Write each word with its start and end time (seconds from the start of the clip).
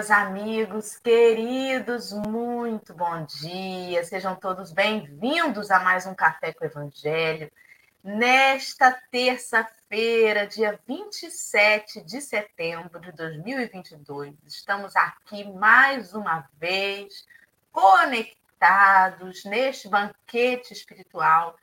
meus 0.00 0.10
amigos 0.10 0.96
queridos, 0.96 2.10
muito 2.10 2.94
bom 2.94 3.22
dia. 3.26 4.02
Sejam 4.02 4.34
todos 4.34 4.72
bem-vindos 4.72 5.70
a 5.70 5.78
mais 5.80 6.06
um 6.06 6.14
Café 6.14 6.54
com 6.54 6.64
o 6.64 6.66
Evangelho. 6.66 7.52
Nesta 8.02 8.98
terça-feira, 9.10 10.46
dia 10.46 10.80
27 10.86 12.00
de 12.00 12.22
setembro 12.22 12.98
de 12.98 13.12
2022, 13.12 14.34
estamos 14.46 14.96
aqui 14.96 15.44
mais 15.52 16.14
uma 16.14 16.48
vez 16.58 17.26
conectados 17.70 19.44
neste 19.44 19.86
banquete 19.86 20.72
espiritual 20.72 21.54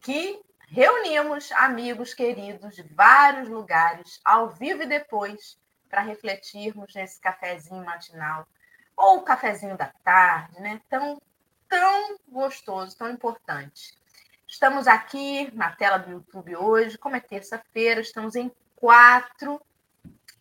que 0.00 0.40
reunimos 0.68 1.52
amigos 1.52 2.14
queridos 2.14 2.76
de 2.76 2.82
vários 2.82 3.46
lugares, 3.46 4.22
ao 4.24 4.48
vivo 4.48 4.84
e 4.84 4.86
depois 4.86 5.62
para 5.94 6.02
refletirmos 6.02 6.92
nesse 6.92 7.20
cafezinho 7.20 7.84
matinal 7.84 8.48
ou 8.96 9.18
o 9.18 9.22
cafezinho 9.22 9.76
da 9.76 9.92
tarde, 10.02 10.60
né? 10.60 10.80
Tão, 10.90 11.22
tão 11.68 12.18
gostoso, 12.28 12.98
tão 12.98 13.08
importante. 13.08 13.96
Estamos 14.44 14.88
aqui 14.88 15.48
na 15.54 15.70
tela 15.70 15.98
do 15.98 16.10
YouTube 16.10 16.56
hoje, 16.56 16.98
como 16.98 17.14
é 17.14 17.20
terça-feira, 17.20 18.00
estamos 18.00 18.34
em 18.34 18.50
quatro, 18.74 19.64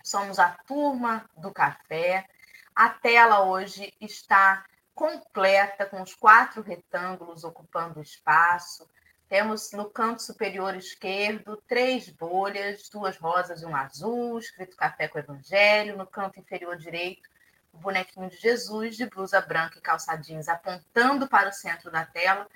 somos 0.04 0.40
a 0.40 0.50
turma 0.66 1.30
do 1.38 1.52
café. 1.52 2.28
A 2.76 2.90
tela 2.90 3.44
hoje 3.44 3.94
está 4.02 4.66
completa, 4.96 5.86
com 5.86 6.02
os 6.02 6.16
quatro 6.16 6.64
retângulos 6.64 7.44
ocupando 7.44 8.00
o 8.00 8.04
espaço. 8.04 8.90
Temos 9.34 9.72
no 9.72 9.90
canto 9.90 10.22
superior 10.22 10.76
esquerdo 10.76 11.58
três 11.68 12.08
bolhas, 12.08 12.88
duas 12.88 13.18
rosas 13.18 13.64
e 13.64 13.66
um 13.66 13.76
azul, 13.76 14.38
escrito 14.38 14.78
Café 14.78 15.08
com 15.08 15.18
Evangelho. 15.18 15.98
No 15.98 16.06
canto 16.06 16.40
inferior 16.40 16.78
direito, 16.78 17.28
o 17.74 17.80
bonequinho 17.80 18.30
de 18.30 18.38
Jesus, 18.38 18.96
de 18.96 19.08
blusa 19.08 19.42
branca 19.42 19.80
e 19.80 19.82
calça 19.82 20.16
jeans, 20.18 20.48
apontando 20.48 21.28
para 21.28 21.50
o 21.50 21.52
centro 21.52 21.90
da 21.90 22.06
tela. 22.06 22.48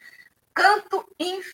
Canto 0.53 1.03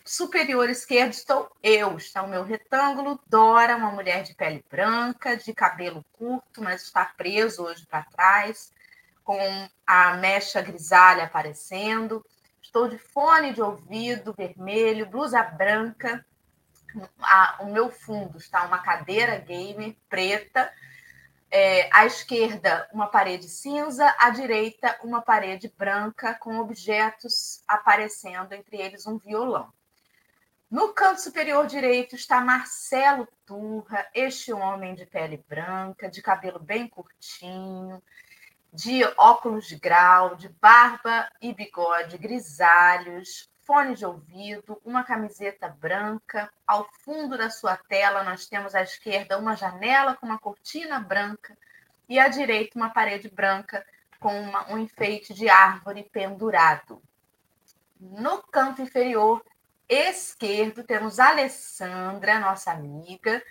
superior 0.04 0.70
esquerdo 0.70 1.14
estou 1.14 1.50
eu, 1.64 1.96
está 1.96 2.22
o 2.22 2.28
meu 2.28 2.44
retângulo. 2.44 3.18
Dora, 3.26 3.78
uma 3.78 3.92
mulher 3.92 4.24
de 4.24 4.34
pele 4.36 4.62
branca, 4.70 5.38
de 5.38 5.54
cabelo 5.54 6.04
curto, 6.12 6.62
mas 6.62 6.84
está 6.84 7.06
preso 7.06 7.64
hoje 7.64 7.86
para 7.86 8.04
trás, 8.04 8.74
com 9.24 9.40
a 9.88 10.16
mecha 10.16 10.62
grisalha 10.62 11.24
aparecendo. 11.24 12.26
Estou 12.74 12.90
de 12.90 12.98
fone 12.98 13.54
de 13.54 13.62
ouvido 13.62 14.34
vermelho, 14.36 15.06
blusa 15.06 15.44
branca. 15.44 16.26
o 17.60 17.68
meu 17.68 17.92
fundo 17.92 18.40
está 18.40 18.66
uma 18.66 18.80
cadeira 18.80 19.38
gamer 19.38 19.96
preta. 20.10 20.74
É, 21.52 21.88
à 21.94 22.08
esquerda, 22.08 22.90
uma 22.92 23.06
parede 23.06 23.48
cinza, 23.48 24.12
à 24.18 24.32
direita, 24.32 24.98
uma 25.04 25.22
parede 25.22 25.72
branca 25.78 26.34
com 26.34 26.58
objetos 26.58 27.62
aparecendo, 27.68 28.54
entre 28.54 28.78
eles 28.82 29.06
um 29.06 29.20
violão. 29.20 29.72
No 30.68 30.96
canto 30.96 31.22
superior 31.22 31.68
direito 31.68 32.16
está 32.16 32.42
Marcelo 32.42 33.28
Turra, 33.46 34.08
este 34.16 34.52
homem 34.52 34.96
de 34.96 35.06
pele 35.06 35.46
branca, 35.48 36.10
de 36.10 36.24
cabelo 36.24 36.58
bem 36.58 36.88
curtinho, 36.88 38.02
de 38.74 39.04
óculos 39.18 39.68
de 39.68 39.76
grau, 39.76 40.36
de 40.36 40.50
barba 40.50 41.32
e 41.40 41.54
bigode 41.54 42.18
grisalhos, 42.18 43.48
fone 43.62 43.96
de 43.96 44.04
ouvido, 44.04 44.82
uma 44.84 45.04
camiseta 45.04 45.70
branca. 45.70 46.52
Ao 46.66 46.90
fundo 47.04 47.38
da 47.38 47.52
sua 47.52 47.78
tela, 47.78 48.24
nós 48.24 48.48
temos 48.48 48.74
à 48.74 48.82
esquerda 48.82 49.38
uma 49.38 49.56
janela 49.56 50.16
com 50.16 50.26
uma 50.26 50.40
cortina 50.40 51.00
branca 51.00 51.56
e 52.10 52.18
à 52.18 52.28
direita 52.28 52.78
uma 52.78 52.90
parede 52.90 53.30
branca 53.30 53.86
com 54.20 54.42
uma, 54.42 54.72
um 54.72 54.80
enfeite 54.80 55.36
de 55.36 55.48
árvore 55.48 56.10
pendurado. 56.12 57.00
No 58.00 58.42
canto 58.42 58.82
inferior 58.82 59.46
esquerdo, 59.88 60.84
temos 60.84 61.20
Alessandra, 61.20 62.40
nossa 62.40 62.72
amiga, 62.72 63.44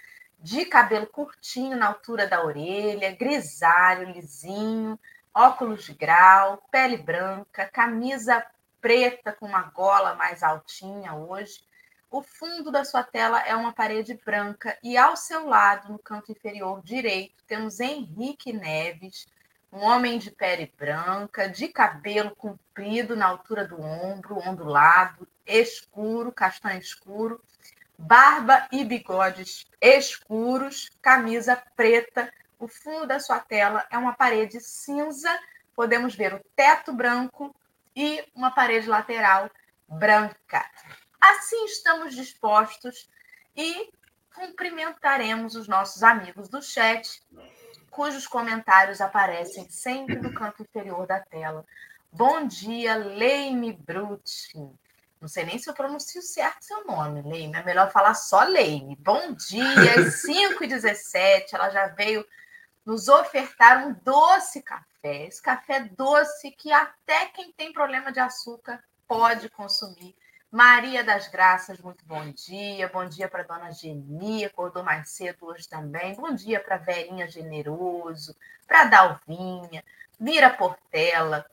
de 0.42 0.64
cabelo 0.64 1.06
curtinho 1.06 1.76
na 1.76 1.86
altura 1.86 2.26
da 2.26 2.44
orelha, 2.44 3.14
grisalho, 3.14 4.10
lisinho, 4.10 4.98
óculos 5.34 5.84
de 5.84 5.94
grau, 5.94 6.62
pele 6.70 6.96
branca, 6.96 7.68
camisa 7.72 8.44
preta 8.80 9.32
com 9.32 9.46
uma 9.46 9.62
gola 9.62 10.14
mais 10.14 10.42
altinha 10.42 11.14
hoje. 11.14 11.60
O 12.10 12.22
fundo 12.22 12.70
da 12.70 12.84
sua 12.84 13.02
tela 13.02 13.40
é 13.40 13.56
uma 13.56 13.72
parede 13.72 14.20
branca 14.24 14.76
e 14.82 14.98
ao 14.98 15.16
seu 15.16 15.46
lado, 15.46 15.92
no 15.92 15.98
canto 15.98 16.30
inferior 16.30 16.82
direito, 16.82 17.42
temos 17.46 17.80
Henrique 17.80 18.52
Neves, 18.52 19.26
um 19.72 19.78
homem 19.78 20.18
de 20.18 20.30
pele 20.30 20.70
branca, 20.76 21.48
de 21.48 21.68
cabelo 21.68 22.36
comprido 22.36 23.16
na 23.16 23.26
altura 23.26 23.66
do 23.66 23.80
ombro, 23.80 24.38
ondulado, 24.46 25.26
escuro, 25.46 26.30
castanho 26.30 26.78
escuro, 26.78 27.42
barba 27.96 28.68
e 28.70 28.84
bigodes 28.84 29.66
escuros, 29.80 30.90
camisa 31.00 31.56
preta. 31.74 32.30
O 32.62 32.68
fundo 32.68 33.08
da 33.08 33.18
sua 33.18 33.40
tela 33.40 33.84
é 33.90 33.98
uma 33.98 34.12
parede 34.12 34.60
cinza. 34.60 35.28
Podemos 35.74 36.14
ver 36.14 36.32
o 36.32 36.40
teto 36.54 36.92
branco 36.92 37.52
e 37.96 38.24
uma 38.36 38.52
parede 38.52 38.88
lateral 38.88 39.50
branca. 39.88 40.64
Assim 41.20 41.64
estamos 41.64 42.14
dispostos 42.14 43.10
e 43.56 43.90
cumprimentaremos 44.32 45.56
os 45.56 45.66
nossos 45.66 46.04
amigos 46.04 46.48
do 46.48 46.62
chat, 46.62 47.20
cujos 47.90 48.28
comentários 48.28 49.00
aparecem 49.00 49.68
sempre 49.68 50.14
no 50.14 50.32
canto 50.32 50.62
inferior 50.62 51.04
da 51.04 51.18
tela. 51.18 51.66
Bom 52.12 52.46
dia, 52.46 52.94
Leime 52.94 53.72
Brutin. 53.72 54.72
Não 55.20 55.26
sei 55.26 55.44
nem 55.44 55.58
se 55.58 55.68
eu 55.68 55.74
pronuncio 55.74 56.22
certo 56.22 56.64
seu 56.64 56.84
nome, 56.84 57.22
Leime. 57.22 57.56
É 57.56 57.64
melhor 57.64 57.90
falar 57.90 58.14
só 58.14 58.44
Leime. 58.44 58.94
Bom 59.00 59.32
dia, 59.32 59.64
às 59.98 60.22
5h17. 60.22 61.54
Ela 61.54 61.68
já 61.68 61.88
veio 61.88 62.24
nos 62.84 63.08
ofertar 63.08 63.86
um 63.86 63.92
doce 64.02 64.62
café. 64.62 65.26
Esse 65.26 65.42
café 65.42 65.80
doce 65.80 66.50
que 66.50 66.72
até 66.72 67.26
quem 67.26 67.52
tem 67.52 67.72
problema 67.72 68.12
de 68.12 68.20
açúcar 68.20 68.82
pode 69.06 69.48
consumir. 69.50 70.16
Maria 70.50 71.02
das 71.02 71.28
Graças, 71.28 71.78
muito 71.80 72.04
bom 72.04 72.30
dia. 72.30 72.88
Bom 72.88 73.06
dia 73.06 73.28
para 73.28 73.42
dona 73.42 73.70
Geni, 73.70 74.44
acordou 74.44 74.82
mais 74.82 75.08
cedo 75.10 75.46
hoje 75.46 75.68
também. 75.68 76.14
Bom 76.14 76.34
dia 76.34 76.60
para 76.60 76.76
Verinha 76.76 77.26
Generoso, 77.26 78.36
para 78.66 78.84
Dalvinha, 78.84 79.82
Mira 80.20 80.50
Portela, 80.50 81.46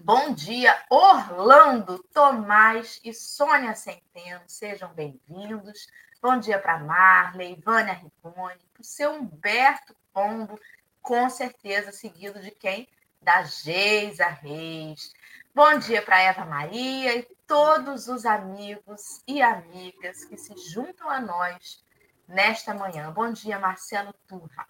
Bom 0.00 0.32
dia, 0.32 0.80
Orlando, 0.88 1.98
Tomás 2.14 3.00
e 3.04 3.12
Sônia 3.12 3.74
Centeno, 3.74 4.40
sejam 4.46 4.94
bem-vindos. 4.94 5.88
Bom 6.22 6.38
dia 6.38 6.56
para 6.58 6.78
Marley, 6.78 7.60
Vânia 7.64 7.94
Ripone, 7.94 8.60
para 8.72 8.80
o 8.80 8.84
seu 8.84 9.12
Humberto 9.12 9.96
Pombo, 10.12 10.58
com 11.00 11.28
certeza 11.30 11.92
seguido 11.92 12.40
de 12.40 12.50
quem? 12.50 12.88
Da 13.20 13.42
Geisa 13.42 14.26
Reis. 14.26 15.12
Bom 15.54 15.78
dia 15.78 16.02
para 16.02 16.22
Eva 16.22 16.44
Maria 16.44 17.18
e 17.18 17.26
todos 17.46 18.08
os 18.08 18.24
amigos 18.24 19.22
e 19.26 19.42
amigas 19.42 20.24
que 20.24 20.36
se 20.36 20.54
juntam 20.72 21.08
a 21.10 21.20
nós 21.20 21.82
nesta 22.28 22.74
manhã. 22.74 23.10
Bom 23.10 23.32
dia, 23.32 23.58
Marcelo 23.58 24.14
Turra. 24.26 24.66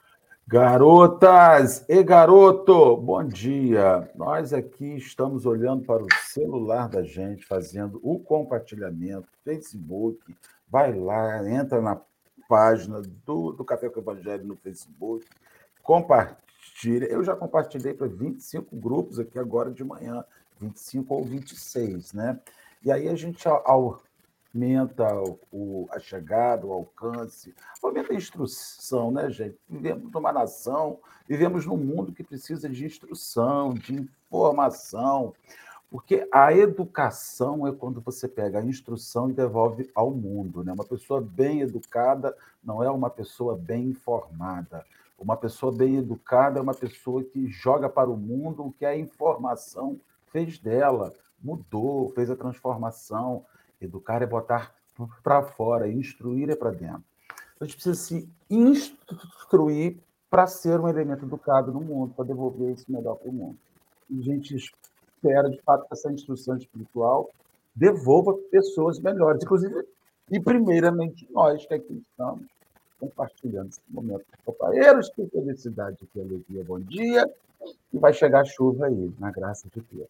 Garotas 0.47 1.85
e 1.91 2.03
garoto, 2.03 2.97
bom 2.97 3.23
dia. 3.23 4.11
Nós 4.15 4.55
aqui 4.55 4.97
estamos 4.97 5.45
olhando 5.45 5.85
para 5.85 6.03
o 6.03 6.09
celular 6.23 6.89
da 6.89 7.03
gente, 7.03 7.45
fazendo 7.45 8.01
o 8.03 8.19
compartilhamento, 8.19 9.29
Facebook. 9.45 10.35
Vai 10.67 10.95
lá, 10.95 11.47
entra 11.47 11.83
na 11.83 12.01
página 12.49 13.03
do, 13.27 13.53
do 13.53 13.65
Café 13.65 13.91
com 13.91 14.01
Evangelho 14.01 14.45
no 14.45 14.57
Facebook, 14.57 15.27
compartilha. 15.83 17.05
Eu 17.05 17.23
já 17.23 17.37
compartilhei 17.37 17.93
para 17.93 18.09
25 18.09 18.75
grupos 18.75 19.21
aqui 19.21 19.39
agora 19.39 19.71
de 19.71 19.85
manhã, 19.85 20.25
25 20.59 21.15
ou 21.15 21.23
26, 21.23 22.15
né? 22.15 22.41
E 22.83 22.91
aí 22.91 23.09
a 23.09 23.15
gente, 23.15 23.47
aumenta 23.47 25.07
o, 25.53 25.87
a 25.91 25.99
chegada, 25.99 26.67
o 26.67 26.73
alcance, 26.73 27.55
aumenta 27.83 28.13
a 28.13 28.17
instrução, 28.17 29.11
né, 29.11 29.31
gente? 29.31 29.59
Vivemos 29.69 30.11
numa 30.11 30.33
nação, 30.33 30.99
vivemos 31.29 31.67
num 31.67 31.77
mundo 31.77 32.13
que 32.13 32.25
precisa 32.25 32.69
de 32.69 32.87
instrução, 32.87 33.75
de 33.75 34.09
informação, 34.27 35.35
porque 35.91 36.29
a 36.31 36.53
educação 36.53 37.67
é 37.67 37.73
quando 37.73 38.01
você 38.01 38.29
pega 38.29 38.59
a 38.59 38.65
instrução 38.65 39.31
e 39.31 39.33
devolve 39.33 39.91
ao 39.95 40.11
mundo, 40.11 40.63
né? 40.63 40.73
Uma 40.73 40.85
pessoa 40.85 41.21
bem 41.21 41.63
educada 41.63 42.37
não 42.63 42.83
é 42.83 42.91
uma 42.91 43.09
pessoa 43.09 43.57
bem 43.57 43.89
informada. 43.89 44.85
Uma 45.19 45.37
pessoa 45.37 45.73
bem 45.73 45.97
educada 45.97 46.59
é 46.59 46.63
uma 46.63 46.75
pessoa 46.75 47.25
que 47.25 47.49
joga 47.49 47.89
para 47.89 48.11
o 48.11 48.17
mundo 48.17 48.67
o 48.67 48.73
que 48.73 48.85
a 48.85 48.97
informação 48.97 49.99
fez 50.31 50.59
dela, 50.59 51.13
mudou, 51.43 52.11
fez 52.11 52.31
a 52.31 52.37
transformação. 52.37 53.45
Educar 53.81 54.23
é 54.23 54.27
botar 54.27 54.75
para 55.23 55.43
fora, 55.43 55.89
instruir 55.89 56.51
é 56.51 56.55
para 56.55 56.71
dentro. 56.71 57.03
A 57.61 57.65
gente 57.65 57.75
precisa 57.75 57.95
se 57.95 58.29
instruir 58.51 59.99
para 60.31 60.47
ser 60.47 60.79
um 60.79 60.89
elemento 60.89 61.25
educado 61.25 61.73
no 61.73 61.81
mundo, 61.81 62.15
para 62.15 62.27
devolver 62.27 62.75
isso 62.75 62.85
melhor 62.89 63.17
para 63.17 63.31
o 63.31 63.33
mundo. 63.33 63.59
E 64.11 64.23
gente 64.23 64.57
espera, 65.19 65.51
de 65.51 65.61
fato, 65.63 65.87
que 65.87 65.95
essa 65.95 66.11
instrução 66.13 66.57
espiritual 66.57 67.29
devolva 67.75 68.35
pessoas 68.51 68.99
melhores, 69.01 69.43
inclusive, 69.43 69.87
e 70.31 70.41
primeiramente 70.41 71.29
nós 71.31 71.65
que 71.67 71.75
aqui 71.75 72.03
estamos 72.03 72.47
compartilhando 72.99 73.69
esse 73.69 73.81
momento 73.89 74.25
com 74.45 74.53
companheiros. 74.53 75.09
Que 75.11 75.27
felicidade, 75.27 75.97
que 76.13 76.21
alegria, 76.21 76.65
bom 76.65 76.81
dia. 76.81 77.29
E 77.93 77.99
vai 77.99 78.13
chegar 78.13 78.45
chuva 78.45 78.87
aí, 78.87 79.13
na 79.19 79.31
graça 79.31 79.69
de 79.75 79.83
Deus. 79.93 80.09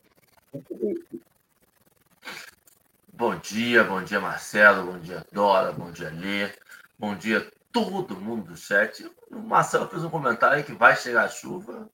Bom 3.12 3.36
dia, 3.36 3.84
bom 3.84 4.02
dia, 4.02 4.20
Marcelo, 4.20 4.92
bom 4.92 4.98
dia, 4.98 5.24
Dora, 5.32 5.72
bom 5.72 5.90
dia, 5.90 6.10
Lê, 6.10 6.52
bom 6.98 7.16
dia 7.16 7.50
todo 7.72 8.20
mundo 8.20 8.50
do 8.50 8.56
chat. 8.56 9.10
O 9.30 9.38
Marcelo 9.40 9.88
fez 9.88 10.04
um 10.04 10.10
comentário 10.10 10.64
que 10.64 10.72
vai 10.72 10.96
chegar 10.96 11.28
chuva. 11.28 11.88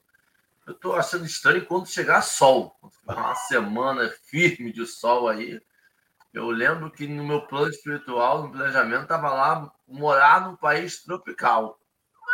Eu 0.67 0.73
estou 0.73 0.95
achando 0.95 1.27
estranho 1.27 1.67
quando 1.67 1.87
chegar 1.87 2.23
sol. 2.23 2.75
Uma 3.07 3.35
semana 3.35 4.09
firme 4.09 4.73
de 4.73 4.87
sol 4.87 5.29
aí. 5.29 5.61
Eu 6.33 6.51
lembro 6.51 6.91
que 6.91 7.07
no 7.07 7.25
meu 7.25 7.47
plano 7.47 7.69
espiritual, 7.69 8.43
no 8.43 8.51
planejamento, 8.51 9.03
estava 9.03 9.31
lá 9.31 9.73
morar 9.87 10.49
num 10.49 10.57
país 10.57 11.03
tropical. 11.03 11.79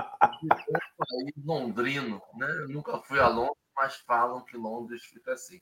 país 0.97 1.33
londrino, 1.43 2.21
né? 2.35 2.47
Eu 2.47 2.69
nunca 2.69 2.99
fui 2.99 3.19
a 3.19 3.27
Londres, 3.27 3.57
mas 3.75 3.95
falam 3.95 4.41
que 4.41 4.57
Londres 4.57 5.03
fica 5.03 5.33
assim. 5.33 5.59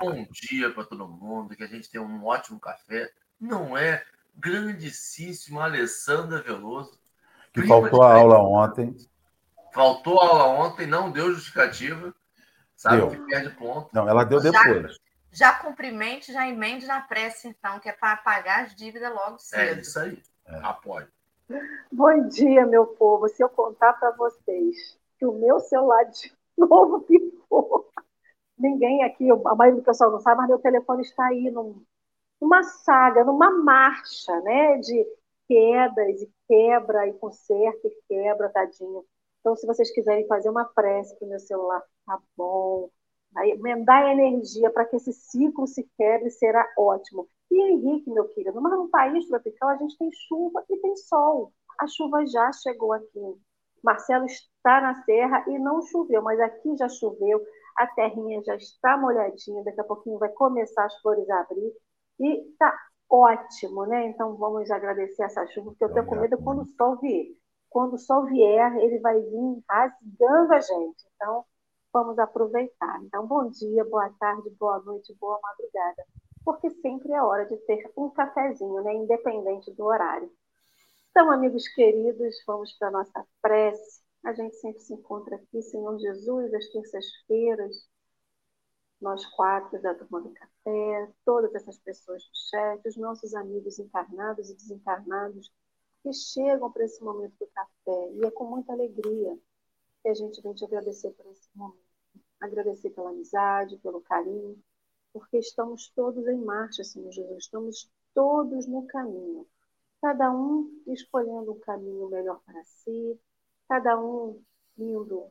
Bom 0.00 0.26
dia 0.30 0.72
para 0.72 0.84
todo 0.84 1.08
mundo, 1.08 1.54
que 1.56 1.64
a 1.64 1.66
gente 1.68 1.90
tem 1.90 2.00
um 2.00 2.24
ótimo 2.24 2.60
café. 2.60 3.12
Não 3.38 3.76
é 3.76 4.04
grandíssima 4.34 5.64
Alessandra 5.64 6.40
Veloso. 6.40 6.98
Que 7.52 7.66
faltou 7.66 8.02
a 8.02 8.14
aula 8.14 8.38
ontem. 8.38 8.96
Faltou 9.72 10.20
a 10.20 10.26
aula 10.26 10.46
ontem, 10.66 10.86
não 10.86 11.10
deu 11.10 11.32
justificativa. 11.32 12.14
Sabe 12.76 12.96
deu. 12.96 13.10
que 13.10 13.18
perde 13.26 13.50
ponto. 13.50 13.88
Não, 13.92 14.08
ela 14.08 14.24
deu 14.24 14.40
depois. 14.40 14.92
Já, 14.92 14.98
já 15.32 15.52
cumprimente, 15.54 16.32
já 16.32 16.48
emende 16.48 16.86
na 16.86 17.00
prece, 17.00 17.48
então, 17.48 17.78
que 17.78 17.88
é 17.88 17.92
para 17.92 18.16
pagar 18.16 18.64
as 18.64 18.74
dívidas 18.74 19.12
logo 19.12 19.36
é 19.36 19.38
cedo. 19.38 19.78
É 19.78 19.80
isso 19.80 19.98
aí. 19.98 20.22
É. 20.46 20.56
Apoio. 20.62 21.08
Bom 21.90 22.28
dia, 22.28 22.66
meu 22.66 22.86
povo. 22.86 23.28
Se 23.28 23.42
eu 23.42 23.48
contar 23.48 23.94
para 23.94 24.10
vocês 24.12 24.98
que 25.18 25.26
o 25.26 25.32
meu 25.32 25.60
celular 25.60 26.04
de 26.04 26.32
novo 26.58 27.00
pifou, 27.02 27.90
ninguém 28.58 29.04
aqui, 29.04 29.30
a 29.30 29.54
maioria 29.54 29.80
do 29.80 29.84
pessoal 29.84 30.10
não 30.10 30.20
sabe, 30.20 30.38
mas 30.38 30.48
meu 30.48 30.58
telefone 30.58 31.02
está 31.02 31.26
aí 31.26 31.50
num, 31.50 31.82
numa 32.40 32.62
saga, 32.62 33.24
numa 33.24 33.50
marcha, 33.50 34.38
né, 34.40 34.78
de 34.78 35.06
quedas 35.48 36.22
e 36.22 36.32
quebra 36.48 37.06
e 37.06 37.12
conserta 37.14 37.86
e 37.86 38.02
quebra, 38.08 38.48
tadinho. 38.48 39.04
Então, 39.42 39.54
se 39.56 39.66
vocês 39.66 39.92
quiserem 39.92 40.26
fazer 40.26 40.48
uma 40.48 40.64
prece 40.64 41.14
para 41.18 41.26
o 41.26 41.28
meu 41.28 41.38
celular, 41.38 41.82
tá 42.06 42.18
bom. 42.36 42.88
Aí, 43.36 43.58
dar 43.84 44.10
energia 44.10 44.70
para 44.70 44.86
que 44.86 44.96
esse 44.96 45.12
ciclo 45.12 45.66
se 45.66 45.88
quebre 45.98 46.30
será 46.30 46.66
ótimo. 46.78 47.28
E 47.50 47.60
Henrique, 47.60 48.10
meu 48.10 48.28
querido, 48.28 48.60
mas 48.62 48.72
no 48.72 48.88
país 48.88 49.26
tropical 49.28 49.68
a 49.70 49.76
gente 49.76 49.98
tem 49.98 50.10
chuva 50.28 50.64
e 50.70 50.76
tem 50.78 50.96
sol. 50.96 51.52
A 51.78 51.86
chuva 51.86 52.24
já 52.26 52.50
chegou 52.52 52.92
aqui. 52.92 53.36
Marcelo 53.82 54.24
está 54.26 54.80
na 54.80 55.02
serra 55.04 55.44
e 55.48 55.58
não 55.58 55.82
choveu, 55.82 56.22
mas 56.22 56.40
aqui 56.40 56.76
já 56.76 56.88
choveu 56.88 57.42
a 57.76 57.86
terrinha 57.86 58.42
já 58.44 58.54
está 58.56 58.96
molhadinha, 58.96 59.64
daqui 59.64 59.80
a 59.80 59.84
pouquinho 59.84 60.18
vai 60.18 60.28
começar 60.30 60.84
as 60.84 61.00
flores 61.00 61.28
a 61.30 61.40
abrir 61.40 61.72
e 62.20 62.50
está 62.50 62.74
ótimo, 63.08 63.86
né? 63.86 64.06
Então 64.06 64.36
vamos 64.36 64.70
agradecer 64.70 65.24
essa 65.24 65.46
chuva, 65.48 65.70
porque 65.70 65.84
eu 65.84 65.92
tenho 65.92 66.06
com 66.06 66.16
medo 66.16 66.38
quando 66.38 66.62
o 66.62 66.66
sol 66.66 66.98
vier. 66.98 67.26
Quando 67.72 67.94
o 67.94 67.98
sol 67.98 68.26
vier, 68.26 68.76
ele 68.78 68.98
vai 69.00 69.20
vir 69.20 69.64
rasgando 69.68 70.52
a 70.52 70.60
gente. 70.60 71.04
Então 71.16 71.44
vamos 71.92 72.18
aproveitar. 72.18 73.02
Então 73.04 73.26
bom 73.26 73.48
dia, 73.48 73.84
boa 73.84 74.10
tarde, 74.18 74.50
boa 74.50 74.78
noite, 74.80 75.14
boa 75.20 75.38
madrugada, 75.42 76.04
porque 76.44 76.70
sempre 76.70 77.12
é 77.12 77.22
hora 77.22 77.46
de 77.46 77.56
ter 77.58 77.90
um 77.96 78.10
cafezinho, 78.10 78.82
né? 78.82 78.94
Independente 78.94 79.72
do 79.72 79.84
horário. 79.84 80.30
Então, 81.10 81.30
amigos 81.30 81.68
queridos, 81.68 82.36
vamos 82.46 82.72
para 82.78 82.88
a 82.88 82.90
nossa 82.90 83.26
prece 83.42 84.02
a 84.24 84.32
gente 84.32 84.54
sempre 84.56 84.80
se 84.80 84.94
encontra 84.94 85.34
aqui, 85.36 85.60
Senhor 85.62 85.98
Jesus, 85.98 86.54
às 86.54 86.68
terças-feiras, 86.68 87.88
nós 89.00 89.26
quatro 89.34 89.82
da 89.82 89.94
Turma 89.96 90.20
do 90.20 90.32
Café, 90.32 91.12
todas 91.24 91.52
essas 91.56 91.76
pessoas 91.78 92.22
do 92.22 92.30
chat, 92.48 92.88
os 92.88 92.96
nossos 92.96 93.34
amigos 93.34 93.80
encarnados 93.80 94.48
e 94.48 94.54
desencarnados 94.54 95.52
que 96.02 96.12
chegam 96.12 96.70
para 96.70 96.84
esse 96.84 97.02
momento 97.02 97.34
do 97.38 97.46
café. 97.48 98.12
E 98.12 98.26
é 98.26 98.30
com 98.30 98.44
muita 98.44 98.72
alegria 98.72 99.38
que 100.02 100.08
a 100.08 100.14
gente 100.14 100.40
vem 100.42 100.54
te 100.54 100.64
agradecer 100.64 101.10
por 101.12 101.26
esse 101.26 101.48
momento. 101.54 101.80
Agradecer 102.40 102.90
pela 102.90 103.10
amizade, 103.10 103.78
pelo 103.78 104.00
carinho, 104.00 104.60
porque 105.12 105.38
estamos 105.38 105.88
todos 105.94 106.26
em 106.26 106.38
marcha, 106.38 106.82
Senhor 106.82 107.12
Jesus, 107.12 107.44
estamos 107.44 107.90
todos 108.14 108.66
no 108.66 108.86
caminho. 108.86 109.46
Cada 110.00 110.32
um 110.32 110.82
escolhendo 110.88 111.52
um 111.52 111.60
caminho 111.60 112.08
melhor 112.08 112.40
para 112.44 112.64
si, 112.64 113.20
cada 113.68 114.00
um 114.00 114.42
indo, 114.76 115.30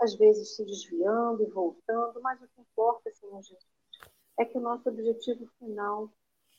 às 0.00 0.14
vezes 0.14 0.54
se 0.54 0.64
desviando 0.66 1.42
e 1.42 1.50
voltando, 1.50 2.20
mas 2.20 2.40
o 2.42 2.48
que 2.48 2.60
importa, 2.60 3.10
Senhor 3.12 3.42
Jesus, 3.42 3.66
é 4.38 4.44
que 4.44 4.58
o 4.58 4.60
nosso 4.60 4.88
objetivo 4.88 5.46
final 5.58 6.12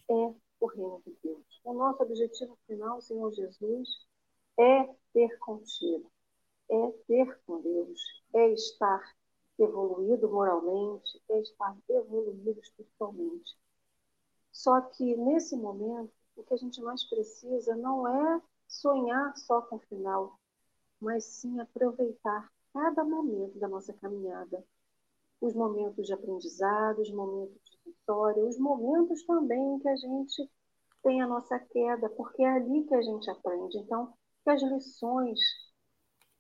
é 0.10 0.34
o 0.64 0.68
reino 0.68 1.02
de 1.06 1.14
Deus. 1.22 1.62
O 1.66 1.74
nosso 1.74 2.02
objetivo 2.02 2.58
final, 2.66 3.02
Senhor 3.02 3.32
Jesus, 3.34 3.90
é 4.58 4.90
ter 5.14 5.38
contigo, 5.40 6.10
é 6.70 6.92
ter 7.06 7.38
com 7.46 7.62
Deus, 7.62 8.00
é 8.34 8.50
estar 8.54 9.04
evoluído 9.60 10.30
moralmente, 10.30 11.22
é 11.30 11.42
estar 11.42 11.78
evoluído 11.90 12.60
espiritualmente. 12.62 13.58
Só 14.54 14.80
que 14.80 15.18
nesse 15.18 15.58
momento, 15.58 16.14
o 16.38 16.44
que 16.44 16.54
a 16.54 16.58
gente 16.58 16.82
mais 16.82 17.04
precisa 17.10 17.76
não 17.76 18.08
é 18.08 18.42
sonhar 18.66 19.36
só 19.36 19.62
com 19.64 19.76
o 19.76 19.80
final, 19.90 20.40
mas 21.02 21.26
sim 21.26 21.60
aproveitar 21.60 22.50
cada 22.74 23.04
momento 23.04 23.60
da 23.60 23.68
nossa 23.68 23.94
caminhada. 23.94 24.64
Os 25.42 25.54
momentos 25.54 26.08
de 26.08 26.14
aprendizado, 26.14 27.02
os 27.02 27.12
momentos 27.12 27.60
de 27.70 27.78
vitória, 27.86 28.46
os 28.46 28.58
momentos 28.58 29.24
também 29.26 29.78
que 29.80 29.90
a 29.90 29.96
gente 29.98 30.50
tem 31.04 31.22
a 31.22 31.28
nossa 31.28 31.60
queda, 31.60 32.10
porque 32.10 32.42
é 32.44 32.50
ali 32.50 32.84
que 32.86 32.96
a 32.96 33.02
gente 33.02 33.30
aprende. 33.30 33.78
Então, 33.78 34.14
que 34.44 34.50
as 34.50 34.62
lições 34.62 35.40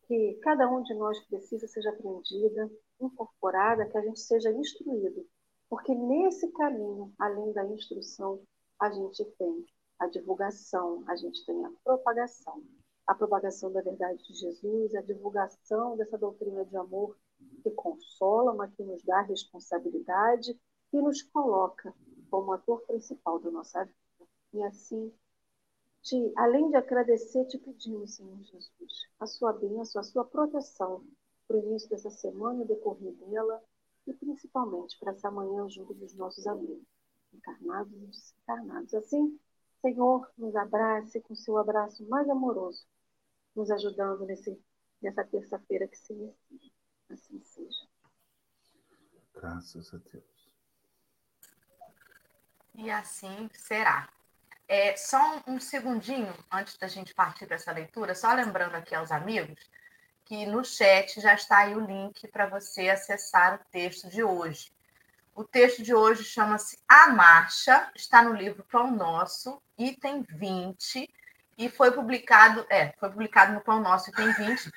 que 0.07 0.39
cada 0.41 0.69
um 0.69 0.81
de 0.83 0.93
nós 0.95 1.19
precisa 1.27 1.67
seja 1.67 1.89
aprendida, 1.89 2.69
incorporada, 2.99 3.85
que 3.89 3.97
a 3.97 4.01
gente 4.01 4.19
seja 4.19 4.51
instruído. 4.51 5.25
Porque 5.69 5.93
nesse 5.93 6.51
caminho, 6.53 7.13
além 7.19 7.53
da 7.53 7.65
instrução, 7.65 8.41
a 8.79 8.89
gente 8.91 9.23
tem 9.37 9.65
a 9.99 10.07
divulgação, 10.07 11.03
a 11.07 11.15
gente 11.15 11.45
tem 11.45 11.65
a 11.65 11.71
propagação 11.83 12.61
a 13.05 13.13
propagação 13.13 13.71
da 13.71 13.81
verdade 13.81 14.23
de 14.23 14.33
Jesus, 14.33 14.95
a 14.95 15.01
divulgação 15.01 15.97
dessa 15.97 16.17
doutrina 16.17 16.65
de 16.65 16.75
amor 16.77 17.17
que 17.61 17.69
consola, 17.71 18.53
mas 18.53 18.73
que 18.75 18.83
nos 18.83 19.03
dá 19.03 19.21
responsabilidade 19.21 20.57
e 20.91 21.01
nos 21.01 21.21
coloca 21.23 21.93
como 22.29 22.53
ator 22.53 22.81
principal 22.85 23.39
da 23.39 23.51
nossa 23.51 23.83
vida. 23.83 24.02
E 24.53 24.63
assim, 24.63 25.11
te, 26.01 26.31
além 26.35 26.69
de 26.69 26.75
agradecer, 26.75 27.45
te 27.45 27.57
pedimos, 27.57 28.15
Senhor 28.15 28.41
Jesus, 28.43 29.07
a 29.19 29.25
sua 29.25 29.53
bênção, 29.53 29.99
a 29.99 30.03
sua 30.03 30.25
proteção 30.25 31.05
para 31.47 31.57
o 31.57 31.59
início 31.59 31.89
dessa 31.89 32.09
semana 32.09 32.61
o 32.61 32.67
decorrer 32.67 33.13
dela, 33.13 33.63
e 34.05 34.13
principalmente 34.13 34.97
para 34.99 35.11
essa 35.11 35.31
manhã 35.31 35.67
junto 35.69 35.93
dos 35.93 36.13
nossos 36.13 36.45
amigos, 36.45 36.83
encarnados 37.33 37.93
e 37.93 38.05
desencarnados. 38.05 38.93
Assim, 38.93 39.39
Senhor, 39.81 40.29
nos 40.37 40.55
abrace 40.55 41.21
com 41.21 41.35
seu 41.35 41.57
abraço 41.57 42.05
mais 42.07 42.29
amoroso 42.29 42.85
nos 43.55 43.69
ajudando 43.69 44.25
nesse, 44.25 44.59
nessa 45.01 45.23
terça-feira 45.23 45.87
que 45.87 45.97
se 45.97 46.13
inicia. 46.13 46.71
Assim 47.09 47.41
seja. 47.43 47.87
Graças 49.33 49.93
a 49.93 49.97
Deus. 49.97 50.51
E 52.75 52.89
assim 52.89 53.49
será. 53.53 54.11
É, 54.75 54.97
só 54.97 55.35
um, 55.45 55.53
um 55.53 55.59
segundinho 55.59 56.33
antes 56.51 56.75
da 56.77 56.87
gente 56.87 57.13
partir 57.13 57.45
para 57.45 57.57
essa 57.57 57.71
leitura, 57.71 58.15
só 58.15 58.33
lembrando 58.33 58.73
aqui 58.73 58.95
aos 58.95 59.11
amigos 59.11 59.69
que 60.25 60.47
no 60.47 60.65
chat 60.65 61.21
já 61.21 61.35
está 61.35 61.59
aí 61.59 61.75
o 61.75 61.85
link 61.85 62.27
para 62.29 62.47
você 62.47 62.89
acessar 62.89 63.53
o 63.53 63.71
texto 63.71 64.09
de 64.09 64.23
hoje. 64.23 64.73
O 65.35 65.43
texto 65.43 65.83
de 65.83 65.93
hoje 65.93 66.23
chama-se 66.23 66.79
A 66.89 67.09
Marcha, 67.09 67.91
está 67.95 68.23
no 68.23 68.33
livro 68.33 68.65
Pão 68.71 68.89
Nosso, 68.89 69.61
item 69.77 70.25
20, 70.27 71.07
e 71.55 71.69
foi 71.69 71.91
publicado, 71.91 72.65
é, 72.67 72.93
foi 72.99 73.11
publicado 73.11 73.53
no 73.53 73.61
Pão 73.61 73.79
Nosso 73.79 74.09
e 74.09 74.13
tem 74.13 74.33
20, 74.33 74.71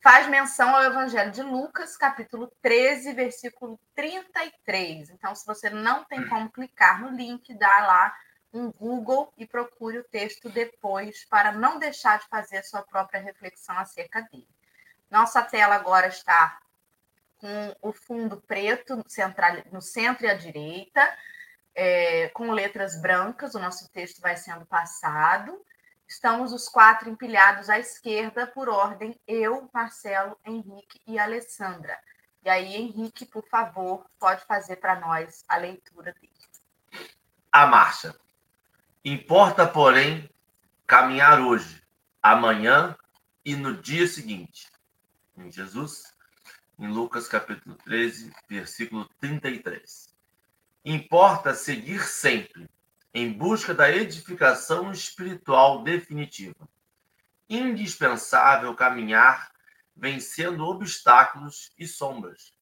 faz 0.00 0.28
menção 0.28 0.76
ao 0.76 0.84
Evangelho 0.84 1.32
de 1.32 1.42
Lucas, 1.42 1.96
capítulo 1.96 2.52
13, 2.62 3.14
versículo 3.14 3.80
33. 3.96 5.10
Então, 5.10 5.34
se 5.34 5.44
você 5.44 5.68
não 5.68 6.04
tem 6.04 6.24
como 6.28 6.52
clicar 6.52 7.02
no 7.02 7.10
link, 7.10 7.52
dá 7.54 7.80
lá 7.80 8.14
um 8.52 8.70
Google 8.70 9.32
e 9.36 9.46
procure 9.46 9.98
o 9.98 10.04
texto 10.04 10.48
depois 10.48 11.24
para 11.24 11.52
não 11.52 11.78
deixar 11.78 12.18
de 12.18 12.28
fazer 12.28 12.62
sua 12.64 12.82
própria 12.82 13.20
reflexão 13.20 13.78
acerca 13.78 14.22
dele. 14.22 14.48
Nossa 15.10 15.42
tela 15.42 15.74
agora 15.74 16.08
está 16.08 16.60
com 17.38 17.74
o 17.80 17.92
fundo 17.92 18.40
preto 18.40 19.02
central, 19.08 19.56
no 19.72 19.80
centro 19.80 20.26
e 20.26 20.30
à 20.30 20.34
direita, 20.34 21.16
é, 21.74 22.28
com 22.28 22.52
letras 22.52 23.00
brancas, 23.00 23.54
o 23.54 23.58
nosso 23.58 23.88
texto 23.90 24.20
vai 24.20 24.36
sendo 24.36 24.66
passado. 24.66 25.64
Estamos 26.06 26.52
os 26.52 26.68
quatro 26.68 27.08
empilhados 27.08 27.70
à 27.70 27.78
esquerda, 27.78 28.46
por 28.46 28.68
ordem, 28.68 29.18
eu, 29.26 29.70
Marcelo, 29.72 30.38
Henrique 30.44 31.00
e 31.06 31.18
Alessandra. 31.18 31.98
E 32.42 32.50
aí, 32.50 32.74
Henrique, 32.74 33.24
por 33.24 33.46
favor, 33.46 34.04
pode 34.18 34.44
fazer 34.44 34.76
para 34.76 34.98
nós 34.98 35.44
a 35.48 35.56
leitura 35.56 36.12
dele. 36.12 37.06
A 37.52 37.66
marcha. 37.66 38.14
Importa, 39.02 39.66
porém, 39.66 40.28
caminhar 40.86 41.40
hoje, 41.40 41.82
amanhã 42.22 42.94
e 43.42 43.56
no 43.56 43.80
dia 43.80 44.06
seguinte. 44.06 44.68
Em 45.38 45.50
Jesus, 45.50 46.12
em 46.78 46.86
Lucas 46.86 47.26
capítulo 47.26 47.76
13, 47.76 48.30
versículo 48.46 49.08
33. 49.18 50.14
Importa 50.84 51.54
seguir 51.54 52.02
sempre 52.02 52.68
em 53.14 53.32
busca 53.32 53.72
da 53.72 53.90
edificação 53.90 54.90
espiritual 54.90 55.82
definitiva. 55.82 56.68
Indispensável 57.48 58.74
caminhar 58.74 59.50
vencendo 59.96 60.66
obstáculos 60.66 61.72
e 61.78 61.86
sombras, 61.86 62.52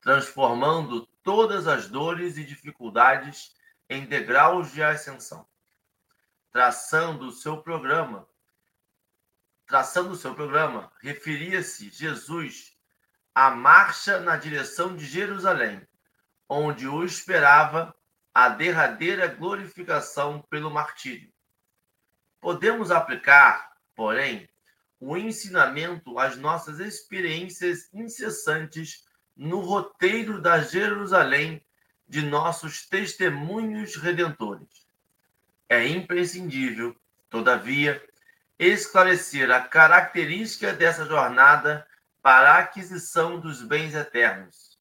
transformando 0.00 1.06
todas 1.22 1.66
as 1.66 1.88
dores 1.90 2.38
e 2.38 2.44
dificuldades 2.44 3.54
em 3.86 4.06
degraus 4.06 4.72
de 4.72 4.82
ascensão. 4.82 5.46
Traçando 6.54 7.26
o 7.26 7.32
seu 7.32 7.60
programa, 7.60 8.28
traçando 9.66 10.12
o 10.12 10.16
seu 10.16 10.36
programa, 10.36 10.88
referia-se 11.02 11.90
Jesus 11.90 12.78
à 13.34 13.50
marcha 13.50 14.20
na 14.20 14.36
direção 14.36 14.94
de 14.94 15.04
Jerusalém, 15.04 15.84
onde 16.48 16.86
o 16.86 17.04
esperava 17.04 17.92
a 18.32 18.48
derradeira 18.50 19.26
glorificação 19.26 20.42
pelo 20.42 20.70
martírio. 20.70 21.34
Podemos 22.40 22.92
aplicar, 22.92 23.72
porém, 23.92 24.48
o 25.00 25.16
ensinamento 25.16 26.20
às 26.20 26.36
nossas 26.36 26.78
experiências 26.78 27.92
incessantes 27.92 29.04
no 29.36 29.58
roteiro 29.58 30.40
da 30.40 30.60
Jerusalém 30.60 31.66
de 32.06 32.22
nossos 32.22 32.86
testemunhos 32.88 33.96
redentores. 33.96 34.83
É 35.74 35.88
imprescindível, 35.88 36.94
todavia, 37.28 38.00
esclarecer 38.56 39.50
a 39.50 39.60
característica 39.60 40.72
dessa 40.72 41.04
jornada 41.04 41.84
para 42.22 42.52
a 42.52 42.58
aquisição 42.58 43.40
dos 43.40 43.60
bens 43.60 43.92
eternos. 43.92 44.78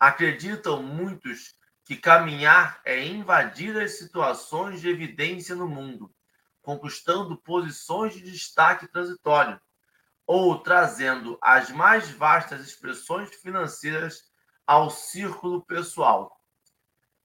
Acreditam 0.00 0.82
muitos 0.82 1.54
que 1.84 1.94
caminhar 1.94 2.80
é 2.86 3.04
invadir 3.04 3.76
as 3.76 3.98
situações 3.98 4.80
de 4.80 4.88
evidência 4.88 5.54
no 5.54 5.68
mundo, 5.68 6.10
conquistando 6.62 7.36
posições 7.36 8.14
de 8.14 8.22
destaque 8.22 8.88
transitório, 8.88 9.60
ou 10.26 10.58
trazendo 10.58 11.38
as 11.42 11.68
mais 11.68 12.10
vastas 12.10 12.66
expressões 12.66 13.28
financeiras 13.42 14.22
ao 14.66 14.88
círculo 14.88 15.66
pessoal. 15.66 16.34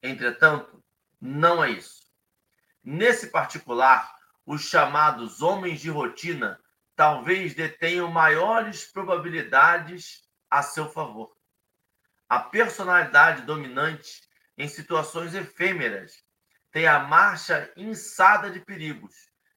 Entretanto, 0.02 0.84
não 1.22 1.64
é 1.64 1.72
isso. 1.72 2.03
Nesse 2.84 3.28
particular, 3.28 4.14
os 4.46 4.62
chamados 4.62 5.42
homens 5.42 5.80
de 5.80 5.90
rotina 5.90 6.60
talvez 6.96 7.54
detenham 7.54 8.12
maiores 8.12 8.86
probabilidades 8.86 10.24
a 10.50 10.62
seu 10.62 10.90
favor. 10.90 11.36
A 12.30 12.40
personalidade 12.40 13.44
dominante 13.44 14.24
em 14.58 14.68
situações 14.68 15.34
efêmeras, 15.34 16.24
tem 16.72 16.88
a 16.88 17.00
marcha 17.00 17.72
insada 17.76 18.50
de 18.50 18.60
perigos, 18.60 19.14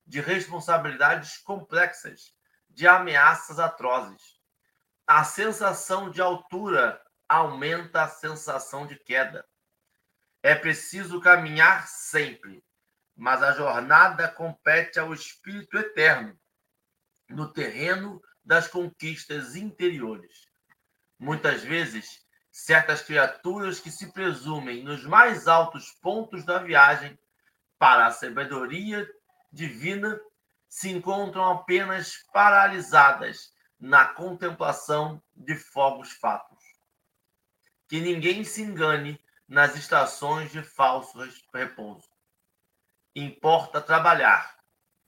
de 0.07 0.21
responsabilidades 0.21 1.39
complexas, 1.39 2.35
de 2.69 2.87
ameaças 2.87 3.59
atrozes. 3.59 4.39
A 5.07 5.25
sensação 5.25 6.11
de 6.11 6.21
altura 6.21 7.01
aumenta 7.29 8.03
a 8.03 8.09
sensação 8.09 8.87
de 8.87 8.97
queda. 8.97 9.47
É 10.43 10.55
preciso 10.55 11.21
caminhar 11.21 11.87
sempre, 11.89 12.63
mas 13.17 13.43
a 13.43 13.53
jornada 13.53 14.29
compete 14.29 14.99
ao 14.99 15.15
espírito 15.15 15.79
eterno, 15.79 16.39
no 17.29 17.51
terreno 17.51 18.23
das 18.45 18.69
conquistas 18.69 19.57
interiores. 19.57 20.47
Muitas 21.19 21.63
vezes, 21.63 22.21
certas 22.53 23.03
criaturas 23.03 23.81
que 23.81 23.91
se 23.91 24.13
presumem 24.13 24.85
nos 24.85 25.05
mais 25.05 25.49
altos 25.49 25.91
pontos 26.03 26.45
da 26.45 26.59
viagem 26.59 27.19
para 27.79 28.07
a 28.07 28.11
sabedoria 28.11 29.09
divina 29.51 30.21
se 30.69 30.91
encontram 30.91 31.51
apenas 31.51 32.19
paralisadas 32.33 33.53
na 33.79 34.05
contemplação 34.05 35.23
de 35.35 35.55
fogos 35.55 36.13
fatos. 36.13 36.63
Que 37.89 38.01
ninguém 38.01 38.45
se 38.45 38.63
engane 38.63 39.21
nas 39.49 39.77
estações 39.77 40.51
de 40.51 40.63
falso 40.63 41.19
repouso. 41.55 42.16
Importa 43.19 43.81
trabalhar, 43.81 44.59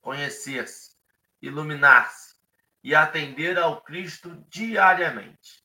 conhecer-se, 0.00 0.96
iluminar-se 1.42 2.36
e 2.82 2.94
atender 2.94 3.58
ao 3.58 3.82
Cristo 3.82 4.34
diariamente 4.48 5.62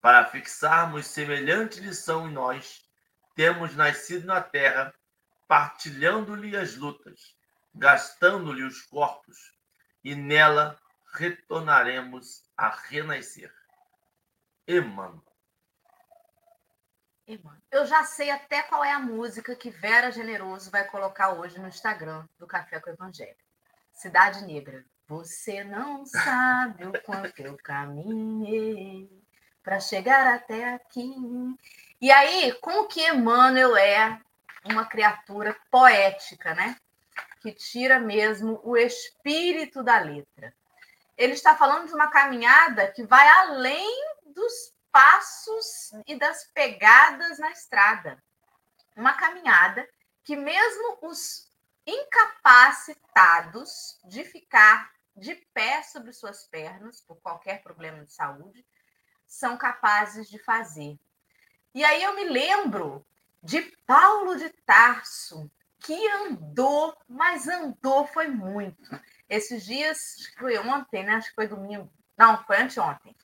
para 0.00 0.24
fixarmos 0.24 1.08
semelhante 1.08 1.80
lição 1.80 2.28
em 2.28 2.32
nós, 2.32 2.88
temos 3.34 3.74
nascido 3.74 4.24
na 4.24 4.40
terra, 4.40 4.94
partilhando-lhe 5.48 6.56
as 6.56 6.76
lutas, 6.76 7.34
gastando-lhe 7.74 8.62
os 8.62 8.82
corpos, 8.82 9.52
e 10.04 10.14
nela 10.14 10.80
retornaremos 11.12 12.44
a 12.56 12.68
renascer. 12.68 13.52
Emmanuel. 14.68 15.33
Eu 17.70 17.86
já 17.86 18.04
sei 18.04 18.30
até 18.30 18.62
qual 18.62 18.84
é 18.84 18.92
a 18.92 18.98
música 18.98 19.56
que 19.56 19.70
Vera 19.70 20.10
Generoso 20.10 20.70
vai 20.70 20.84
colocar 20.84 21.32
hoje 21.32 21.58
no 21.58 21.68
Instagram 21.68 22.26
do 22.38 22.46
Café 22.46 22.78
com 22.78 22.90
o 22.90 22.92
Evangelho. 22.92 23.36
Cidade 23.92 24.44
Negra. 24.44 24.84
Você 25.08 25.64
não 25.64 26.04
sabe 26.04 26.84
o 26.86 27.02
quanto 27.02 27.40
eu 27.40 27.56
caminhei 27.62 29.10
para 29.62 29.80
chegar 29.80 30.34
até 30.34 30.74
aqui. 30.74 31.14
E 32.00 32.10
aí, 32.10 32.52
com 32.60 32.86
que 32.86 33.00
Emmanuel 33.08 33.74
é 33.76 34.20
uma 34.64 34.84
criatura 34.84 35.56
poética, 35.70 36.54
né? 36.54 36.76
Que 37.40 37.52
tira 37.52 37.98
mesmo 37.98 38.60
o 38.62 38.76
espírito 38.76 39.82
da 39.82 39.98
letra. 39.98 40.54
Ele 41.16 41.32
está 41.32 41.56
falando 41.56 41.86
de 41.86 41.94
uma 41.94 42.10
caminhada 42.10 42.90
que 42.92 43.02
vai 43.04 43.26
além 43.28 43.88
dos 44.26 44.73
passos 44.94 45.90
e 46.06 46.14
das 46.14 46.44
pegadas 46.54 47.40
na 47.40 47.50
estrada. 47.50 48.22
Uma 48.94 49.14
caminhada 49.14 49.84
que, 50.22 50.36
mesmo 50.36 50.98
os 51.02 51.50
incapacitados 51.84 53.98
de 54.04 54.24
ficar 54.24 54.92
de 55.16 55.34
pé 55.52 55.82
sobre 55.82 56.12
suas 56.12 56.46
pernas 56.46 57.00
por 57.00 57.16
qualquer 57.16 57.60
problema 57.60 58.04
de 58.04 58.12
saúde, 58.12 58.64
são 59.26 59.56
capazes 59.56 60.28
de 60.28 60.38
fazer. 60.38 60.96
E 61.74 61.84
aí 61.84 62.04
eu 62.04 62.14
me 62.14 62.28
lembro 62.28 63.04
de 63.42 63.62
Paulo 63.84 64.36
de 64.36 64.48
Tarso, 64.64 65.50
que 65.80 66.08
andou, 66.08 66.96
mas 67.08 67.48
andou 67.48 68.06
foi 68.06 68.28
muito. 68.28 68.80
Esses 69.28 69.64
dias, 69.64 70.32
foi 70.38 70.56
ontem, 70.58 71.02
né? 71.02 71.14
Acho 71.14 71.30
que 71.30 71.34
foi 71.34 71.48
domingo. 71.48 71.92
Não, 72.16 72.40
foi 72.44 72.58
anteontem. 72.58 73.16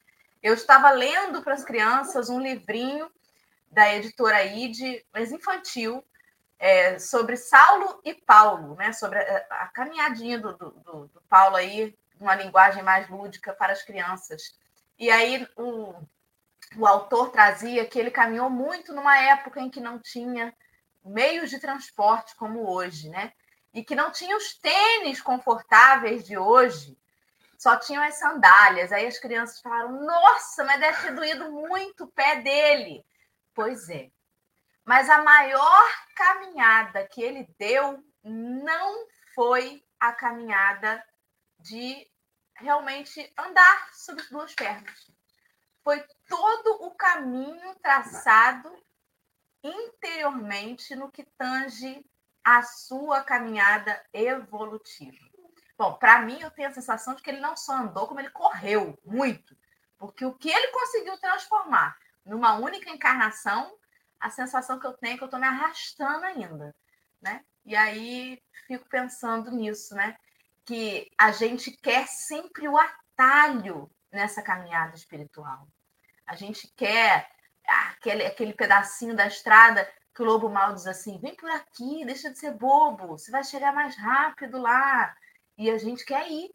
Eu 0.43 0.55
estava 0.55 0.91
lendo 0.91 1.43
para 1.43 1.55
as 1.55 1.65
crianças 1.65 2.31
um 2.31 2.41
livrinho 2.41 3.11
da 3.71 3.95
editora 3.95 4.43
ID, 4.45 5.05
mas 5.13 5.31
infantil, 5.31 6.05
é, 6.59 6.99
sobre 6.99 7.37
Saulo 7.37 8.01
e 8.05 8.15
Paulo, 8.15 8.75
né? 8.75 8.93
Sobre 8.93 9.19
a, 9.19 9.47
a 9.51 9.69
caminhadinha 9.69 10.39
do, 10.39 10.53
do, 10.53 10.71
do 11.09 11.23
Paulo 11.29 11.57
aí, 11.57 11.97
uma 12.19 12.35
linguagem 12.35 12.83
mais 12.83 13.09
lúdica 13.09 13.53
para 13.53 13.73
as 13.73 13.83
crianças. 13.83 14.59
E 14.99 15.11
aí 15.11 15.49
o, 15.57 15.95
o 16.77 16.87
autor 16.87 17.31
trazia 17.31 17.87
que 17.87 17.99
ele 17.99 18.11
caminhou 18.11 18.51
muito 18.51 18.95
numa 18.95 19.17
época 19.19 19.61
em 19.61 19.71
que 19.71 19.81
não 19.81 19.99
tinha 19.99 20.55
meios 21.05 21.49
de 21.49 21.59
transporte 21.59 22.37
como 22.37 22.69
hoje, 22.71 23.09
né? 23.09 23.33
E 23.73 23.83
que 23.83 23.95
não 23.95 24.11
tinha 24.11 24.37
os 24.37 24.55
tênis 24.55 25.21
confortáveis 25.21 26.25
de 26.25 26.37
hoje, 26.37 26.99
só 27.61 27.77
tinham 27.77 28.03
as 28.03 28.15
sandálias. 28.15 28.91
Aí 28.91 29.07
as 29.07 29.19
crianças 29.19 29.61
falaram: 29.61 30.03
Nossa, 30.03 30.65
mas 30.65 30.81
deve 30.81 31.03
ter 31.03 31.15
doído 31.15 31.53
muito 31.53 32.05
o 32.05 32.11
pé 32.11 32.37
dele. 32.37 33.05
Pois 33.55 33.91
é. 33.91 34.11
Mas 34.83 35.11
a 35.11 35.23
maior 35.23 35.85
caminhada 36.17 37.07
que 37.07 37.23
ele 37.23 37.47
deu 37.59 38.03
não 38.25 39.07
foi 39.35 39.85
a 40.01 40.11
caminhada 40.11 41.05
de 41.59 42.11
realmente 42.55 43.31
andar 43.37 43.91
sobre 43.93 44.25
duas 44.29 44.55
pernas. 44.55 45.13
Foi 45.85 46.03
todo 46.27 46.87
o 46.87 46.95
caminho 46.95 47.75
traçado 47.83 48.75
interiormente 49.63 50.97
no 50.97 51.11
que 51.11 51.25
tange 51.37 52.03
a 52.43 52.63
sua 52.63 53.23
caminhada 53.23 54.03
evolutiva. 54.15 55.30
Bom, 55.81 55.95
para 55.95 56.21
mim, 56.21 56.39
eu 56.43 56.51
tenho 56.51 56.69
a 56.69 56.73
sensação 56.75 57.15
de 57.15 57.23
que 57.23 57.31
ele 57.31 57.41
não 57.41 57.57
só 57.57 57.73
andou, 57.73 58.07
como 58.07 58.21
ele 58.21 58.29
correu 58.29 58.99
muito. 59.03 59.57
Porque 59.97 60.27
o 60.27 60.35
que 60.35 60.51
ele 60.51 60.69
conseguiu 60.73 61.17
transformar 61.17 61.97
numa 62.23 62.57
única 62.57 62.91
encarnação, 62.91 63.75
a 64.21 64.29
sensação 64.29 64.79
que 64.79 64.87
eu 64.87 64.93
tenho 64.93 65.15
é 65.15 65.17
que 65.17 65.23
eu 65.23 65.25
estou 65.25 65.41
me 65.41 65.47
arrastando 65.47 66.27
ainda. 66.27 66.77
Né? 67.19 67.43
E 67.65 67.75
aí 67.75 68.39
fico 68.67 68.87
pensando 68.91 69.51
nisso, 69.51 69.95
né? 69.95 70.19
Que 70.67 71.11
a 71.17 71.33
gente 71.33 71.71
quer 71.71 72.07
sempre 72.07 72.69
o 72.69 72.77
atalho 72.77 73.91
nessa 74.13 74.43
caminhada 74.43 74.95
espiritual. 74.95 75.67
A 76.27 76.37
gente 76.37 76.69
quer 76.77 77.27
aquele, 77.67 78.27
aquele 78.27 78.53
pedacinho 78.53 79.17
da 79.17 79.27
estrada 79.27 79.91
que 80.15 80.21
o 80.21 80.27
lobo 80.27 80.51
mal 80.51 80.75
diz 80.75 80.87
assim: 80.87 81.19
vem 81.19 81.35
por 81.35 81.51
aqui, 81.51 82.05
deixa 82.05 82.31
de 82.31 82.39
ser 82.39 82.53
bobo, 82.53 83.17
você 83.17 83.31
vai 83.31 83.43
chegar 83.43 83.73
mais 83.73 83.97
rápido 83.97 84.59
lá. 84.59 85.17
E 85.61 85.71
a 85.71 85.77
gente 85.77 86.07
quer 86.07 86.27
ir. 86.33 86.55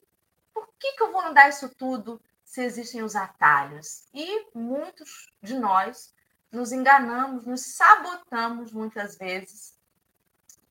Por 0.52 0.68
que, 0.80 0.94
que 0.94 1.04
eu 1.04 1.12
vou 1.12 1.22
andar 1.22 1.48
isso 1.48 1.70
tudo 1.76 2.20
se 2.44 2.64
existem 2.64 3.04
os 3.04 3.16
atalhos? 3.16 4.08
E 4.12 4.48
muitos 4.52 5.32
de 5.44 5.54
nós 5.54 6.12
nos 6.52 6.72
enganamos, 6.72 7.46
nos 7.46 7.62
sabotamos 7.76 8.74
muitas 8.74 9.16
vezes 9.16 9.78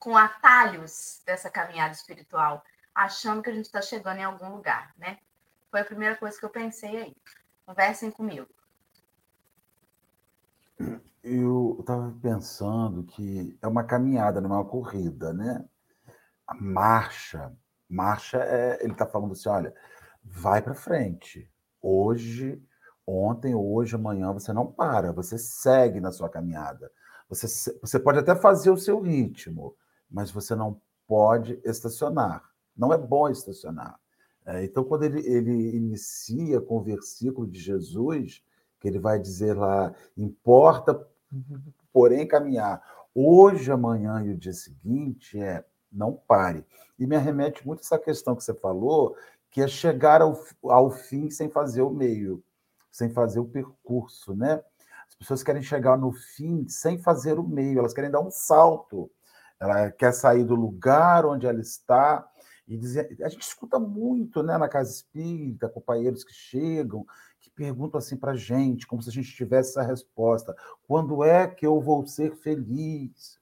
com 0.00 0.16
atalhos 0.16 1.22
dessa 1.24 1.48
caminhada 1.48 1.94
espiritual, 1.94 2.64
achando 2.92 3.40
que 3.40 3.50
a 3.50 3.54
gente 3.54 3.66
está 3.66 3.80
chegando 3.80 4.18
em 4.18 4.24
algum 4.24 4.48
lugar, 4.48 4.92
né? 4.98 5.20
Foi 5.70 5.82
a 5.82 5.84
primeira 5.84 6.16
coisa 6.16 6.36
que 6.36 6.44
eu 6.44 6.50
pensei 6.50 6.96
aí. 6.96 7.16
Conversem 7.64 8.10
comigo. 8.10 8.48
Eu 11.22 11.76
estava 11.78 12.12
pensando 12.20 13.04
que 13.04 13.56
é 13.62 13.68
uma 13.68 13.84
caminhada, 13.84 14.40
não 14.40 14.50
é 14.50 14.58
uma 14.58 14.68
corrida, 14.68 15.32
né? 15.32 15.64
A 16.48 16.54
marcha, 16.54 17.56
marcha 17.88 18.38
é, 18.38 18.82
ele 18.82 18.92
está 18.92 19.06
falando 19.06 19.32
assim, 19.32 19.48
olha, 19.48 19.74
vai 20.22 20.62
para 20.62 20.74
frente. 20.74 21.50
Hoje, 21.80 22.62
ontem, 23.06 23.54
hoje, 23.54 23.94
amanhã, 23.94 24.32
você 24.32 24.52
não 24.52 24.66
para, 24.66 25.12
você 25.12 25.38
segue 25.38 26.00
na 26.00 26.10
sua 26.10 26.28
caminhada. 26.28 26.90
Você, 27.28 27.46
você 27.80 27.98
pode 27.98 28.18
até 28.18 28.34
fazer 28.34 28.70
o 28.70 28.76
seu 28.76 29.00
ritmo, 29.00 29.76
mas 30.10 30.30
você 30.30 30.54
não 30.54 30.80
pode 31.06 31.60
estacionar. 31.64 32.42
Não 32.76 32.92
é 32.92 32.98
bom 32.98 33.28
estacionar. 33.28 33.98
É, 34.46 34.64
então, 34.64 34.84
quando 34.84 35.04
ele, 35.04 35.20
ele 35.26 35.76
inicia 35.76 36.60
com 36.60 36.78
o 36.78 36.82
versículo 36.82 37.46
de 37.46 37.58
Jesus, 37.58 38.42
que 38.78 38.88
ele 38.88 38.98
vai 38.98 39.18
dizer 39.18 39.54
lá, 39.56 39.94
importa 40.16 41.06
porém 41.92 42.26
caminhar 42.26 42.82
hoje, 43.14 43.70
amanhã 43.70 44.22
e 44.22 44.30
o 44.30 44.36
dia 44.36 44.52
seguinte 44.52 45.40
é 45.40 45.64
não 45.94 46.12
pare. 46.26 46.64
E 46.98 47.06
me 47.06 47.16
arremete 47.16 47.66
muito 47.66 47.80
essa 47.80 47.98
questão 47.98 48.34
que 48.34 48.44
você 48.44 48.54
falou, 48.54 49.16
que 49.50 49.60
é 49.60 49.68
chegar 49.68 50.20
ao, 50.20 50.38
ao 50.64 50.90
fim 50.90 51.30
sem 51.30 51.48
fazer 51.48 51.82
o 51.82 51.90
meio, 51.90 52.42
sem 52.90 53.10
fazer 53.10 53.40
o 53.40 53.46
percurso, 53.46 54.34
né? 54.34 54.62
As 55.08 55.14
pessoas 55.14 55.42
querem 55.42 55.62
chegar 55.62 55.96
no 55.96 56.12
fim 56.12 56.66
sem 56.68 56.98
fazer 56.98 57.38
o 57.38 57.46
meio, 57.46 57.78
elas 57.78 57.94
querem 57.94 58.10
dar 58.10 58.20
um 58.20 58.30
salto. 58.30 59.10
Ela 59.60 59.90
quer 59.90 60.12
sair 60.12 60.44
do 60.44 60.54
lugar 60.54 61.24
onde 61.24 61.46
ela 61.46 61.60
está 61.60 62.28
e 62.66 62.76
dizer. 62.76 63.16
A 63.22 63.28
gente 63.28 63.42
escuta 63.42 63.78
muito 63.78 64.42
né, 64.42 64.58
na 64.58 64.68
casa 64.68 64.90
espírita, 64.90 65.68
companheiros 65.68 66.24
que 66.24 66.32
chegam 66.32 67.06
que 67.44 67.50
perguntam 67.50 67.98
assim 67.98 68.16
para 68.16 68.32
a 68.32 68.36
gente, 68.36 68.86
como 68.86 69.02
se 69.02 69.10
a 69.10 69.12
gente 69.12 69.30
tivesse 69.30 69.70
essa 69.70 69.82
resposta: 69.82 70.56
quando 70.88 71.22
é 71.22 71.46
que 71.46 71.66
eu 71.66 71.80
vou 71.80 72.06
ser 72.06 72.34
feliz? 72.36 73.38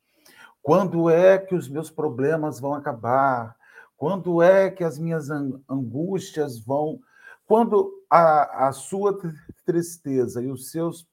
Quando 0.63 1.11
é 1.11 1.39
que 1.39 1.55
os 1.55 1.69
meus 1.69 1.91
problemas 1.91 2.61
vão 2.61 2.75
acabar? 2.75 3.57
Quando 3.97 4.41
é 4.41 4.71
que 4.71 4.85
as 4.85 4.99
minhas 4.99 5.29
angústias 5.69 6.59
vão. 6.61 7.01
Quando 7.45 7.93
a, 8.09 8.69
a 8.69 8.73
sua 8.73 9.19
tristeza 9.65 10.41
e 10.41 10.51
os 10.51 10.71
seus 10.71 11.07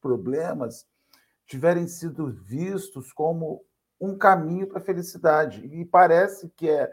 problemas 0.00 0.86
tiverem 1.46 1.86
sido 1.86 2.28
vistos 2.30 3.12
como 3.12 3.62
um 4.00 4.16
caminho 4.16 4.66
para 4.66 4.78
a 4.78 4.84
felicidade. 4.84 5.66
E 5.66 5.84
parece 5.84 6.48
que 6.50 6.70
é 6.70 6.90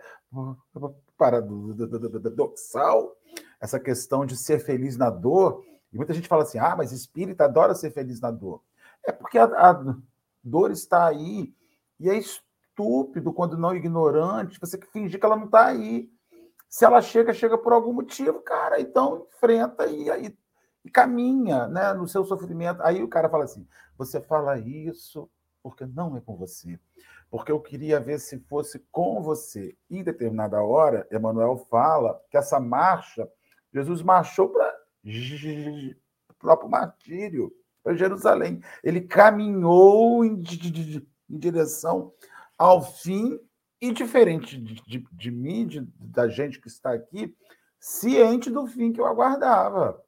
paradoxal 1.18 3.16
essa 3.62 3.80
questão 3.80 4.26
de 4.26 4.36
ser 4.36 4.60
feliz 4.60 4.98
na 4.98 5.10
dor. 5.10 5.64
E 5.94 5.96
muita 5.96 6.14
gente 6.14 6.28
fala 6.28 6.44
assim: 6.44 6.60
ah, 6.60 6.76
mas 6.76 6.92
espírita 6.92 7.46
adora 7.46 7.74
ser 7.74 7.92
feliz 7.92 8.20
na 8.20 8.30
dor. 8.30 8.62
É 9.06 9.12
porque 9.12 9.38
a, 9.38 9.46
a 9.46 9.96
dor 10.44 10.72
está 10.72 11.08
aí 11.08 11.54
e 12.00 12.10
é 12.10 12.18
estúpido, 12.18 13.34
quando 13.34 13.58
não 13.58 13.76
ignorante, 13.76 14.60
você 14.60 14.80
fingir 14.94 15.20
que 15.20 15.26
ela 15.26 15.36
não 15.36 15.46
está 15.46 15.68
aí. 15.68 16.10
Se 16.70 16.86
ela 16.86 17.02
chega, 17.02 17.34
chega 17.34 17.58
por 17.58 17.74
algum 17.74 17.94
motivo, 17.94 18.42
cara, 18.42 18.80
então 18.80 19.28
enfrenta 19.36 19.88
e, 19.88 20.10
e, 20.10 20.38
e 20.86 20.90
caminha 20.90 21.68
né, 21.68 21.94
no 21.94 22.08
seu 22.08 22.26
sofrimento. 22.26 22.82
Aí 22.84 23.02
o 23.02 23.08
cara 23.08 23.30
fala 23.30 23.46
assim: 23.46 23.68
você 23.98 24.20
fala 24.22 24.60
isso 24.60 25.30
porque 25.64 25.86
não 25.86 26.16
é 26.18 26.22
com 26.22 26.36
você 26.36 26.80
porque 27.30 27.52
eu 27.52 27.60
queria 27.60 28.00
ver 28.00 28.20
se 28.20 28.40
fosse 28.40 28.80
com 28.92 29.22
você. 29.22 29.76
Em 29.90 30.04
determinada 30.04 30.62
hora, 30.62 31.08
Emmanuel 31.12 31.58
fala 31.70 32.20
que 32.30 32.38
essa 32.38 32.60
marcha 32.60 33.30
Jesus 33.74 34.02
marchou 34.02 34.50
para 34.50 34.74
o 35.04 36.34
próprio 36.40 36.70
martírio, 36.70 37.52
para 37.84 37.96
Jerusalém. 37.96 38.62
Ele 38.84 39.02
caminhou 39.02 40.24
em, 40.24 40.42
em, 41.30 41.38
direção 41.38 42.14
ao 42.58 42.82
fim, 42.82 43.40
e 43.80 43.92
diferente 43.92 44.60
de, 44.60 44.76
de, 44.82 45.08
de 45.12 45.32
mim, 45.32 45.68
de, 45.68 45.82
da 46.00 46.28
gente 46.28 46.60
que 46.60 46.68
está 46.68 46.94
aqui, 46.94 47.36
ciente 47.80 48.50
do 48.50 48.66
fim 48.66 48.92
que 48.92 49.00
eu 49.00 49.06
aguardava. 49.06 50.04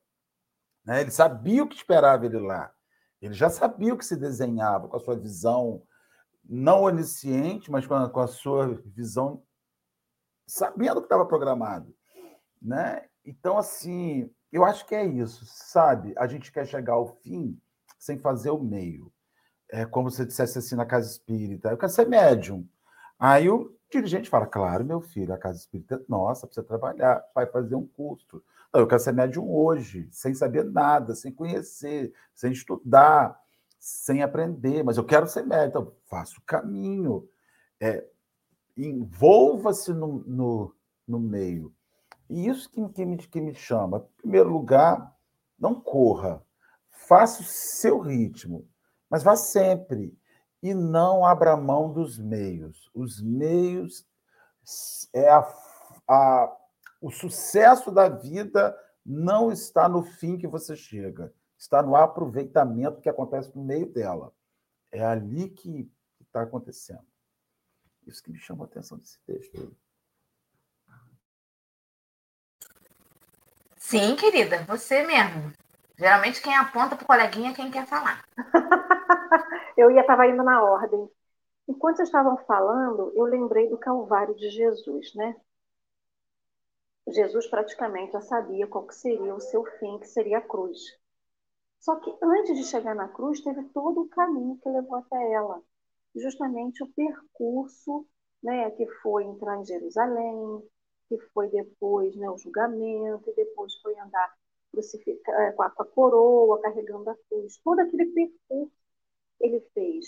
Né? 0.84 1.02
Ele 1.02 1.12
sabia 1.12 1.64
o 1.64 1.68
que 1.68 1.76
esperava 1.76 2.26
ele 2.26 2.40
lá. 2.40 2.74
Ele 3.22 3.34
já 3.34 3.50
sabia 3.50 3.94
o 3.94 3.98
que 3.98 4.06
se 4.06 4.16
desenhava 4.16 4.88
com 4.88 4.98
a 4.98 5.00
sua 5.00 5.16
visão 5.16 5.84
não 6.44 6.82
onisciente, 6.84 7.70
mas 7.70 7.86
com 7.86 7.94
a, 7.94 8.10
com 8.10 8.20
a 8.20 8.28
sua 8.28 8.82
visão, 8.86 9.44
sabendo 10.48 10.98
o 10.98 11.02
que 11.02 11.06
estava 11.06 11.26
programado. 11.26 11.96
Né? 12.60 13.08
Então, 13.24 13.58
assim, 13.58 14.34
eu 14.52 14.66
acho 14.66 14.86
que 14.88 14.96
é 14.96 15.06
isso, 15.06 15.46
sabe? 15.46 16.14
A 16.18 16.26
gente 16.26 16.52
quer 16.52 16.66
chegar 16.66 16.94
ao 16.94 17.08
fim 17.18 17.60
sem 18.00 18.18
fazer 18.18 18.50
o 18.50 18.60
meio. 18.60 19.14
É 19.72 19.86
como 19.86 20.10
se 20.10 20.26
dissesse 20.26 20.58
assim 20.58 20.76
na 20.76 20.86
casa 20.86 21.10
espírita, 21.10 21.70
eu 21.70 21.78
quero 21.78 21.92
ser 21.92 22.08
médium. 22.08 22.68
Aí 23.20 23.50
o 23.50 23.76
dirigente 23.92 24.30
fala, 24.30 24.46
claro, 24.46 24.86
meu 24.86 25.02
filho, 25.02 25.34
a 25.34 25.38
casa 25.38 25.60
espírita 25.60 25.96
é 25.96 26.00
nossa, 26.08 26.48
precisa 26.48 26.66
trabalhar, 26.66 27.24
vai 27.34 27.46
fazer 27.46 27.76
um 27.76 27.86
curso. 27.86 28.44
Não, 28.74 28.82
eu 28.82 28.88
quero 28.88 29.02
ser 29.02 29.14
médium 29.14 29.50
hoje, 29.50 30.08
sem 30.12 30.34
saber 30.34 30.64
nada, 30.64 31.16
sem 31.16 31.32
conhecer, 31.32 32.14
sem 32.34 32.52
estudar, 32.52 33.40
sem 33.80 34.22
aprender, 34.22 34.84
mas 34.84 34.98
eu 34.98 35.04
quero 35.04 35.28
ser 35.28 35.44
médium, 35.44 35.68
então 35.70 35.94
faça 36.08 36.38
o 36.38 36.42
caminho. 36.42 37.28
É, 37.80 38.06
Envolva-se 38.78 39.94
no, 39.94 40.24
no, 40.26 40.76
no 41.06 41.20
meio. 41.20 41.74
E 42.30 42.48
isso 42.48 42.70
que, 42.70 42.88
que, 42.90 43.06
me, 43.06 43.18
que 43.18 43.42
me 43.42 43.54
chama. 43.54 43.98
Em 43.98 44.22
primeiro 44.22 44.50
lugar, 44.50 45.14
não 45.60 45.76
corra. 45.76 46.42
Faça 46.90 47.42
o 47.42 47.46
seu 47.46 48.00
ritmo, 48.00 48.66
mas 49.10 49.24
vá 49.24 49.36
sempre. 49.36 50.18
E 50.62 50.74
não 50.74 51.26
abra 51.26 51.56
mão 51.56 51.92
dos 51.92 52.18
meios. 52.18 52.90
Os 52.94 53.22
meios 53.22 54.06
é 55.14 55.30
a, 55.30 55.40
a, 56.08 56.58
o 57.02 57.10
sucesso 57.10 57.92
da 57.92 58.10
vida 58.10 58.78
não 59.06 59.52
está 59.52 59.88
no 59.88 60.04
fim 60.04 60.38
que 60.38 60.48
você 60.48 60.76
chega, 60.76 61.34
está 61.58 61.82
no 61.82 61.96
aproveitamento 61.96 63.02
que 63.02 63.10
acontece 63.10 63.56
no 63.56 63.64
meio 63.64 63.88
dela. 63.92 64.34
É 64.92 65.04
ali 65.04 65.50
que 65.50 65.92
está 66.22 66.42
acontecendo. 66.42 67.06
Isso 68.06 68.22
que 68.24 68.32
me 68.32 68.40
chamou 68.40 68.66
a 68.66 68.68
atenção 68.68 68.98
desse 68.98 69.20
texto. 69.20 69.76
Sim, 73.78 74.16
querida, 74.16 74.64
você 74.66 75.06
mesmo. 75.06 75.54
Geralmente 75.98 76.42
quem 76.42 76.56
aponta 76.56 76.96
para 76.96 77.04
o 77.04 77.08
coleguinha 77.08 77.52
é 77.52 77.54
quem 77.54 77.72
quer 77.72 77.88
falar. 77.88 78.24
eu 79.78 79.92
ia 79.92 80.02
estava 80.02 80.28
indo 80.28 80.44
na 80.44 80.64
ordem. 80.64 81.10
Enquanto 81.68 81.98
vocês 81.98 82.10
estavam 82.10 82.38
falando, 82.46 83.12
eu 83.16 83.26
lembrei 83.26 83.70
do 83.70 83.78
Calvário 83.78 84.36
de 84.36 84.50
Jesus, 84.50 85.14
né? 85.16 85.36
Jesus 87.08 87.48
praticamente 87.48 88.14
já 88.14 88.22
sabia 88.22 88.68
qual 88.68 88.86
que 88.86 88.96
seria 88.96 89.34
o 89.34 89.40
seu 89.40 89.64
fim, 89.78 90.00
que 90.00 90.08
seria 90.08 90.40
a 90.40 90.42
cruz. 90.42 90.80
Só 91.80 91.96
que 91.96 92.16
antes 92.22 92.58
de 92.58 92.64
chegar 92.66 92.96
na 92.96 93.08
cruz, 93.08 93.42
teve 93.42 93.64
todo 93.70 94.02
o 94.02 94.10
caminho 94.10 94.60
que 94.62 94.70
levou 94.70 94.98
até 94.98 95.32
ela. 95.32 95.62
Justamente 96.16 96.84
o 96.84 96.92
percurso 96.94 98.06
né, 98.44 98.70
que 98.72 98.86
foi 99.02 99.24
entrar 99.24 99.58
em 99.58 99.66
Jerusalém, 99.66 100.64
que 101.08 101.18
foi 101.34 101.50
depois 101.50 102.16
né, 102.16 102.30
o 102.30 102.38
julgamento, 102.38 103.30
e 103.30 103.36
depois 103.36 103.74
foi 103.82 103.98
andar 103.98 104.34
é, 105.30 105.52
com 105.52 105.64
a 105.64 105.70
coroa, 105.70 106.62
carregando 106.62 107.10
a 107.10 107.16
cruz. 107.30 107.58
Todo 107.64 107.80
aquele 107.80 108.06
percurso 108.08 108.79
ele 109.40 109.60
fez. 109.74 110.06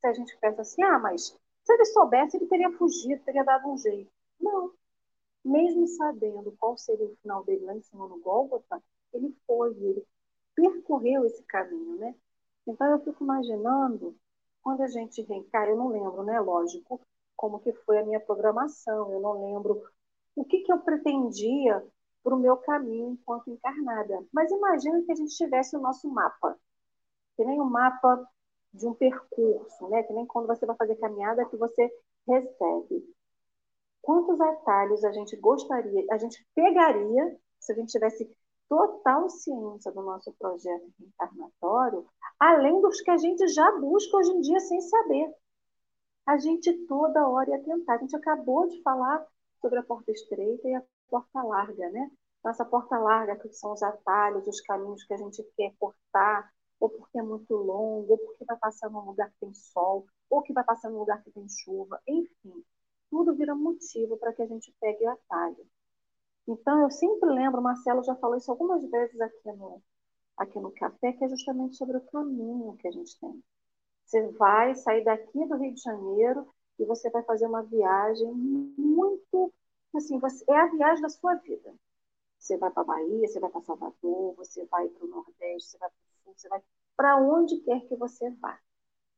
Se 0.00 0.06
a 0.06 0.12
gente 0.12 0.36
pensa 0.38 0.62
assim, 0.62 0.82
ah, 0.82 0.98
mas 0.98 1.36
se 1.64 1.72
ele 1.72 1.84
soubesse, 1.86 2.36
ele 2.36 2.46
teria 2.46 2.70
fugido, 2.72 3.22
teria 3.24 3.44
dado 3.44 3.68
um 3.68 3.76
jeito. 3.76 4.10
Não. 4.40 4.72
Mesmo 5.44 5.86
sabendo 5.86 6.54
qual 6.58 6.76
seria 6.76 7.06
o 7.06 7.16
final 7.16 7.44
dele 7.44 7.64
lá 7.64 7.74
em 7.74 7.82
cima 7.82 8.06
no 8.08 8.18
Gólgota, 8.20 8.82
ele 9.12 9.34
foi, 9.46 9.70
ele 9.76 10.06
percorreu 10.54 11.24
esse 11.24 11.42
caminho, 11.44 11.96
né? 11.98 12.14
Então 12.66 12.86
eu 12.86 13.00
fico 13.00 13.24
imaginando, 13.24 14.16
quando 14.62 14.82
a 14.82 14.88
gente 14.88 15.22
reencarna, 15.22 15.72
eu 15.72 15.76
não 15.76 15.88
lembro, 15.88 16.22
né, 16.22 16.38
lógico, 16.40 17.00
como 17.36 17.60
que 17.60 17.72
foi 17.72 17.98
a 17.98 18.04
minha 18.04 18.20
programação, 18.20 19.12
eu 19.12 19.20
não 19.20 19.46
lembro 19.46 19.82
o 20.34 20.44
que, 20.44 20.60
que 20.60 20.72
eu 20.72 20.80
pretendia 20.80 21.84
para 22.22 22.34
o 22.34 22.38
meu 22.38 22.56
caminho 22.58 23.12
enquanto 23.12 23.50
encarnada. 23.50 24.24
Mas 24.32 24.50
imagina 24.50 25.02
que 25.02 25.12
a 25.12 25.14
gente 25.14 25.34
tivesse 25.34 25.76
o 25.76 25.80
nosso 25.80 26.08
mapa, 26.10 26.58
que 27.36 27.44
nem 27.44 27.60
o 27.60 27.64
mapa 27.64 28.28
de 28.72 28.86
um 28.86 28.94
percurso, 28.94 29.88
né? 29.88 30.02
que 30.02 30.12
nem 30.12 30.26
quando 30.26 30.46
você 30.46 30.66
vai 30.66 30.76
fazer 30.76 30.96
caminhada 30.96 31.44
que 31.46 31.56
você 31.56 31.90
recebe. 32.26 33.14
Quantos 34.02 34.40
atalhos 34.40 35.04
a 35.04 35.12
gente 35.12 35.36
gostaria, 35.36 36.04
a 36.10 36.18
gente 36.18 36.46
pegaria 36.54 37.38
se 37.58 37.72
a 37.72 37.74
gente 37.74 37.90
tivesse 37.90 38.30
total 38.68 39.28
ciência 39.28 39.90
do 39.92 40.02
nosso 40.02 40.32
projeto 40.38 40.92
reencarnatório, 40.98 42.06
além 42.38 42.80
dos 42.80 43.00
que 43.00 43.10
a 43.10 43.16
gente 43.16 43.46
já 43.48 43.70
busca 43.78 44.16
hoje 44.18 44.30
em 44.30 44.40
dia 44.40 44.60
sem 44.60 44.80
saber. 44.80 45.34
A 46.26 46.36
gente 46.36 46.72
toda 46.86 47.26
hora 47.26 47.50
ia 47.50 47.62
tentar. 47.62 47.94
A 47.94 47.98
gente 47.98 48.14
acabou 48.14 48.68
de 48.68 48.80
falar 48.82 49.26
sobre 49.60 49.78
a 49.78 49.82
porta 49.82 50.12
estreita 50.12 50.68
e 50.68 50.74
a 50.74 50.82
porta 51.08 51.42
larga, 51.42 51.90
né? 51.90 52.10
Então, 52.38 52.50
essa 52.50 52.64
porta 52.64 52.98
larga, 52.98 53.36
que 53.36 53.52
são 53.52 53.72
os 53.72 53.82
atalhos, 53.82 54.46
os 54.46 54.60
caminhos 54.60 55.02
que 55.04 55.14
a 55.14 55.16
gente 55.16 55.42
quer 55.56 55.74
cortar, 55.78 56.52
ou 56.80 56.88
porque 56.88 57.18
é 57.18 57.22
muito 57.22 57.54
longo, 57.54 58.12
ou 58.12 58.18
porque 58.18 58.44
vai 58.44 58.56
passar 58.56 58.90
num 58.90 59.00
lugar 59.00 59.30
que 59.30 59.40
tem 59.40 59.54
sol, 59.54 60.06
ou 60.30 60.42
que 60.42 60.52
vai 60.52 60.64
passar 60.64 60.90
num 60.90 60.98
lugar 60.98 61.22
que 61.22 61.30
tem 61.30 61.48
chuva, 61.48 62.00
enfim, 62.06 62.64
tudo 63.10 63.34
vira 63.34 63.54
motivo 63.54 64.16
para 64.16 64.32
que 64.32 64.42
a 64.42 64.46
gente 64.46 64.72
pegue 64.80 65.04
o 65.04 65.10
atalho. 65.10 65.66
Então, 66.46 66.82
eu 66.82 66.90
sempre 66.90 67.28
lembro, 67.30 67.62
Marcelo 67.62 68.02
já 68.02 68.14
falou 68.16 68.36
isso 68.36 68.50
algumas 68.50 68.82
vezes 68.90 69.20
aqui 69.20 69.52
no, 69.52 69.82
aqui 70.36 70.58
no 70.58 70.70
café, 70.72 71.12
que 71.12 71.24
é 71.24 71.28
justamente 71.28 71.76
sobre 71.76 71.96
o 71.96 72.06
caminho 72.06 72.76
que 72.76 72.88
a 72.88 72.92
gente 72.92 73.18
tem. 73.20 73.42
Você 74.04 74.26
vai 74.32 74.74
sair 74.74 75.04
daqui 75.04 75.44
do 75.46 75.56
Rio 75.56 75.74
de 75.74 75.82
Janeiro 75.82 76.48
e 76.78 76.84
você 76.84 77.10
vai 77.10 77.22
fazer 77.24 77.46
uma 77.46 77.62
viagem 77.62 78.32
muito, 78.32 79.52
assim, 79.94 80.18
você, 80.18 80.44
é 80.48 80.56
a 80.56 80.66
viagem 80.66 81.02
da 81.02 81.10
sua 81.10 81.34
vida. 81.34 81.74
Você 82.38 82.56
vai 82.56 82.70
para 82.70 82.84
Bahia, 82.84 83.28
você 83.28 83.40
vai 83.40 83.50
para 83.50 83.60
Salvador, 83.62 84.34
você 84.36 84.64
vai 84.66 84.88
para 84.88 85.04
o 85.04 85.08
Nordeste, 85.08 85.70
você 85.70 85.78
vai 85.78 85.90
para 85.90 86.07
você 86.34 86.48
vai 86.48 86.62
para 86.96 87.16
onde 87.16 87.58
quer 87.58 87.80
que 87.86 87.96
você 87.96 88.30
vá. 88.40 88.58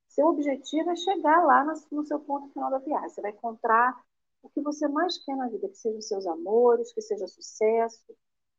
Seu 0.09 0.27
objetivo 0.27 0.91
é 0.91 0.97
chegar 0.97 1.45
lá 1.45 1.65
no, 1.65 2.05
seu 2.05 2.21
ponto 2.21 2.53
final 2.53 2.71
da 2.71 2.79
viagem. 2.79 3.09
Você 3.09 3.23
vai 3.23 3.31
encontrar 3.31 3.99
o 4.43 4.51
que 4.51 4.61
você 4.61 4.87
mais 4.89 5.17
quer 5.25 5.37
na 5.37 5.49
vida, 5.49 5.69
que 5.69 5.77
sejam 5.77 6.01
seus 6.01 6.27
amores, 6.27 6.93
que 6.93 7.01
seja 7.01 7.27
sucesso. 7.27 8.15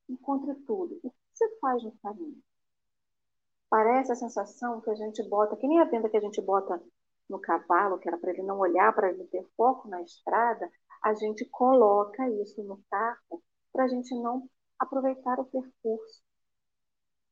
Encontre 0.09 0.55
tudo. 0.65 0.99
O 1.03 1.11
que 1.11 1.15
você 1.33 1.59
faz 1.59 1.83
no 1.83 1.91
caminho? 2.01 2.41
Parece 3.69 4.11
a 4.11 4.15
sensação 4.15 4.81
que 4.81 4.89
a 4.89 4.95
gente 4.95 5.21
bota, 5.29 5.55
que 5.55 5.67
nem 5.67 5.79
a 5.79 5.85
venda 5.85 6.09
que 6.09 6.17
a 6.17 6.21
gente 6.21 6.41
bota 6.41 6.81
no 7.29 7.39
cavalo, 7.39 7.99
que 7.99 8.07
era 8.07 8.17
para 8.17 8.31
ele 8.31 8.43
não 8.43 8.59
olhar, 8.59 8.93
para 8.93 9.09
ele 9.09 9.25
ter 9.25 9.47
foco 9.55 9.87
na 9.87 10.01
estrada, 10.01 10.69
a 11.01 11.13
gente 11.13 11.45
coloca 11.45 12.29
isso 12.29 12.61
no 12.63 12.83
carro 12.89 13.41
para 13.71 13.85
a 13.85 13.87
gente 13.87 14.13
não 14.15 14.49
aproveitar 14.77 15.39
o 15.39 15.45
percurso. 15.45 16.21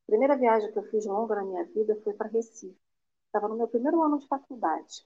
Primeira 0.10 0.36
viagem 0.36 0.72
que 0.72 0.80
eu 0.80 0.89
fiz 0.89 1.06
longa 1.06 1.36
na 1.36 1.43
minha 1.43 1.63
vida 1.65 1.95
foi 2.04 2.13
para 2.15 2.28
Recife. 2.30 2.76
Estava 3.28 3.48
no 3.48 3.56
meu 3.56 3.67
primeiro 3.67 4.02
ano 4.02 4.17
de 4.17 4.28
faculdade. 4.28 5.06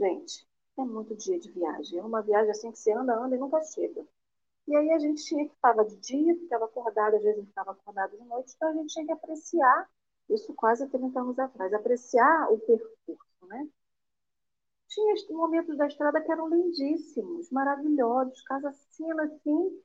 Gente, 0.00 0.44
é 0.76 0.82
muito 0.82 1.14
dia 1.14 1.38
de 1.38 1.48
viagem. 1.52 2.00
É 2.00 2.02
uma 2.02 2.22
viagem 2.22 2.50
assim 2.50 2.72
que 2.72 2.78
você 2.78 2.90
anda, 2.90 3.14
anda 3.16 3.36
e 3.36 3.38
nunca 3.38 3.62
chega. 3.62 4.04
E 4.66 4.74
aí 4.74 4.90
a 4.90 4.98
gente 4.98 5.24
tinha 5.24 5.46
que 5.46 5.54
estava 5.54 5.84
de 5.84 5.96
dia, 5.98 6.34
ficava 6.34 6.64
acordado, 6.64 7.14
às 7.14 7.22
vezes 7.22 7.46
ficava 7.46 7.70
acordado 7.70 8.16
de 8.18 8.24
noite, 8.24 8.52
então 8.56 8.68
a 8.68 8.72
gente 8.72 8.92
tinha 8.92 9.06
que 9.06 9.12
apreciar, 9.12 9.88
isso 10.28 10.52
quase 10.54 10.88
30 10.88 11.20
anos 11.20 11.38
atrás, 11.38 11.72
apreciar 11.72 12.52
o 12.52 12.58
percurso, 12.58 13.46
né? 13.46 13.68
Tinha 14.88 15.14
momentos 15.36 15.76
da 15.76 15.86
estrada 15.86 16.20
que 16.20 16.32
eram 16.32 16.48
lindíssimos, 16.48 17.48
maravilhosos, 17.50 18.42
casa 18.42 18.72
cena 18.90 19.22
assim, 19.22 19.82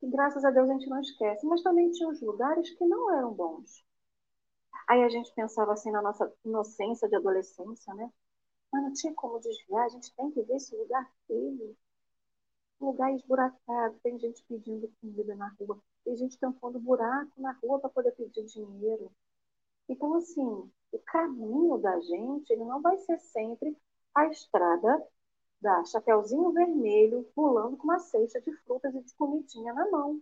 que 0.00 0.06
graças 0.08 0.44
a 0.44 0.50
Deus 0.50 0.68
a 0.68 0.72
gente 0.72 0.88
não 0.88 1.00
esquece. 1.00 1.46
Mas 1.46 1.62
também 1.62 1.90
tinha 1.90 2.08
os 2.08 2.20
lugares 2.20 2.70
que 2.70 2.84
não 2.84 3.12
eram 3.14 3.32
bons. 3.32 3.84
Aí 4.88 5.02
a 5.04 5.08
gente 5.08 5.32
pensava 5.34 5.72
assim 5.72 5.90
na 5.90 6.00
nossa 6.00 6.32
inocência 6.44 7.08
de 7.08 7.16
adolescência, 7.16 7.92
né? 7.94 8.10
Mas 8.72 8.82
não 8.82 8.92
tinha 8.92 9.14
como 9.14 9.40
desviar, 9.40 9.84
a 9.84 9.88
gente 9.88 10.14
tem 10.14 10.30
que 10.30 10.42
ver 10.42 10.56
esse 10.56 10.74
lugar 10.76 11.10
feio. 11.26 11.76
Lugar 12.80 13.12
esburacado, 13.14 13.98
tem 14.02 14.18
gente 14.18 14.42
pedindo 14.44 14.90
comida 15.00 15.34
na 15.34 15.48
rua, 15.58 15.78
tem 16.04 16.16
gente 16.16 16.38
tampando 16.38 16.78
buraco 16.78 17.32
na 17.36 17.52
rua 17.62 17.80
para 17.80 17.90
poder 17.90 18.12
pedir 18.12 18.44
dinheiro. 18.46 19.10
Então, 19.88 20.14
assim, 20.14 20.70
o 20.92 20.98
caminho 21.06 21.78
da 21.78 21.98
gente 22.00 22.50
ele 22.50 22.64
não 22.64 22.80
vai 22.80 22.96
ser 22.98 23.18
sempre 23.18 23.76
a 24.14 24.26
estrada 24.26 25.06
da 25.60 25.84
Chapeuzinho 25.84 26.52
Vermelho 26.52 27.24
pulando 27.34 27.76
com 27.76 27.84
uma 27.84 27.98
cesta 27.98 28.40
de 28.40 28.52
frutas 28.64 28.94
e 28.94 29.02
de 29.02 29.14
comidinha 29.14 29.72
na 29.72 29.90
mão. 29.90 30.20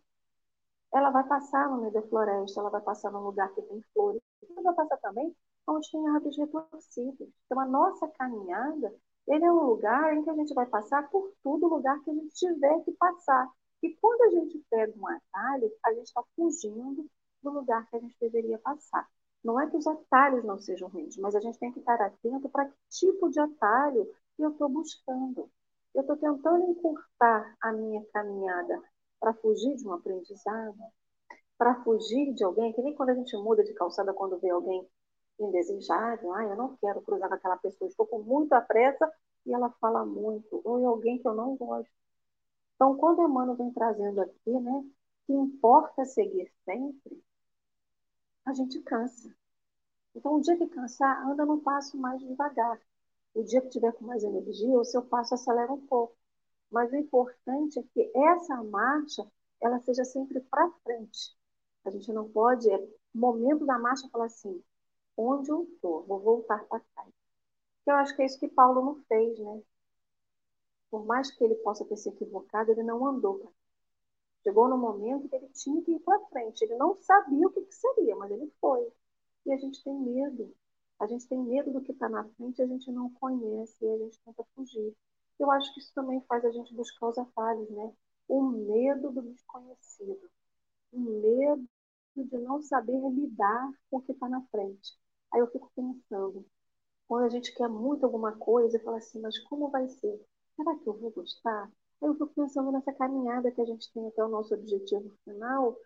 Ela 0.92 1.10
vai 1.10 1.24
passar 1.24 1.68
no 1.68 1.78
meio 1.78 1.92
da 1.92 2.02
floresta, 2.02 2.60
ela 2.60 2.70
vai 2.70 2.80
passar 2.80 3.10
num 3.10 3.20
lugar 3.20 3.52
que 3.54 3.62
tem 3.62 3.82
flores, 3.92 4.20
ela 4.50 4.62
vai 4.62 4.74
passar 4.74 4.96
também 4.98 5.34
onde 5.66 5.90
tem 5.90 6.08
árvores 6.08 6.36
retorcidas. 6.36 7.28
Então, 7.44 7.60
a 7.60 7.66
nossa 7.66 8.08
caminhada, 8.08 8.94
ele 9.26 9.44
é 9.44 9.52
um 9.52 9.64
lugar 9.64 10.16
em 10.16 10.22
que 10.22 10.30
a 10.30 10.34
gente 10.34 10.54
vai 10.54 10.66
passar 10.66 11.08
por 11.10 11.32
todo 11.42 11.68
lugar 11.68 12.00
que 12.02 12.10
a 12.10 12.14
gente 12.14 12.34
tiver 12.34 12.80
que 12.84 12.92
passar. 12.92 13.50
E 13.82 13.92
quando 13.94 14.22
a 14.22 14.30
gente 14.30 14.64
pega 14.70 14.92
um 14.96 15.08
atalho, 15.08 15.72
a 15.84 15.92
gente 15.92 16.06
está 16.06 16.22
fugindo 16.34 17.06
do 17.42 17.50
lugar 17.50 17.86
que 17.88 17.96
a 17.96 18.00
gente 18.00 18.16
deveria 18.20 18.58
passar. 18.58 19.08
Não 19.44 19.60
é 19.60 19.68
que 19.68 19.76
os 19.76 19.86
atalhos 19.86 20.44
não 20.44 20.58
sejam 20.58 20.88
ruins, 20.88 21.16
mas 21.18 21.34
a 21.34 21.40
gente 21.40 21.58
tem 21.58 21.72
que 21.72 21.80
estar 21.80 22.00
atento 22.00 22.48
para 22.48 22.66
que 22.66 22.74
tipo 22.88 23.28
de 23.28 23.38
atalho 23.38 24.08
eu 24.42 24.50
estou 24.50 24.68
buscando. 24.68 25.50
Eu 25.94 26.02
estou 26.02 26.16
tentando 26.16 26.70
encurtar 26.70 27.56
a 27.60 27.72
minha 27.72 28.04
caminhada 28.12 28.82
para 29.18 29.34
fugir 29.34 29.76
de 29.76 29.88
um 29.88 29.94
aprendizado, 29.94 30.76
para 31.56 31.82
fugir 31.82 32.34
de 32.34 32.44
alguém, 32.44 32.72
que 32.72 32.82
nem 32.82 32.94
quando 32.94 33.10
a 33.10 33.14
gente 33.14 33.36
muda 33.36 33.64
de 33.64 33.72
calçada 33.74 34.12
quando 34.12 34.38
vê 34.38 34.50
alguém 34.50 34.86
indesejável, 35.38 36.32
ah, 36.34 36.44
eu 36.44 36.56
não 36.56 36.76
quero 36.76 37.00
cruzar 37.02 37.28
com 37.28 37.34
aquela 37.34 37.56
pessoa, 37.56 37.88
estou 37.88 38.06
com 38.06 38.22
muita 38.22 38.60
pressa 38.60 39.10
e 39.44 39.54
ela 39.54 39.70
fala 39.80 40.04
muito, 40.04 40.60
ou 40.64 40.80
é 40.80 40.84
alguém 40.84 41.18
que 41.18 41.28
eu 41.28 41.34
não 41.34 41.56
gosto. 41.56 41.90
Então, 42.74 42.96
quando 42.96 43.22
Emmanuel 43.22 43.56
vem 43.56 43.72
trazendo 43.72 44.20
aqui, 44.20 44.50
né, 44.50 44.84
que 45.26 45.32
importa 45.32 46.04
seguir 46.04 46.52
sempre, 46.64 47.22
a 48.44 48.52
gente 48.52 48.80
cansa. 48.82 49.34
Então, 50.14 50.34
o 50.34 50.40
dia 50.40 50.56
que 50.56 50.66
cansar, 50.68 51.26
anda 51.28 51.44
no 51.44 51.60
passo 51.60 51.96
mais 51.98 52.20
devagar. 52.20 52.80
O 53.36 53.44
dia 53.44 53.60
que 53.60 53.68
tiver 53.68 53.92
com 53.92 54.06
mais 54.06 54.24
energia, 54.24 54.80
o 54.80 54.84
seu 54.84 55.02
passo 55.02 55.34
acelera 55.34 55.70
um 55.70 55.86
pouco. 55.86 56.16
Mas 56.70 56.90
o 56.90 56.96
importante 56.96 57.78
é 57.78 57.82
que 57.82 58.10
essa 58.16 58.62
marcha 58.64 59.30
ela 59.60 59.78
seja 59.80 60.04
sempre 60.04 60.40
para 60.40 60.70
frente. 60.82 61.36
A 61.84 61.90
gente 61.90 62.10
não 62.14 62.28
pode, 62.30 62.70
é 62.70 62.88
momento 63.14 63.66
da 63.66 63.78
marcha, 63.78 64.08
falar 64.08 64.24
assim: 64.24 64.64
onde 65.16 65.50
eu 65.50 65.64
estou? 65.64 66.04
Vou 66.04 66.18
voltar 66.18 66.64
para 66.64 66.80
trás. 66.94 67.12
Eu 67.86 67.96
acho 67.96 68.16
que 68.16 68.22
é 68.22 68.26
isso 68.26 68.40
que 68.40 68.48
Paulo 68.48 68.82
não 68.82 69.04
fez, 69.04 69.38
né? 69.38 69.62
Por 70.90 71.04
mais 71.04 71.30
que 71.30 71.44
ele 71.44 71.56
possa 71.56 71.84
ter 71.84 71.96
se 71.98 72.08
equivocado, 72.08 72.70
ele 72.70 72.82
não 72.82 73.06
andou 73.06 73.38
para 73.38 73.50
Chegou 74.42 74.68
no 74.68 74.78
momento 74.78 75.28
que 75.28 75.36
ele 75.36 75.48
tinha 75.50 75.82
que 75.82 75.92
ir 75.92 76.00
para 76.00 76.24
frente. 76.28 76.62
Ele 76.62 76.76
não 76.76 76.94
sabia 76.96 77.46
o 77.46 77.50
que, 77.50 77.60
que 77.62 77.74
seria, 77.74 78.16
mas 78.16 78.30
ele 78.30 78.50
foi. 78.60 78.90
E 79.44 79.52
a 79.52 79.58
gente 79.58 79.82
tem 79.84 79.92
medo. 79.94 80.54
A 80.98 81.06
gente 81.06 81.26
tem 81.28 81.38
medo 81.38 81.72
do 81.72 81.80
que 81.82 81.92
está 81.92 82.08
na 82.08 82.24
frente, 82.30 82.62
a 82.62 82.66
gente 82.66 82.90
não 82.90 83.10
conhece 83.14 83.84
e 83.84 83.88
a 83.88 83.98
gente 83.98 84.18
tenta 84.24 84.44
fugir. 84.54 84.94
Eu 85.38 85.50
acho 85.50 85.72
que 85.74 85.80
isso 85.80 85.92
também 85.94 86.20
faz 86.22 86.44
a 86.44 86.50
gente 86.50 86.74
buscar 86.74 87.08
os 87.08 87.18
atalhos, 87.18 87.68
né? 87.70 87.92
O 88.28 88.42
medo 88.42 89.12
do 89.12 89.22
desconhecido. 89.22 90.30
O 90.92 90.98
medo 91.00 91.68
de 92.16 92.38
não 92.38 92.62
saber 92.62 92.98
lidar 93.10 93.70
com 93.90 93.98
o 93.98 94.02
que 94.02 94.12
está 94.12 94.28
na 94.28 94.42
frente. 94.46 94.96
Aí 95.32 95.40
eu 95.40 95.50
fico 95.50 95.70
pensando, 95.76 96.44
quando 97.08 97.24
a 97.24 97.28
gente 97.28 97.54
quer 97.54 97.68
muito 97.68 98.04
alguma 98.04 98.32
coisa, 98.36 98.80
fala 98.80 98.98
assim, 98.98 99.20
mas 99.20 99.38
como 99.40 99.70
vai 99.70 99.88
ser? 99.88 100.20
Será 100.56 100.76
que 100.78 100.88
eu 100.88 100.94
vou 100.98 101.10
gostar? 101.10 101.70
eu 102.02 102.12
fico 102.14 102.28
pensando 102.28 102.70
nessa 102.72 102.92
caminhada 102.92 103.50
que 103.50 103.60
a 103.60 103.64
gente 103.64 103.90
tem 103.92 104.06
até 104.06 104.22
o 104.22 104.28
nosso 104.28 104.54
objetivo 104.54 105.10
final, 105.24 105.76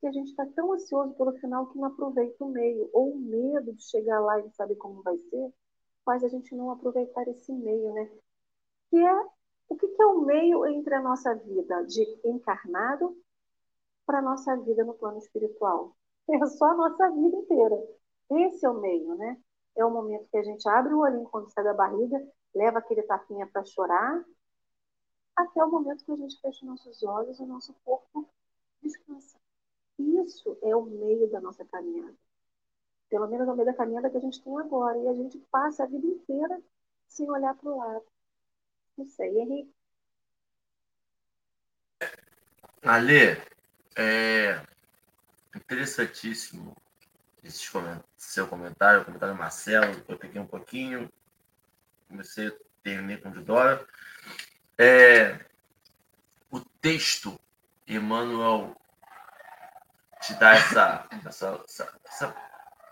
que 0.00 0.06
a 0.06 0.12
gente 0.12 0.30
está 0.30 0.46
tão 0.54 0.72
ansioso 0.72 1.14
pelo 1.14 1.32
final 1.38 1.66
que 1.68 1.78
não 1.78 1.88
aproveita 1.88 2.44
o 2.44 2.48
meio, 2.48 2.88
ou 2.92 3.12
o 3.12 3.18
medo 3.18 3.72
de 3.72 3.82
chegar 3.82 4.20
lá 4.20 4.38
e 4.38 4.44
não 4.44 4.52
saber 4.52 4.76
como 4.76 5.02
vai 5.02 5.16
ser, 5.18 5.52
faz 6.04 6.24
a 6.24 6.28
gente 6.28 6.54
não 6.54 6.70
aproveitar 6.70 7.26
esse 7.28 7.52
meio, 7.52 7.92
né? 7.94 8.10
Que 8.90 8.96
é 8.98 9.14
O 9.68 9.76
que, 9.76 9.88
que 9.88 10.02
é 10.02 10.06
o 10.06 10.22
meio 10.22 10.66
entre 10.66 10.94
a 10.94 11.02
nossa 11.02 11.34
vida 11.34 11.84
de 11.86 12.02
encarnado 12.24 13.16
para 14.06 14.18
a 14.20 14.22
nossa 14.22 14.56
vida 14.56 14.84
no 14.84 14.94
plano 14.94 15.18
espiritual? 15.18 15.94
É 16.30 16.46
só 16.46 16.66
a 16.66 16.74
nossa 16.74 17.10
vida 17.10 17.36
inteira. 17.38 17.76
Esse 18.30 18.66
é 18.66 18.70
o 18.70 18.80
meio, 18.80 19.14
né? 19.16 19.40
É 19.76 19.84
o 19.84 19.90
momento 19.90 20.28
que 20.30 20.36
a 20.36 20.42
gente 20.42 20.68
abre 20.68 20.92
o 20.92 20.98
olhinho 21.00 21.28
quando 21.30 21.50
sai 21.50 21.64
da 21.64 21.72
barriga, 21.72 22.18
leva 22.54 22.78
aquele 22.80 23.02
tapinha 23.04 23.46
para 23.46 23.64
chorar, 23.64 24.24
até 25.36 25.64
o 25.64 25.70
momento 25.70 26.04
que 26.04 26.12
a 26.12 26.16
gente 26.16 26.38
fecha 26.40 26.66
nossos 26.66 27.02
olhos 27.02 27.38
e 27.40 27.42
o 27.42 27.46
nosso 27.46 27.74
corpo 27.84 28.28
descansa. 28.82 29.37
Isso 29.98 30.56
é 30.62 30.74
o 30.76 30.82
meio 30.82 31.28
da 31.30 31.40
nossa 31.40 31.64
caminhada. 31.64 32.14
Pelo 33.08 33.26
menos 33.26 33.48
é 33.48 33.52
o 33.52 33.54
meio 33.54 33.66
da 33.66 33.74
caminhada 33.74 34.10
que 34.10 34.16
a 34.16 34.20
gente 34.20 34.42
tem 34.42 34.56
agora. 34.58 34.98
E 34.98 35.08
a 35.08 35.14
gente 35.14 35.38
passa 35.50 35.84
a 35.84 35.86
vida 35.86 36.06
inteira 36.06 36.60
sem 37.08 37.28
olhar 37.30 37.54
para 37.54 37.68
o 37.68 37.78
lado. 37.78 38.04
Não 38.96 39.06
sei, 39.06 39.38
Henrique. 39.38 39.74
Ale, 42.82 43.42
é 43.96 44.62
interessantíssimo 45.54 46.76
esse 47.42 47.70
seu 48.16 48.46
comentário, 48.46 49.02
o 49.02 49.04
comentário 49.04 49.34
do 49.34 49.38
Marcelo. 49.38 50.04
Eu 50.08 50.18
peguei 50.18 50.40
um 50.40 50.46
pouquinho, 50.46 51.10
comecei, 52.08 52.50
terminei 52.82 53.16
com 53.16 53.30
o 53.30 53.32
de 53.32 53.40
Dora. 53.40 53.86
É, 54.76 55.44
o 56.50 56.60
texto, 56.80 57.38
Emmanuel 57.86 58.76
te 60.20 60.34
dá 60.34 60.54
essa, 60.54 61.06
essa, 61.26 61.60
essa, 61.64 62.00
essa 62.04 62.36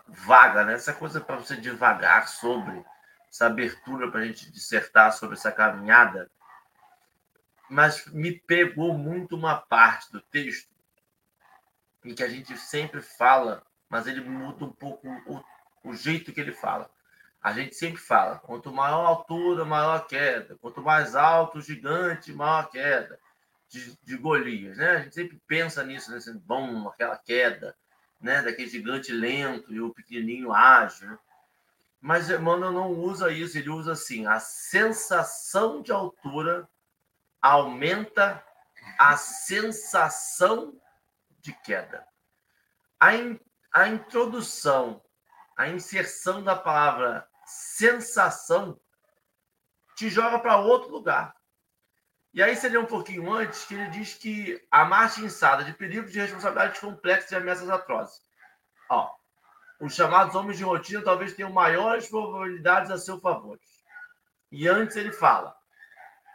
vaga, 0.07 0.63
né? 0.63 0.73
essa 0.73 0.93
coisa 0.93 1.19
para 1.19 1.37
você 1.37 1.55
devagar 1.55 2.27
sobre, 2.27 2.83
essa 3.29 3.47
abertura 3.47 4.09
para 4.09 4.21
a 4.21 4.25
gente 4.25 4.51
dissertar 4.51 5.11
sobre 5.13 5.35
essa 5.35 5.51
caminhada. 5.51 6.29
Mas 7.69 8.05
me 8.07 8.31
pegou 8.31 8.97
muito 8.97 9.35
uma 9.35 9.57
parte 9.57 10.11
do 10.11 10.21
texto 10.21 10.73
em 12.05 12.15
que 12.15 12.23
a 12.23 12.29
gente 12.29 12.57
sempre 12.57 13.01
fala, 13.01 13.63
mas 13.89 14.07
ele 14.07 14.21
muda 14.21 14.63
um 14.63 14.71
pouco 14.71 15.07
o, 15.27 15.43
o 15.83 15.93
jeito 15.93 16.31
que 16.31 16.39
ele 16.39 16.53
fala. 16.53 16.89
A 17.43 17.51
gente 17.51 17.75
sempre 17.75 17.99
fala: 17.99 18.39
quanto 18.39 18.71
maior 18.71 19.05
a 19.05 19.09
altura, 19.09 19.65
maior 19.65 19.97
a 19.97 19.99
queda. 19.99 20.55
Quanto 20.61 20.81
mais 20.81 21.15
alto 21.15 21.59
gigante, 21.59 22.31
maior 22.31 22.61
a 22.61 22.67
queda 22.67 23.19
de, 23.69 23.97
de 24.03 24.17
Golias. 24.17 24.77
Né? 24.77 24.89
A 24.89 24.99
gente 24.99 25.15
sempre 25.15 25.41
pensa 25.47 25.83
nisso, 25.83 26.11
nesse 26.11 26.33
né? 26.33 26.39
bom, 26.43 26.87
aquela 26.87 27.17
queda 27.17 27.75
né? 28.19 28.41
daquele 28.41 28.69
gigante 28.69 29.11
lento 29.11 29.73
e 29.73 29.79
o 29.79 29.93
pequenininho 29.93 30.53
ágil. 30.53 31.09
Né? 31.09 31.19
Mas 31.99 32.29
Emmanuel 32.29 32.71
não 32.71 32.91
usa 32.91 33.31
isso, 33.31 33.57
ele 33.57 33.69
usa 33.69 33.93
assim: 33.93 34.25
a 34.27 34.39
sensação 34.39 35.81
de 35.81 35.91
altura 35.91 36.67
aumenta 37.41 38.43
a 38.97 39.17
sensação 39.17 40.79
de 41.39 41.53
queda. 41.53 42.05
A, 42.99 43.15
in, 43.15 43.39
a 43.71 43.87
introdução, 43.87 45.01
a 45.55 45.67
inserção 45.67 46.43
da 46.43 46.55
palavra 46.55 47.27
sensação 47.45 48.79
te 49.95 50.09
joga 50.09 50.39
para 50.39 50.57
outro 50.57 50.91
lugar. 50.91 51.36
E 52.37 52.43
aí 52.43 52.55
seria 52.55 52.79
um 52.79 52.85
pouquinho 52.85 53.33
antes 53.33 53.65
que 53.65 53.73
ele 53.73 53.89
diz 53.89 54.13
que 54.13 54.63
a 54.69 54.85
marcha 54.85 55.21
insada 55.21 55.63
de 55.63 55.73
perigos 55.73 56.11
de 56.11 56.19
responsabilidades 56.19 56.79
complexas 56.79 57.31
e 57.31 57.35
ameaças 57.35 57.67
atrozes. 57.67 58.21
Ó, 58.91 59.11
os 59.79 59.95
chamados 59.95 60.35
homens 60.35 60.55
de 60.55 60.63
rotina 60.63 61.01
talvez 61.01 61.33
tenham 61.33 61.51
maiores 61.51 62.07
probabilidades 62.07 62.91
a 62.91 62.99
seu 62.99 63.19
favor. 63.19 63.59
E 64.51 64.67
antes 64.67 64.95
ele 64.95 65.11
fala: 65.11 65.57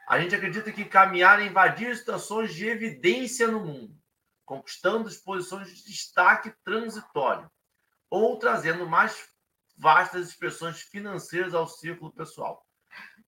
a 0.08 0.18
gente 0.18 0.34
acredita 0.34 0.72
que 0.72 0.84
caminhar 0.84 1.40
é 1.40 1.46
invadir 1.46 1.96
situações 1.96 2.52
de 2.52 2.66
evidência 2.66 3.46
no 3.46 3.60
mundo, 3.60 3.96
conquistando 4.44 5.08
posições 5.20 5.68
de 5.68 5.84
destaque 5.84 6.52
transitório, 6.64 7.48
ou 8.10 8.40
trazendo 8.40 8.88
mais 8.88 9.28
vastas 9.78 10.30
expressões 10.30 10.82
financeiras 10.82 11.54
ao 11.54 11.68
círculo 11.68 12.12
pessoal. 12.12 12.66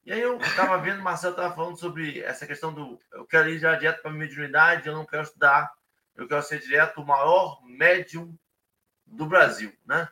E 0.05 0.13
aí 0.13 0.21
eu 0.21 0.37
estava 0.37 0.77
vendo, 0.79 1.01
o 1.01 1.03
Marcelo 1.03 1.33
estava 1.33 1.55
falando 1.55 1.79
sobre 1.79 2.21
essa 2.21 2.47
questão 2.47 2.75
do 2.75 2.99
eu 3.13 3.27
quero 3.27 3.49
ir 3.49 3.59
já 3.59 3.75
direto 3.75 4.03
para 4.03 4.11
a 4.11 4.15
mediunidade, 4.15 4.87
eu 4.87 4.95
não 4.95 5.07
quero 5.07 5.23
estudar, 5.23 5.73
eu 6.15 6.29
quero 6.29 6.43
ser 6.43 6.61
direto 6.61 7.01
o 7.01 7.07
maior 7.07 7.59
médium 7.65 8.37
do 9.07 9.25
Brasil, 9.25 9.73
né? 9.87 10.07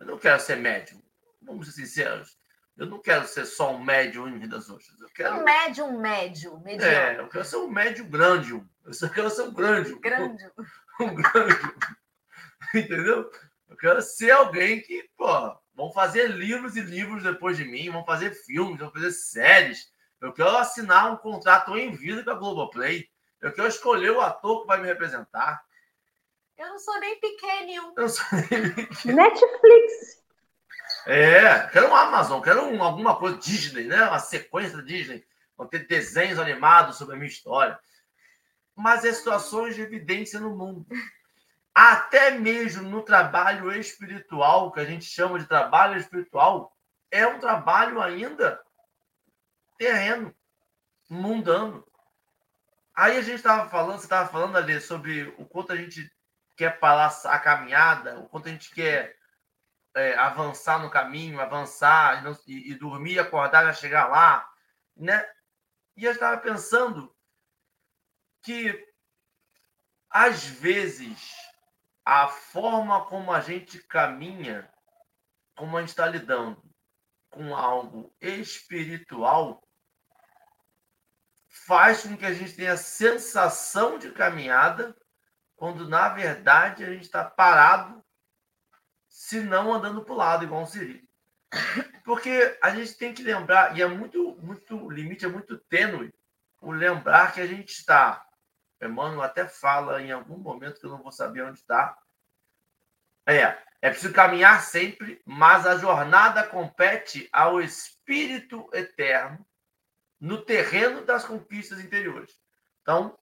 Eu 0.00 0.06
não 0.06 0.18
quero 0.18 0.40
ser 0.40 0.56
médium, 0.56 1.00
vamos 1.40 1.66
ser 1.66 1.72
sinceros. 1.72 2.40
Eu 2.76 2.86
não 2.86 2.98
quero 2.98 3.26
ser 3.26 3.44
só 3.44 3.74
um 3.74 3.84
médium 3.84 4.26
em 4.26 4.38
Vidas 4.38 4.70
Ostras. 4.70 5.00
Eu 5.00 5.08
quero... 5.14 5.36
Um 5.36 5.44
médium 5.44 6.00
médio, 6.00 6.58
mediano. 6.60 6.92
É, 6.92 7.20
eu 7.20 7.28
quero 7.28 7.44
ser 7.44 7.56
um 7.56 7.70
médium 7.70 8.08
grande. 8.08 8.52
Eu 8.84 8.94
só 8.94 9.08
quero 9.08 9.28
ser 9.28 9.42
um 9.42 9.52
grande. 9.52 9.94
Grande. 10.00 10.50
Um, 10.98 11.04
um 11.04 11.14
grande. 11.14 11.54
Entendeu? 12.74 13.30
Eu 13.68 13.76
quero 13.76 14.00
ser 14.00 14.30
alguém 14.30 14.80
que, 14.80 15.08
pô, 15.16 15.54
vão 15.80 15.90
fazer 15.90 16.28
livros 16.28 16.76
e 16.76 16.82
livros 16.82 17.22
depois 17.22 17.56
de 17.56 17.64
mim, 17.64 17.90
vão 17.90 18.04
fazer 18.04 18.32
filmes, 18.32 18.78
vão 18.78 18.92
fazer 18.92 19.10
séries. 19.12 19.90
Eu 20.20 20.30
quero 20.30 20.54
assinar 20.58 21.10
um 21.10 21.16
contrato 21.16 21.74
em 21.74 21.90
vida 21.90 22.22
com 22.22 22.30
a 22.30 22.34
Globoplay. 22.34 23.08
Eu 23.40 23.50
quero 23.50 23.66
escolher 23.66 24.10
o 24.10 24.20
ator 24.20 24.60
que 24.60 24.66
vai 24.66 24.78
me 24.78 24.86
representar. 24.86 25.64
Eu 26.58 26.68
não 26.68 26.78
sou 26.78 27.00
nem 27.00 27.18
pequeno. 27.18 27.94
Eu 27.96 28.08
sou 28.10 28.26
nem 28.50 28.72
pequeno. 28.74 29.16
Netflix. 29.16 30.20
É, 31.06 31.60
quero 31.68 31.88
um 31.88 31.96
Amazon, 31.96 32.42
quero 32.42 32.64
um, 32.64 32.82
alguma 32.82 33.16
coisa 33.16 33.38
Disney, 33.38 33.84
né? 33.84 34.04
Uma 34.04 34.18
sequência 34.18 34.82
Disney. 34.82 35.24
Vão 35.56 35.66
ter 35.66 35.86
desenhos 35.86 36.38
animados 36.38 36.98
sobre 36.98 37.14
a 37.14 37.18
minha 37.18 37.30
história. 37.30 37.80
Mas 38.76 39.06
é 39.06 39.12
situações 39.14 39.76
de 39.76 39.80
evidência 39.80 40.38
no 40.38 40.54
mundo 40.54 40.86
até 41.74 42.32
mesmo 42.32 42.88
no 42.88 43.02
trabalho 43.02 43.72
espiritual, 43.72 44.72
que 44.72 44.80
a 44.80 44.84
gente 44.84 45.04
chama 45.04 45.38
de 45.38 45.46
trabalho 45.46 45.98
espiritual, 45.98 46.76
é 47.10 47.26
um 47.26 47.38
trabalho 47.38 48.00
ainda 48.00 48.60
terreno, 49.78 50.34
mundano. 51.08 51.86
Aí 52.94 53.16
a 53.16 53.22
gente 53.22 53.36
estava 53.36 53.68
falando, 53.68 53.98
você 53.98 54.04
estava 54.04 54.28
falando 54.28 54.56
ali 54.56 54.80
sobre 54.80 55.34
o 55.38 55.46
quanto 55.46 55.72
a 55.72 55.76
gente 55.76 56.10
quer 56.56 56.78
parar 56.78 57.10
a 57.24 57.38
caminhada, 57.38 58.20
o 58.20 58.28
quanto 58.28 58.48
a 58.48 58.50
gente 58.50 58.70
quer 58.74 59.16
é, 59.94 60.16
avançar 60.18 60.78
no 60.80 60.90
caminho, 60.90 61.40
avançar 61.40 62.20
e, 62.20 62.24
não, 62.24 62.38
e, 62.46 62.72
e 62.72 62.74
dormir, 62.74 63.18
acordar 63.18 63.68
e 63.70 63.74
chegar 63.74 64.08
lá, 64.08 64.48
né? 64.96 65.26
E 65.96 66.04
eu 66.04 66.12
estava 66.12 66.36
pensando 66.36 67.14
que 68.42 68.86
às 70.10 70.44
vezes 70.44 71.49
a 72.04 72.28
forma 72.28 73.04
como 73.06 73.32
a 73.32 73.40
gente 73.40 73.78
caminha, 73.78 74.70
como 75.56 75.76
a 75.76 75.80
gente 75.80 75.90
está 75.90 76.06
lidando 76.06 76.62
com 77.28 77.54
algo 77.54 78.14
espiritual, 78.20 79.62
faz 81.48 82.02
com 82.02 82.16
que 82.16 82.26
a 82.26 82.32
gente 82.32 82.54
tenha 82.54 82.76
sensação 82.76 83.98
de 83.98 84.10
caminhada, 84.10 84.96
quando 85.56 85.88
na 85.88 86.08
verdade 86.08 86.84
a 86.84 86.90
gente 86.90 87.02
está 87.02 87.24
parado, 87.24 88.04
se 89.08 89.40
não 89.40 89.72
andando 89.72 90.04
para 90.04 90.14
o 90.14 90.16
lado, 90.16 90.44
igual 90.44 90.62
um 90.62 90.66
Siri. 90.66 91.08
Porque 92.04 92.58
a 92.62 92.70
gente 92.70 92.94
tem 92.94 93.12
que 93.12 93.22
lembrar, 93.22 93.76
e 93.76 93.82
é 93.82 93.86
muito, 93.86 94.36
muito, 94.36 94.90
limite 94.90 95.24
é 95.24 95.28
muito 95.28 95.58
tênue, 95.58 96.12
o 96.60 96.72
lembrar 96.72 97.32
que 97.32 97.40
a 97.40 97.46
gente 97.46 97.70
está 97.70 98.26
Emmanuel 98.80 99.22
até 99.22 99.46
fala 99.46 100.00
em 100.02 100.10
algum 100.10 100.38
momento 100.38 100.80
que 100.80 100.86
eu 100.86 100.90
não 100.90 101.02
vou 101.02 101.12
saber 101.12 101.42
onde 101.42 101.58
está. 101.58 101.98
É, 103.26 103.56
é 103.82 103.90
preciso 103.90 104.12
caminhar 104.12 104.62
sempre, 104.62 105.20
mas 105.24 105.66
a 105.66 105.76
jornada 105.76 106.42
compete 106.46 107.28
ao 107.32 107.60
Espírito 107.60 108.68
Eterno 108.72 109.46
no 110.18 110.42
terreno 110.44 111.04
das 111.04 111.24
conquistas 111.24 111.80
interiores. 111.80 112.38
Então, 112.82 113.18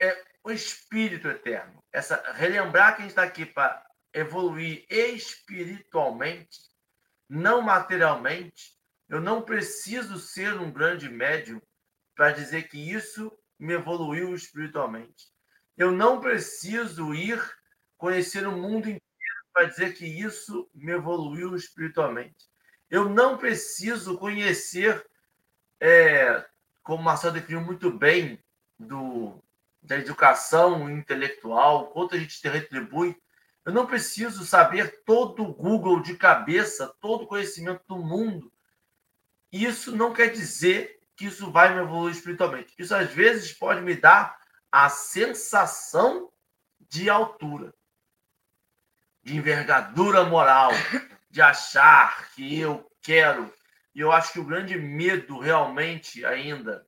é 0.00 0.24
o 0.44 0.50
Espírito 0.50 1.28
Eterno. 1.28 1.82
Essa 1.92 2.22
relembrar 2.32 2.94
que 2.94 3.00
a 3.00 3.02
gente 3.02 3.10
está 3.10 3.24
aqui 3.24 3.44
para 3.44 3.84
evoluir 4.12 4.86
espiritualmente, 4.88 6.58
não 7.28 7.60
materialmente. 7.60 8.76
Eu 9.08 9.20
não 9.20 9.42
preciso 9.42 10.18
ser 10.18 10.54
um 10.54 10.70
grande 10.70 11.08
médium 11.08 11.60
para 12.14 12.32
dizer 12.32 12.68
que 12.68 12.78
isso 12.78 13.36
me 13.58 13.74
evoluiu 13.74 14.34
espiritualmente. 14.34 15.28
Eu 15.76 15.92
não 15.92 16.20
preciso 16.20 17.14
ir 17.14 17.40
conhecer 17.96 18.46
o 18.46 18.52
mundo 18.52 18.86
inteiro 18.86 19.00
para 19.52 19.66
dizer 19.66 19.94
que 19.94 20.06
isso 20.06 20.68
me 20.74 20.92
evoluiu 20.92 21.54
espiritualmente. 21.56 22.46
Eu 22.90 23.08
não 23.08 23.36
preciso 23.36 24.18
conhecer, 24.18 25.04
é, 25.80 26.44
como 26.82 27.02
Marcelo 27.02 27.34
definiu 27.34 27.60
muito 27.60 27.90
bem, 27.90 28.42
do, 28.78 29.42
da 29.82 29.96
educação 29.96 30.90
intelectual, 30.90 31.90
quanto 31.90 32.14
a 32.14 32.18
gente 32.18 32.46
retribui. 32.46 33.16
Eu 33.64 33.72
não 33.72 33.86
preciso 33.86 34.44
saber 34.44 35.02
todo 35.04 35.42
o 35.42 35.54
Google 35.54 36.00
de 36.00 36.16
cabeça, 36.16 36.94
todo 37.00 37.24
o 37.24 37.26
conhecimento 37.26 37.82
do 37.88 37.96
mundo. 37.96 38.52
Isso 39.50 39.96
não 39.96 40.12
quer 40.12 40.30
dizer 40.30 40.95
que 41.16 41.26
isso 41.26 41.50
vai 41.50 41.74
me 41.74 41.80
evoluir 41.80 42.14
espiritualmente. 42.14 42.74
Isso 42.78 42.94
às 42.94 43.10
vezes 43.10 43.52
pode 43.52 43.80
me 43.80 43.96
dar 43.96 44.38
a 44.70 44.88
sensação 44.88 46.30
de 46.78 47.08
altura, 47.08 47.74
de 49.22 49.34
envergadura 49.36 50.24
moral, 50.24 50.70
de 51.30 51.40
achar 51.40 52.30
que 52.32 52.60
eu 52.60 52.86
quero. 53.02 53.52
E 53.94 54.00
eu 54.00 54.12
acho 54.12 54.32
que 54.32 54.38
o 54.38 54.44
grande 54.44 54.76
medo 54.78 55.38
realmente 55.38 56.24
ainda 56.24 56.86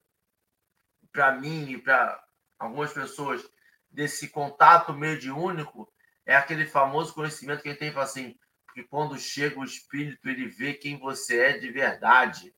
para 1.10 1.32
mim 1.32 1.70
e 1.70 1.78
para 1.78 2.22
algumas 2.58 2.92
pessoas 2.92 3.42
desse 3.90 4.28
contato 4.28 4.92
mediúnico 4.92 5.90
é 6.26 6.36
aquele 6.36 6.66
famoso 6.66 7.14
conhecimento 7.14 7.62
que 7.62 7.68
a 7.68 7.72
gente 7.72 7.80
tem 7.80 7.96
assim, 7.96 8.38
porque 8.66 8.84
quando 8.84 9.18
chega 9.18 9.58
o 9.58 9.64
espírito 9.64 10.28
ele 10.28 10.46
vê 10.46 10.74
quem 10.74 10.98
você 10.98 11.40
é 11.40 11.58
de 11.58 11.70
verdade 11.70 12.54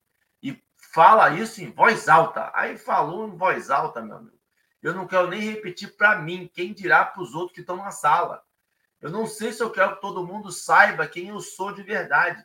fala 0.92 1.30
isso 1.30 1.62
em 1.62 1.70
voz 1.70 2.08
alta. 2.08 2.50
Aí 2.54 2.76
falou 2.76 3.28
em 3.28 3.36
voz 3.36 3.70
alta, 3.70 4.02
meu 4.02 4.16
amigo. 4.16 4.40
Eu 4.82 4.94
não 4.94 5.06
quero 5.06 5.28
nem 5.28 5.40
repetir 5.40 5.96
para 5.96 6.18
mim, 6.20 6.50
quem 6.52 6.72
dirá 6.72 7.04
para 7.04 7.22
os 7.22 7.34
outros 7.34 7.54
que 7.54 7.60
estão 7.60 7.76
na 7.76 7.90
sala. 7.90 8.42
Eu 9.00 9.10
não 9.10 9.26
sei 9.26 9.52
se 9.52 9.62
eu 9.62 9.70
quero 9.70 9.96
que 9.96 10.00
todo 10.00 10.26
mundo 10.26 10.50
saiba 10.50 11.06
quem 11.06 11.28
eu 11.28 11.40
sou 11.40 11.72
de 11.72 11.82
verdade. 11.82 12.44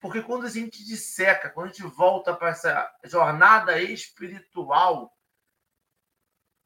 Porque 0.00 0.22
quando 0.22 0.46
a 0.46 0.50
gente 0.50 0.84
disseca, 0.84 1.50
quando 1.50 1.66
a 1.66 1.72
gente 1.72 1.82
volta 1.82 2.34
para 2.34 2.50
essa 2.50 2.92
jornada 3.04 3.80
espiritual, 3.80 5.12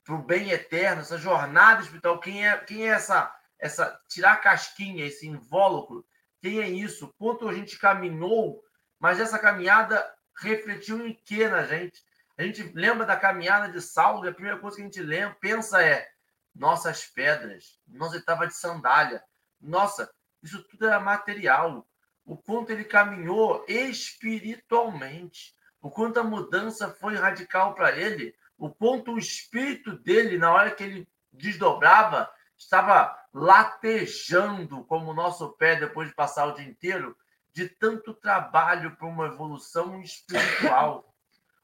para 0.05 0.15
o 0.15 0.23
bem 0.23 0.51
eterno, 0.51 1.03
essa 1.03 1.17
jornada 1.17 1.83
espiritual, 1.83 2.19
quem 2.19 2.47
é, 2.47 2.57
quem 2.59 2.89
é 2.89 2.93
essa, 2.93 3.35
essa 3.59 4.01
tirar 4.09 4.33
a 4.33 4.37
casquinha, 4.37 5.07
esse 5.07 5.27
invólucro, 5.27 6.05
quem 6.41 6.61
é 6.61 6.69
isso? 6.69 7.15
Quanto 7.19 7.49
a 7.49 7.53
gente 7.53 7.79
caminhou, 7.79 8.63
mas 8.99 9.21
essa 9.21 9.39
caminhada 9.39 10.05
refletiu 10.37 11.07
em 11.07 11.15
que 11.15 11.47
na 11.49 11.65
gente? 11.65 12.03
A 12.37 12.43
gente 12.43 12.63
lembra 12.75 13.05
da 13.05 13.17
caminhada 13.17 13.71
de 13.71 13.81
Saulo 13.83 14.25
e 14.25 14.29
a 14.29 14.33
primeira 14.33 14.59
coisa 14.59 14.77
que 14.77 14.83
a 14.83 14.85
gente 14.87 15.03
lembra, 15.03 15.37
pensa 15.41 15.83
é 15.83 16.09
nossas 16.55 17.05
pedras, 17.07 17.79
nossa 17.87 18.17
estava 18.17 18.47
de 18.47 18.55
sandália, 18.55 19.23
nossa, 19.61 20.11
isso 20.43 20.63
tudo 20.65 20.87
era 20.87 20.99
material. 20.99 21.87
O 22.25 22.37
quanto 22.37 22.71
ele 22.71 22.85
caminhou 22.85 23.65
espiritualmente, 23.69 25.55
o 25.81 25.91
quanto 25.91 26.21
a 26.21 26.25
mudança 26.25 26.89
foi 26.89 27.17
radical 27.17 27.75
para 27.75 27.97
ele, 27.97 28.35
o 28.57 28.71
quanto 28.71 29.13
o 29.13 29.19
espírito 29.19 29.99
dele, 29.99 30.39
na 30.39 30.53
hora 30.53 30.71
que 30.71 30.83
ele 30.83 31.09
desdobrava, 31.33 32.31
estava 32.57 33.17
latejando 33.33 34.85
como 34.85 35.11
o 35.11 35.15
nosso 35.15 35.51
pé 35.53 35.77
depois 35.77 36.09
de 36.09 36.15
passar 36.15 36.47
o 36.47 36.53
dia 36.53 36.67
inteiro, 36.67 37.17
de 37.53 37.69
tanto 37.69 38.15
trabalho 38.15 38.97
para 38.97 39.07
uma 39.07 39.27
evolução 39.27 40.01
espiritual. 40.01 41.15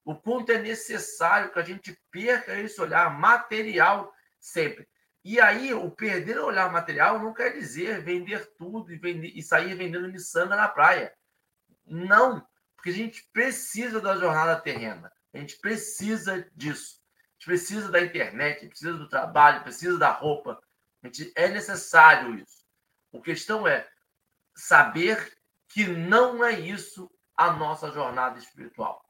O 0.04 0.14
quanto 0.14 0.52
é 0.52 0.58
necessário 0.58 1.52
que 1.52 1.58
a 1.58 1.64
gente 1.64 1.98
perca 2.10 2.54
esse 2.54 2.80
olhar 2.80 3.18
material 3.18 4.12
sempre. 4.38 4.88
E 5.24 5.40
aí, 5.40 5.74
o 5.74 5.90
perder 5.90 6.38
o 6.38 6.46
olhar 6.46 6.70
material 6.70 7.18
não 7.18 7.34
quer 7.34 7.52
dizer 7.52 8.00
vender 8.02 8.46
tudo 8.56 8.92
e, 8.92 8.96
vender, 8.96 9.32
e 9.34 9.42
sair 9.42 9.74
vendendo 9.74 10.08
miçanga 10.08 10.54
na 10.54 10.68
praia. 10.68 11.12
Não, 11.84 12.46
porque 12.76 12.90
a 12.90 12.92
gente 12.92 13.28
precisa 13.32 14.00
da 14.00 14.16
jornada 14.16 14.60
terrena. 14.60 15.10
A 15.34 15.38
gente 15.38 15.58
precisa 15.58 16.48
disso. 16.54 17.00
A 17.02 17.32
gente 17.32 17.46
precisa 17.46 17.90
da 17.90 18.00
internet, 18.00 18.68
precisa 18.68 18.92
do 18.92 19.08
trabalho, 19.08 19.64
precisa 19.64 19.98
da 19.98 20.12
roupa. 20.12 20.62
A 21.02 21.08
gente, 21.08 21.32
é 21.34 21.48
necessário 21.48 22.36
isso. 22.36 22.64
A 23.12 23.20
questão 23.20 23.66
é 23.66 23.88
saber 24.54 25.36
que 25.76 25.86
não 25.86 26.42
é 26.42 26.58
isso 26.58 27.10
a 27.36 27.52
nossa 27.52 27.92
jornada 27.92 28.38
espiritual. 28.38 29.04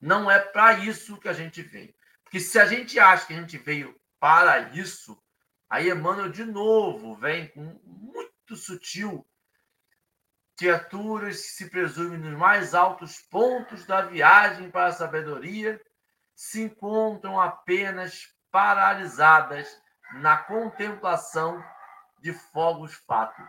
Não 0.00 0.28
é 0.28 0.40
para 0.40 0.72
isso 0.72 1.20
que 1.20 1.28
a 1.28 1.32
gente 1.32 1.62
veio. 1.62 1.94
Porque 2.24 2.40
se 2.40 2.58
a 2.58 2.66
gente 2.66 2.98
acha 2.98 3.28
que 3.28 3.32
a 3.32 3.36
gente 3.36 3.56
veio 3.58 3.94
para 4.18 4.70
isso, 4.70 5.16
aí 5.70 5.88
Emmanuel 5.88 6.30
de 6.30 6.44
novo 6.44 7.14
vem 7.14 7.46
com 7.50 7.80
muito 7.84 8.56
sutil. 8.56 9.24
Criaturas 10.56 11.42
que 11.42 11.48
se 11.48 11.70
presumem 11.70 12.18
nos 12.18 12.36
mais 12.36 12.74
altos 12.74 13.20
pontos 13.30 13.86
da 13.86 14.00
viagem 14.00 14.72
para 14.72 14.86
a 14.86 14.92
sabedoria 14.92 15.80
se 16.34 16.60
encontram 16.60 17.40
apenas 17.40 18.34
paralisadas 18.50 19.80
na 20.14 20.38
contemplação 20.38 21.64
de 22.18 22.32
fogos 22.32 22.94
fatos. 22.94 23.46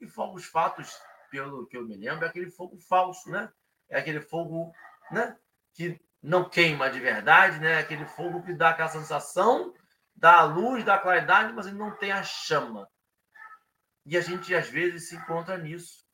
E 0.00 0.06
fogos 0.06 0.44
fatos, 0.44 0.96
pelo 1.34 1.66
que 1.66 1.76
eu 1.76 1.84
me 1.84 1.96
lembro, 1.96 2.24
é 2.24 2.28
aquele 2.28 2.48
fogo 2.48 2.78
falso, 2.78 3.28
né? 3.28 3.50
É 3.88 3.98
aquele 3.98 4.20
fogo 4.20 4.72
né? 5.10 5.36
que 5.72 6.00
não 6.22 6.48
queima 6.48 6.88
de 6.88 7.00
verdade, 7.00 7.58
né? 7.58 7.78
Aquele 7.78 8.06
fogo 8.06 8.40
que 8.44 8.54
dá 8.54 8.70
aquela 8.70 8.88
sensação 8.88 9.74
da 10.14 10.44
luz, 10.44 10.84
da 10.84 10.96
claridade, 10.96 11.52
mas 11.52 11.66
ele 11.66 11.76
não 11.76 11.90
tem 11.96 12.12
a 12.12 12.22
chama. 12.22 12.88
E 14.06 14.16
a 14.16 14.20
gente, 14.20 14.54
às 14.54 14.68
vezes, 14.68 15.08
se 15.08 15.16
encontra 15.16 15.58
nisso. 15.58 16.04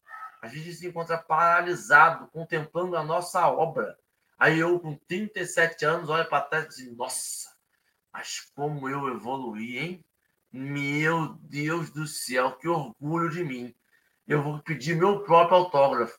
A 0.41 0.49
gente 0.49 0.73
se 0.73 0.89
encontra 0.89 1.19
paralisado, 1.19 2.29
contemplando 2.29 2.97
a 2.97 3.05
nossa 3.05 3.47
obra. 3.47 3.99
Aí 4.39 4.59
eu, 4.59 4.81
com 4.81 4.97
37 5.07 5.85
anos, 5.85 6.09
olho 6.09 6.27
para 6.31 6.47
trás 6.47 6.79
e 6.79 6.85
digo, 6.85 6.97
nossa, 6.97 7.55
mas 8.11 8.41
como 8.55 8.89
eu 8.89 9.07
evoluí, 9.09 9.77
hein? 9.77 10.05
Meu 10.51 11.35
Deus 11.43 11.91
do 11.91 12.07
céu, 12.07 12.57
que 12.57 12.67
orgulho 12.67 13.29
de 13.29 13.45
mim. 13.45 13.75
Eu 14.31 14.45
vou 14.45 14.61
pedir 14.61 14.95
meu 14.95 15.25
próprio 15.25 15.57
autógrafo. 15.57 16.17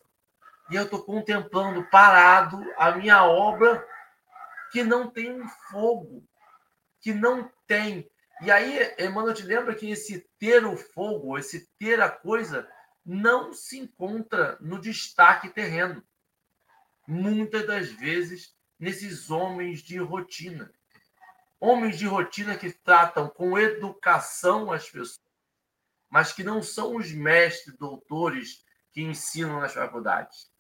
E 0.70 0.76
eu 0.76 0.84
estou 0.84 1.02
contemplando 1.02 1.82
parado 1.86 2.62
a 2.78 2.92
minha 2.92 3.24
obra 3.24 3.88
que 4.70 4.84
não 4.84 5.10
tem 5.10 5.42
um 5.42 5.48
fogo, 5.70 6.22
que 7.00 7.14
não 7.14 7.50
tem. 7.66 8.12
E 8.42 8.52
aí, 8.52 8.94
Emmanuel 9.00 9.34
te 9.34 9.44
lembra 9.44 9.74
que 9.74 9.90
esse 9.90 10.28
ter 10.38 10.66
o 10.66 10.76
fogo, 10.76 11.38
esse 11.38 11.70
ter 11.80 12.02
a 12.02 12.10
coisa, 12.10 12.68
não 13.06 13.54
se 13.54 13.80
encontra 13.80 14.58
no 14.60 14.78
destaque 14.78 15.48
terreno. 15.48 16.04
Muitas 17.08 17.66
das 17.66 17.92
vezes 17.92 18.54
nesses 18.78 19.32
homens 19.32 19.80
de 19.80 20.00
rotina. 20.00 20.70
Homens 21.62 21.98
de 21.98 22.08
rotina 22.08 22.58
que 22.58 22.74
tratam 22.74 23.30
com 23.30 23.58
educação 23.58 24.70
as 24.70 24.90
pessoas, 24.90 25.22
mas 26.12 26.34
que 26.34 26.44
não 26.44 26.62
são 26.62 26.98
os 26.98 27.12
mestres, 27.14 27.78
doutores 27.78 28.66
que 28.92 29.02
ensinam 29.02 29.62
nas 29.62 29.74
faculdades. 29.74 30.52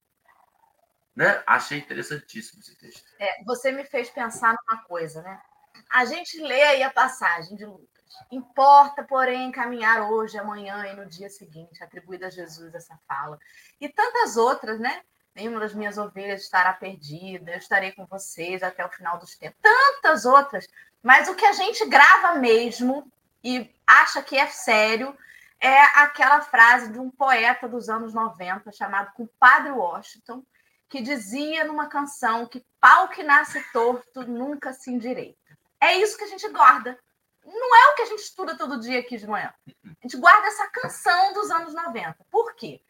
Né? 1.14 1.44
Achei 1.46 1.78
interessantíssimo 1.78 2.62
esse 2.62 2.76
texto. 2.78 3.04
É, 3.20 3.44
você 3.44 3.70
me 3.70 3.84
fez 3.84 4.10
pensar 4.10 4.56
numa 4.56 4.82
coisa, 4.84 5.22
né? 5.22 5.42
A 5.90 6.06
gente 6.06 6.40
lê 6.40 6.64
aí 6.64 6.84
a 6.84 6.90
passagem 6.90 7.58
de 7.58 7.66
Lucas. 7.66 7.90
Importa, 8.32 9.04
porém, 9.04 9.52
caminhar 9.52 10.10
hoje, 10.10 10.38
amanhã 10.38 10.86
e 10.88 10.96
no 10.96 11.06
dia 11.06 11.30
seguinte, 11.30 11.84
atribuída 11.84 12.28
a 12.28 12.30
Jesus 12.32 12.74
essa 12.74 12.98
fala. 13.06 13.38
E 13.80 13.90
tantas 13.90 14.38
outras, 14.38 14.80
né? 14.80 15.02
Nenhuma 15.36 15.60
das 15.60 15.74
minhas 15.74 15.98
ovelhas 15.98 16.42
estará 16.42 16.72
perdida, 16.74 17.52
eu 17.52 17.58
estarei 17.58 17.92
com 17.92 18.06
vocês 18.06 18.64
até 18.64 18.86
o 18.86 18.90
final 18.90 19.18
dos 19.18 19.36
tempos. 19.36 19.60
Tantas 19.62 20.26
outras. 20.26 20.66
Mas 21.04 21.28
o 21.28 21.36
que 21.36 21.46
a 21.46 21.54
gente 21.54 21.86
grava 21.88 22.36
mesmo 22.36 23.12
e 23.43 23.70
acha 23.86 24.22
que 24.22 24.38
é 24.38 24.47
sério 24.47 25.18
é 25.62 25.80
aquela 26.01 26.41
frase 26.41 26.91
de 26.91 26.99
um 26.99 27.12
poeta 27.12 27.70
dos 27.70 27.88
anos 27.88 28.16
90 28.16 28.72
chamado 28.72 29.14
Compadre 29.14 29.72
Washington, 29.72 30.43
que 30.89 31.01
dizia 31.01 31.64
numa 31.64 31.88
canção 31.88 32.47
que 32.47 32.66
pau 32.80 33.07
que 33.09 33.22
nasce 33.22 33.64
torto 33.72 34.24
nunca 34.28 34.74
se 34.74 34.91
endireita. 34.91 35.38
É 35.80 35.93
isso 35.93 36.18
que 36.18 36.24
a 36.24 36.28
gente 36.28 36.49
guarda. 36.49 36.99
Não 37.45 37.76
é 37.76 37.91
o 37.91 37.95
que 37.95 38.01
a 38.01 38.05
gente 38.05 38.24
estuda 38.24 38.57
todo 38.57 38.80
dia 38.80 38.99
aqui 38.99 39.18
de 39.18 39.28
manhã. 39.28 39.53
A 39.86 40.01
gente 40.01 40.18
guarda 40.18 40.47
essa 40.47 40.68
canção 40.70 41.34
dos 41.34 41.51
anos 41.51 41.74
90. 41.74 42.18
Por 42.30 42.55
quê? 42.55 42.82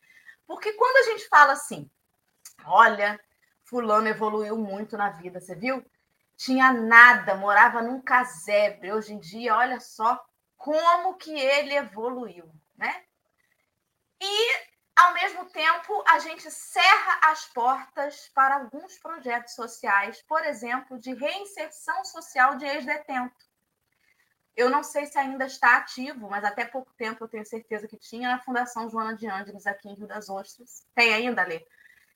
Porque 0.47 0.72
quando 0.74 0.97
a 0.97 1.11
gente 1.11 1.28
fala 1.28 1.53
assim, 1.53 1.89
olha, 2.65 3.19
fulano 3.65 4.07
evoluiu 4.07 4.57
muito 4.57 4.97
na 4.97 5.09
vida, 5.09 5.41
você 5.41 5.55
viu? 5.55 5.86
Tinha 6.38 6.72
nada, 6.74 7.36
morava 7.36 7.82
num 7.82 8.01
casebre. 8.01 8.91
Hoje 8.91 9.13
em 9.13 9.19
dia, 9.19 9.55
olha 9.55 9.80
só 9.80 10.22
como 10.62 11.16
que 11.16 11.34
ele 11.34 11.74
evoluiu, 11.74 12.47
né? 12.78 13.03
E 14.22 14.72
ao 14.95 15.14
mesmo 15.14 15.45
tempo, 15.45 16.03
a 16.07 16.20
gente 16.20 16.51
cerra 16.51 17.20
as 17.24 17.47
portas 17.47 18.30
para 18.36 18.55
alguns 18.55 18.95
projetos 18.99 19.55
sociais, 19.55 20.22
por 20.28 20.45
exemplo, 20.45 20.99
de 20.99 21.16
reinserção 21.16 22.05
social 22.05 22.57
de 22.57 22.66
ex-detento. 22.66 23.49
Eu 24.55 24.70
não 24.70 24.84
sei 24.84 25.07
se 25.07 25.18
ainda 25.18 25.45
está 25.45 25.78
ativo, 25.78 26.30
mas 26.30 26.43
até 26.43 26.64
pouco 26.64 26.93
tempo 26.93 27.24
eu 27.24 27.28
tenho 27.28 27.45
certeza 27.45 27.88
que 27.88 27.97
tinha 27.97 28.30
na 28.30 28.39
Fundação 28.39 28.88
Joana 28.88 29.16
de 29.16 29.28
Ângeles, 29.28 29.66
aqui 29.66 29.89
em 29.89 29.95
Rio 29.95 30.07
das 30.07 30.30
Ostras. 30.30 30.86
Tem 30.93 31.12
ainda, 31.12 31.43
Lê? 31.43 31.66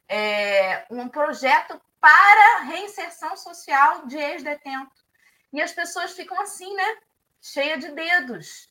É, 0.07 0.85
um 0.91 1.09
projeto 1.09 1.81
para 1.99 2.59
reinserção 2.65 3.35
social 3.35 4.05
de 4.05 4.17
ex-detento. 4.17 5.03
E 5.51 5.59
as 5.59 5.71
pessoas 5.71 6.13
ficam 6.13 6.39
assim, 6.39 6.71
né? 6.75 6.97
Cheia 7.45 7.77
de 7.77 7.91
dedos. 7.91 8.67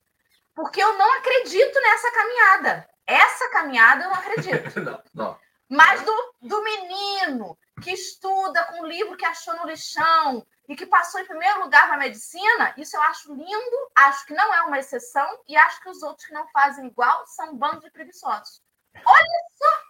Porque 0.52 0.82
eu 0.82 0.98
não 0.98 1.18
acredito 1.18 1.80
nessa 1.80 2.10
caminhada. 2.10 2.90
Essa 3.06 3.48
caminhada 3.50 4.02
eu 4.02 4.10
não 4.10 4.16
acredito. 4.16 4.80
não, 4.82 5.02
não. 5.14 5.38
Mas 5.68 6.02
do, 6.02 6.34
do 6.42 6.62
menino 6.64 7.56
que 7.80 7.92
estuda 7.92 8.64
com 8.64 8.80
um 8.80 8.86
livro 8.86 9.16
que 9.16 9.24
achou 9.24 9.54
no 9.56 9.66
lixão 9.66 10.44
e 10.68 10.74
que 10.74 10.86
passou 10.86 11.20
em 11.20 11.24
primeiro 11.26 11.60
lugar 11.60 11.86
para 11.86 11.94
a 11.94 11.98
medicina, 11.98 12.74
isso 12.76 12.96
eu 12.96 13.02
acho 13.02 13.32
lindo, 13.32 13.90
acho 13.94 14.26
que 14.26 14.34
não 14.34 14.52
é 14.52 14.62
uma 14.62 14.78
exceção 14.80 15.40
e 15.46 15.56
acho 15.56 15.80
que 15.80 15.90
os 15.90 16.02
outros 16.02 16.26
que 16.26 16.34
não 16.34 16.48
fazem 16.48 16.86
igual 16.88 17.24
são 17.28 17.52
um 17.52 17.56
bando 17.56 17.80
de 17.80 17.92
preguiçosos. 17.92 18.60
Olha 19.06 19.40
só 19.56 19.82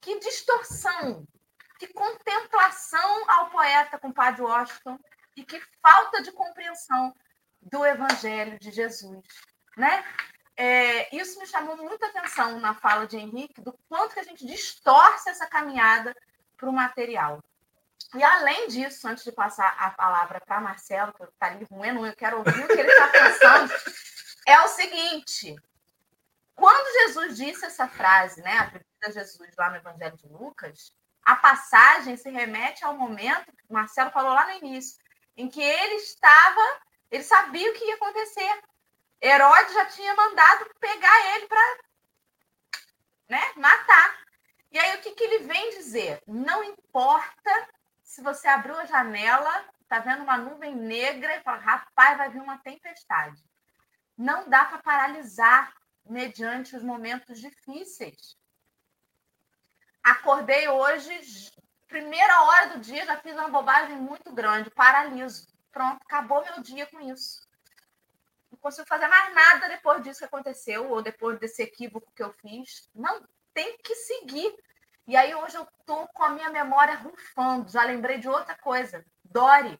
que 0.00 0.18
distorção, 0.18 1.24
que 1.78 1.86
contemplação 1.86 3.30
ao 3.30 3.50
poeta 3.50 3.96
com 3.96 4.10
Padre 4.10 4.42
Washington 4.42 4.98
e 5.36 5.44
que 5.44 5.60
falta 5.80 6.20
de 6.20 6.32
compreensão 6.32 7.14
do 7.62 7.84
Evangelho 7.84 8.58
de 8.58 8.70
Jesus, 8.70 9.22
né? 9.76 10.04
É, 10.56 11.14
isso 11.16 11.38
me 11.38 11.46
chamou 11.46 11.76
muita 11.76 12.06
atenção 12.06 12.60
na 12.60 12.74
fala 12.74 13.06
de 13.06 13.16
Henrique, 13.16 13.60
do 13.62 13.72
quanto 13.88 14.12
que 14.12 14.20
a 14.20 14.24
gente 14.24 14.44
distorce 14.44 15.30
essa 15.30 15.46
caminhada 15.46 16.14
para 16.56 16.68
o 16.68 16.72
material. 16.72 17.42
E 18.14 18.22
além 18.22 18.68
disso, 18.68 19.08
antes 19.08 19.24
de 19.24 19.32
passar 19.32 19.74
a 19.78 19.90
palavra 19.90 20.40
para 20.40 20.60
Marcelo, 20.60 21.12
que 21.14 21.24
está 21.24 21.46
ali 21.46 21.64
ruendo, 21.64 22.06
eu 22.06 22.14
quero 22.14 22.38
ouvir 22.38 22.64
o 22.64 22.66
que 22.66 22.72
ele 22.74 22.90
está 22.90 23.08
pensando, 23.08 23.72
é 24.46 24.60
o 24.60 24.68
seguinte: 24.68 25.56
quando 26.54 26.92
Jesus 27.00 27.36
disse 27.38 27.64
essa 27.64 27.88
frase, 27.88 28.42
né, 28.42 28.58
a 28.58 29.08
de 29.08 29.12
Jesus 29.12 29.50
lá 29.56 29.70
no 29.70 29.76
Evangelho 29.76 30.16
de 30.16 30.28
Lucas, 30.28 30.92
a 31.24 31.36
passagem 31.36 32.16
se 32.16 32.30
remete 32.30 32.84
ao 32.84 32.96
momento 32.96 33.52
que 33.52 33.64
o 33.68 33.72
Marcelo 33.72 34.10
falou 34.10 34.32
lá 34.32 34.46
no 34.46 34.64
início, 34.64 35.02
em 35.36 35.48
que 35.48 35.62
ele 35.62 35.94
estava, 35.96 36.80
ele 37.12 37.22
sabia 37.22 37.70
o 37.70 37.74
que 37.74 37.84
ia 37.84 37.94
acontecer. 37.94 38.62
Herodes 39.20 39.74
já 39.74 39.86
tinha 39.86 40.14
mandado 40.14 40.68
pegar 40.80 41.36
ele 41.36 41.46
para 41.46 41.78
né, 43.28 43.52
matar. 43.56 44.18
E 44.70 44.78
aí 44.78 44.96
o 44.96 45.02
que, 45.02 45.12
que 45.12 45.22
ele 45.22 45.44
vem 45.46 45.70
dizer? 45.76 46.22
Não 46.26 46.64
importa 46.64 47.68
se 48.02 48.22
você 48.22 48.48
abriu 48.48 48.76
a 48.78 48.86
janela, 48.86 49.64
tá 49.88 49.98
vendo 49.98 50.22
uma 50.22 50.38
nuvem 50.38 50.74
negra 50.74 51.36
e 51.36 51.42
fala, 51.42 51.58
rapaz, 51.58 52.16
vai 52.16 52.30
vir 52.30 52.40
uma 52.40 52.58
tempestade. 52.58 53.44
Não 54.16 54.48
dá 54.48 54.64
para 54.64 54.78
paralisar 54.78 55.72
mediante 56.06 56.74
os 56.74 56.82
momentos 56.82 57.38
difíceis. 57.38 58.38
Acordei 60.02 60.66
hoje, 60.66 61.52
primeira 61.86 62.42
hora 62.42 62.66
do 62.70 62.80
dia, 62.80 63.04
já 63.04 63.18
fiz 63.18 63.34
uma 63.34 63.48
bobagem 63.48 63.96
muito 63.96 64.32
grande, 64.32 64.70
paraliso. 64.70 65.46
Pronto, 65.72 66.02
acabou 66.04 66.44
meu 66.44 66.62
dia 66.62 66.86
com 66.86 67.00
isso. 67.00 67.48
Não 68.50 68.58
consigo 68.58 68.86
fazer 68.86 69.08
mais 69.08 69.34
nada 69.34 69.68
depois 69.68 70.02
disso 70.02 70.18
que 70.20 70.26
aconteceu, 70.26 70.90
ou 70.90 71.02
depois 71.02 71.38
desse 71.38 71.62
equívoco 71.62 72.12
que 72.14 72.22
eu 72.22 72.32
fiz. 72.34 72.90
Não, 72.94 73.26
tem 73.54 73.78
que 73.78 73.94
seguir. 73.94 74.54
E 75.06 75.16
aí 75.16 75.34
hoje 75.34 75.56
eu 75.56 75.66
tô 75.86 76.06
com 76.08 76.22
a 76.22 76.30
minha 76.30 76.50
memória 76.50 76.94
rufando, 76.96 77.70
já 77.70 77.82
lembrei 77.84 78.18
de 78.18 78.28
outra 78.28 78.56
coisa. 78.56 79.04
Dory, 79.24 79.78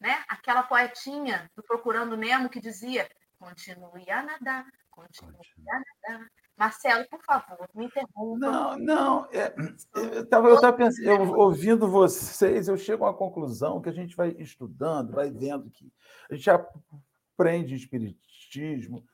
né? 0.00 0.24
Aquela 0.28 0.62
poetinha 0.62 1.50
do 1.54 1.62
Procurando 1.62 2.16
Nemo 2.16 2.50
que 2.50 2.60
dizia: 2.60 3.08
continue 3.38 4.10
a 4.10 4.22
nadar, 4.22 4.66
continue 4.90 5.40
a 5.70 5.82
nadar. 6.08 6.28
Marcelo, 6.58 7.06
por 7.08 7.22
favor, 7.22 7.68
me 7.72 7.84
interrompa. 7.84 8.38
Não, 8.38 8.76
não. 8.78 9.28
É, 9.32 9.54
eu 9.94 10.24
estava 10.24 10.72
pensando, 10.72 11.06
eu, 11.06 11.38
ouvindo 11.38 11.88
vocês, 11.88 12.66
eu 12.66 12.76
chego 12.76 13.04
a 13.04 13.10
uma 13.10 13.16
conclusão 13.16 13.80
que 13.80 13.88
a 13.88 13.92
gente 13.92 14.16
vai 14.16 14.30
estudando, 14.38 15.12
vai 15.12 15.30
vendo 15.30 15.70
que 15.70 15.90
a 16.28 16.34
gente 16.34 16.50
aprende 16.50 17.76
espiritismo, 17.76 19.04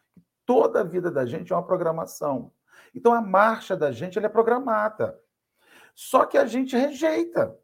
toda 0.46 0.80
a 0.80 0.84
vida 0.84 1.10
da 1.10 1.26
gente 1.26 1.52
é 1.52 1.56
uma 1.56 1.66
programação. 1.66 2.50
Então 2.94 3.12
a 3.12 3.20
marcha 3.20 3.76
da 3.76 3.92
gente 3.92 4.18
é 4.18 4.28
programada. 4.28 5.20
Só 5.94 6.24
que 6.24 6.38
a 6.38 6.46
gente 6.46 6.76
rejeita. 6.76 7.56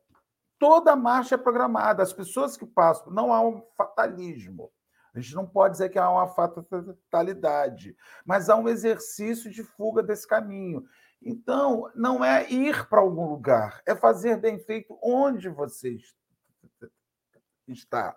Toda 0.58 0.94
marcha 0.94 1.36
é 1.36 1.38
programada. 1.38 2.02
As 2.02 2.12
pessoas 2.12 2.54
que 2.54 2.66
passam, 2.66 3.10
não 3.10 3.32
há 3.32 3.40
um 3.40 3.62
fatalismo. 3.76 4.70
A 5.14 5.20
gente 5.20 5.34
não 5.34 5.46
pode 5.46 5.72
dizer 5.72 5.88
que 5.88 5.98
há 5.98 6.10
uma 6.10 6.28
fatalidade, 6.28 7.96
mas 8.24 8.48
há 8.48 8.56
um 8.56 8.68
exercício 8.68 9.50
de 9.50 9.62
fuga 9.62 10.02
desse 10.02 10.26
caminho. 10.26 10.84
Então, 11.22 11.90
não 11.94 12.24
é 12.24 12.50
ir 12.50 12.88
para 12.88 13.00
algum 13.00 13.28
lugar, 13.28 13.82
é 13.84 13.94
fazer 13.94 14.36
bem 14.38 14.58
feito 14.58 14.98
onde 15.02 15.48
você 15.48 15.98
está. 17.68 18.16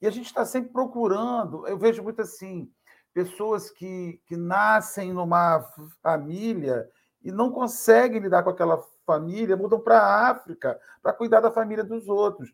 E 0.00 0.06
a 0.06 0.10
gente 0.10 0.26
está 0.26 0.44
sempre 0.44 0.70
procurando, 0.70 1.66
eu 1.66 1.78
vejo 1.78 2.02
muito 2.02 2.20
assim, 2.22 2.70
pessoas 3.12 3.70
que, 3.70 4.20
que 4.26 4.36
nascem 4.36 5.12
numa 5.12 5.62
família 6.02 6.88
e 7.22 7.32
não 7.32 7.50
conseguem 7.50 8.20
lidar 8.20 8.42
com 8.42 8.50
aquela 8.50 8.82
família, 9.06 9.56
mudam 9.56 9.80
para 9.80 9.98
a 9.98 10.30
África 10.30 10.78
para 11.02 11.12
cuidar 11.12 11.40
da 11.40 11.50
família 11.50 11.82
dos 11.82 12.08
outros. 12.08 12.52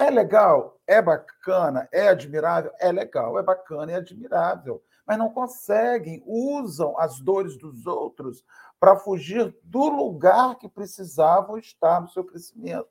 É 0.00 0.08
legal, 0.08 0.80
é 0.86 1.02
bacana, 1.02 1.86
é 1.92 2.08
admirável, 2.08 2.72
é 2.80 2.90
legal, 2.90 3.38
é 3.38 3.42
bacana, 3.42 3.92
é 3.92 3.96
admirável, 3.96 4.82
mas 5.06 5.18
não 5.18 5.28
conseguem, 5.28 6.22
usam 6.26 6.98
as 6.98 7.20
dores 7.20 7.58
dos 7.58 7.86
outros 7.86 8.42
para 8.80 8.96
fugir 8.96 9.54
do 9.62 9.90
lugar 9.90 10.56
que 10.56 10.70
precisavam 10.70 11.58
estar 11.58 12.00
no 12.00 12.08
seu 12.08 12.24
crescimento. 12.24 12.88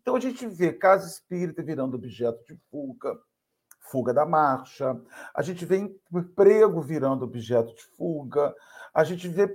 Então 0.00 0.14
a 0.14 0.20
gente 0.20 0.46
vê 0.46 0.72
casa 0.72 1.08
espírita 1.08 1.60
virando 1.60 1.96
objeto 1.96 2.44
de 2.44 2.56
fuga, 2.70 3.18
fuga 3.80 4.14
da 4.14 4.24
marcha, 4.24 4.96
a 5.34 5.42
gente 5.42 5.64
vê 5.64 5.78
emprego 6.12 6.80
virando 6.80 7.24
objeto 7.24 7.74
de 7.74 7.82
fuga, 7.82 8.54
a 8.94 9.02
gente 9.02 9.26
vê 9.26 9.52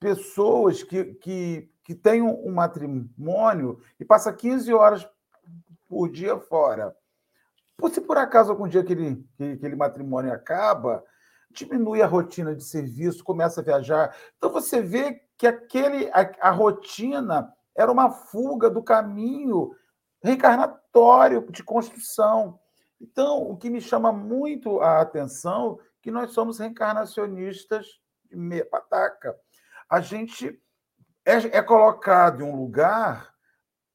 pessoas 0.00 0.82
que, 0.82 1.14
que, 1.14 1.70
que 1.84 1.94
têm 1.94 2.20
um 2.20 2.52
matrimônio 2.52 3.80
e 4.00 4.04
passa 4.04 4.32
15 4.32 4.74
horas 4.74 5.08
por 5.90 6.08
dia 6.08 6.38
fora. 6.38 6.96
Se 7.92 8.00
por 8.00 8.16
acaso 8.16 8.52
algum 8.52 8.68
dia 8.68 8.80
aquele, 8.80 9.26
aquele 9.34 9.74
matrimônio 9.74 10.32
acaba, 10.32 11.02
diminui 11.50 12.00
a 12.00 12.06
rotina 12.06 12.54
de 12.54 12.62
serviço, 12.62 13.24
começa 13.24 13.60
a 13.60 13.64
viajar. 13.64 14.16
Então 14.36 14.50
você 14.50 14.80
vê 14.80 15.20
que 15.36 15.48
aquele, 15.48 16.08
a, 16.10 16.48
a 16.48 16.50
rotina 16.52 17.52
era 17.76 17.90
uma 17.90 18.08
fuga 18.10 18.70
do 18.70 18.84
caminho 18.84 19.74
reencarnatório 20.22 21.44
de 21.50 21.64
construção. 21.64 22.60
Então, 23.00 23.50
o 23.50 23.56
que 23.56 23.70
me 23.70 23.80
chama 23.80 24.12
muito 24.12 24.80
a 24.80 25.00
atenção 25.00 25.80
é 25.80 25.84
que 26.02 26.10
nós 26.10 26.32
somos 26.32 26.58
reencarnacionistas 26.58 27.86
de 28.26 28.36
meia 28.36 28.66
pataca. 28.66 29.34
A 29.88 30.00
gente 30.00 30.62
é, 31.24 31.58
é 31.58 31.62
colocado 31.62 32.42
em 32.42 32.44
um 32.44 32.54
lugar 32.54 33.34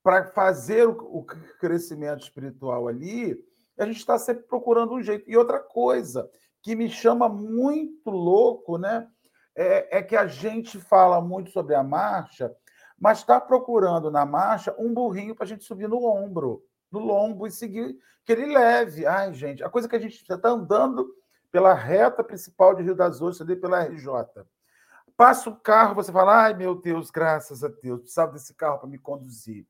para 0.06 0.24
fazer 0.26 0.88
o, 0.88 1.26
crescimento 1.60 2.22
espiritual 2.22 2.88
ali, 2.88 3.36
a 3.76 3.88
gente 3.88 3.97
está 3.97 4.20
sempre 4.20 4.43
procurando 4.43 4.93
um 4.93 5.01
jeito. 5.01 5.28
E 5.28 5.36
outra 5.36 5.60
coisa 5.60 6.30
que 6.62 6.76
me 6.76 6.88
chama 6.88 7.28
muito 7.28 8.12
louco, 8.12 8.78
né? 8.78 9.08
É, 9.56 9.97
é 9.97 10.03
que 10.03 10.16
a 10.16 10.28
gente 10.28 10.80
fala 10.80 11.20
muito 11.20 11.49
sobre 11.49 11.74
a 11.74 11.82
marcha, 11.82 12.56
mas 12.99 13.18
está 13.18 13.41
procurando 13.41 14.12
na 14.12 14.28
marcha 14.28 14.76
um 14.78 14.93
burrinho 14.93 15.34
para 15.34 15.45
a 15.45 15.47
gente 15.47 15.64
subir 15.64 15.89
no 15.89 16.06
ombro, 16.06 16.62
no 16.91 16.99
lombo 16.99 17.47
e 17.47 17.51
seguir 17.51 17.97
que 18.24 18.32
ele 18.32 18.45
leve. 18.45 19.08
Ai, 19.08 19.34
gente, 19.34 19.64
a 19.64 19.72
coisa 19.72 19.89
que 19.89 19.95
a 19.95 19.99
gente 19.99 20.22
está 20.22 20.49
andando 20.49 21.10
pela 21.51 21.74
reta 21.74 22.24
principal 22.24 22.76
de 22.76 22.84
Rio 22.84 22.93
das 22.93 23.24
Ostras, 23.24 23.49
ali 23.49 23.60
pela 23.60 23.82
RJ. 23.82 24.08
Passa 25.18 25.49
o 25.49 25.56
carro, 25.56 25.95
você 25.95 26.12
fala, 26.12 26.43
ai 26.43 26.53
meu 26.53 26.76
Deus, 26.76 27.10
graças 27.10 27.64
a 27.64 27.70
Deus, 27.70 28.01
precisava 28.01 28.34
desse 28.34 28.53
carro 28.53 28.78
para 28.78 28.89
me 28.89 28.99
conduzir. 28.99 29.66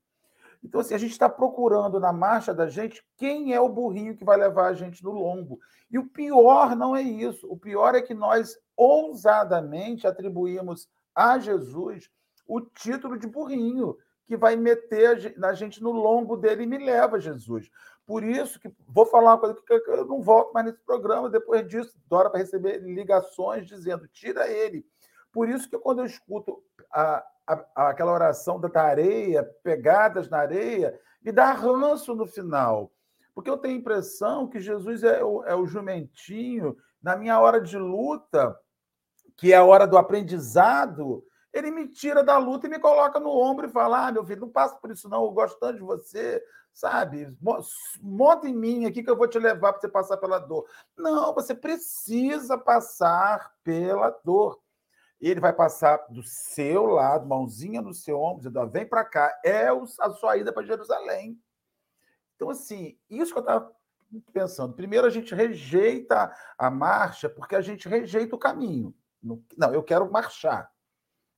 Então, 0.62 0.80
assim, 0.80 0.94
a 0.94 0.98
gente 0.98 1.12
está 1.12 1.28
procurando 1.28 2.00
na 2.00 2.12
marcha 2.12 2.52
da 2.52 2.68
gente 2.68 3.04
quem 3.16 3.54
é 3.54 3.60
o 3.60 3.68
burrinho 3.68 4.16
que 4.16 4.24
vai 4.24 4.36
levar 4.36 4.68
a 4.68 4.74
gente 4.74 5.02
no 5.02 5.10
lombo. 5.10 5.58
E 5.90 5.98
o 5.98 6.06
pior 6.06 6.74
não 6.74 6.96
é 6.96 7.02
isso. 7.02 7.46
O 7.50 7.56
pior 7.56 7.94
é 7.94 8.02
que 8.02 8.14
nós 8.14 8.58
ousadamente 8.76 10.06
atribuímos 10.06 10.88
a 11.14 11.38
Jesus 11.38 12.10
o 12.46 12.60
título 12.60 13.18
de 13.18 13.26
burrinho, 13.26 13.96
que 14.26 14.36
vai 14.36 14.56
meter 14.56 15.36
a 15.44 15.52
gente 15.52 15.82
no 15.82 15.92
lombo 15.92 16.36
dele 16.36 16.64
e 16.64 16.66
me 16.66 16.78
leva, 16.78 17.20
Jesus. 17.20 17.70
Por 18.04 18.22
isso 18.22 18.60
que 18.60 18.70
vou 18.86 19.06
falar 19.06 19.32
uma 19.32 19.38
coisa 19.38 19.60
que 19.64 19.90
eu 19.90 20.04
não 20.04 20.22
volto 20.22 20.52
mais 20.52 20.66
nesse 20.66 20.78
programa 20.80 21.28
depois 21.28 21.66
disso, 21.66 21.98
Dora 22.06 22.30
para 22.30 22.38
receber 22.38 22.78
ligações 22.78 23.66
dizendo: 23.66 24.06
tira 24.08 24.48
ele. 24.48 24.86
Por 25.32 25.48
isso 25.48 25.68
que 25.68 25.78
quando 25.78 26.00
eu 26.00 26.06
escuto 26.06 26.62
a, 26.92 27.24
a, 27.46 27.88
aquela 27.90 28.12
oração 28.12 28.60
da 28.60 28.82
areia, 28.82 29.44
pegadas 29.62 30.28
na 30.28 30.38
areia, 30.38 30.98
me 31.22 31.32
dá 31.32 31.52
ranço 31.52 32.14
no 32.14 32.26
final. 32.26 32.92
Porque 33.34 33.50
eu 33.50 33.58
tenho 33.58 33.74
a 33.74 33.78
impressão 33.78 34.48
que 34.48 34.60
Jesus 34.60 35.02
é 35.04 35.22
o, 35.22 35.44
é 35.44 35.54
o 35.54 35.66
jumentinho, 35.66 36.76
na 37.02 37.16
minha 37.16 37.38
hora 37.38 37.60
de 37.60 37.78
luta, 37.78 38.58
que 39.36 39.52
é 39.52 39.56
a 39.56 39.64
hora 39.64 39.86
do 39.86 39.98
aprendizado, 39.98 41.22
ele 41.52 41.70
me 41.70 41.88
tira 41.88 42.22
da 42.22 42.38
luta 42.38 42.66
e 42.66 42.70
me 42.70 42.78
coloca 42.78 43.20
no 43.20 43.30
ombro 43.30 43.66
e 43.66 43.70
fala: 43.70 44.06
Ah, 44.08 44.12
meu 44.12 44.24
filho, 44.24 44.42
não 44.42 44.48
passa 44.48 44.76
por 44.76 44.90
isso, 44.90 45.08
não, 45.08 45.24
eu 45.24 45.30
gosto 45.30 45.58
tanto 45.58 45.76
de 45.76 45.82
você, 45.82 46.42
sabe? 46.72 47.34
Monta 48.00 48.48
em 48.48 48.54
mim 48.54 48.84
aqui 48.84 49.02
que 49.02 49.10
eu 49.10 49.16
vou 49.16 49.28
te 49.28 49.38
levar 49.38 49.72
para 49.72 49.80
você 49.80 49.88
passar 49.88 50.16
pela 50.16 50.38
dor. 50.38 50.66
Não, 50.96 51.34
você 51.34 51.54
precisa 51.54 52.58
passar 52.58 53.52
pela 53.62 54.10
dor. 54.24 54.60
Ele 55.20 55.40
vai 55.40 55.52
passar 55.52 55.96
do 56.10 56.22
seu 56.22 56.86
lado, 56.86 57.26
mãozinha 57.26 57.80
no 57.80 57.94
seu 57.94 58.20
ombro, 58.20 58.38
dizendo: 58.38 58.70
vem 58.70 58.86
para 58.86 59.04
cá, 59.04 59.32
é 59.44 59.68
a 60.00 60.10
sua 60.10 60.36
ida 60.36 60.52
para 60.52 60.66
Jerusalém. 60.66 61.40
Então, 62.34 62.50
assim, 62.50 62.98
isso 63.08 63.32
que 63.32 63.38
eu 63.38 63.42
estava 63.42 63.72
pensando. 64.32 64.74
Primeiro, 64.74 65.06
a 65.06 65.10
gente 65.10 65.34
rejeita 65.34 66.32
a 66.58 66.70
marcha 66.70 67.28
porque 67.28 67.56
a 67.56 67.60
gente 67.60 67.88
rejeita 67.88 68.36
o 68.36 68.38
caminho. 68.38 68.94
Não, 69.56 69.72
eu 69.72 69.82
quero 69.82 70.10
marchar. 70.10 70.70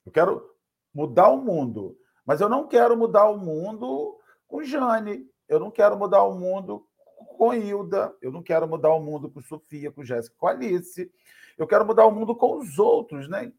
Eu 0.04 0.12
quero 0.12 0.54
mudar 0.92 1.28
o 1.28 1.38
mundo. 1.38 1.96
Mas 2.26 2.40
eu 2.40 2.48
não 2.48 2.66
quero 2.66 2.96
mudar 2.96 3.28
o 3.30 3.38
mundo 3.38 4.18
com 4.46 4.62
Jane. 4.62 5.26
Eu 5.48 5.58
não 5.58 5.70
quero 5.70 5.96
mudar 5.96 6.24
o 6.24 6.34
mundo 6.34 6.86
com 7.36 7.54
Hilda. 7.54 8.14
Eu 8.20 8.30
não 8.30 8.42
quero 8.42 8.68
mudar 8.68 8.92
o 8.92 9.00
mundo 9.00 9.30
com 9.30 9.40
Sofia, 9.40 9.90
com 9.90 10.04
Jéssica, 10.04 10.36
com 10.36 10.46
Alice. 10.46 11.10
Eu 11.56 11.66
quero 11.66 11.86
mudar 11.86 12.06
o 12.06 12.10
mundo 12.10 12.36
com 12.36 12.58
os 12.58 12.78
outros, 12.78 13.28
né? 13.28 13.52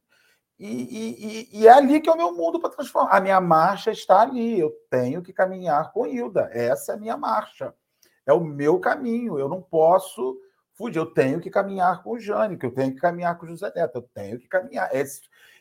E, 0.60 1.48
e, 1.52 1.60
e, 1.62 1.68
é 1.68 1.72
ali 1.72 2.02
que 2.02 2.10
é 2.10 2.14
o 2.14 2.18
meu 2.18 2.34
mundo 2.34 2.60
para 2.60 2.70
transformar. 2.70 3.16
A 3.16 3.22
minha 3.22 3.40
marcha 3.40 3.92
está 3.92 4.22
ali. 4.22 4.60
Eu 4.60 4.72
tenho 4.90 5.22
que 5.22 5.32
caminhar 5.32 5.94
com 5.94 6.06
Hilda. 6.06 6.50
Essa 6.52 6.92
é 6.92 6.96
a 6.96 6.98
minha 6.98 7.16
marcha. 7.16 7.74
É 8.26 8.34
o 8.34 8.44
meu 8.44 8.78
caminho. 8.78 9.40
Eu 9.40 9.48
não 9.48 9.62
posso 9.62 10.38
fugir. 10.74 10.98
Eu 11.00 11.06
tenho 11.06 11.40
que 11.40 11.50
caminhar 11.50 12.04
com 12.04 12.12
o 12.12 12.20
Jânio, 12.20 12.60
eu 12.62 12.74
tenho 12.74 12.94
que 12.94 13.00
caminhar 13.00 13.38
com 13.38 13.46
o 13.46 13.50
José 13.50 13.72
Neto. 13.74 14.00
Eu 14.00 14.02
tenho 14.14 14.38
que 14.38 14.50
caminhar. 14.50 14.90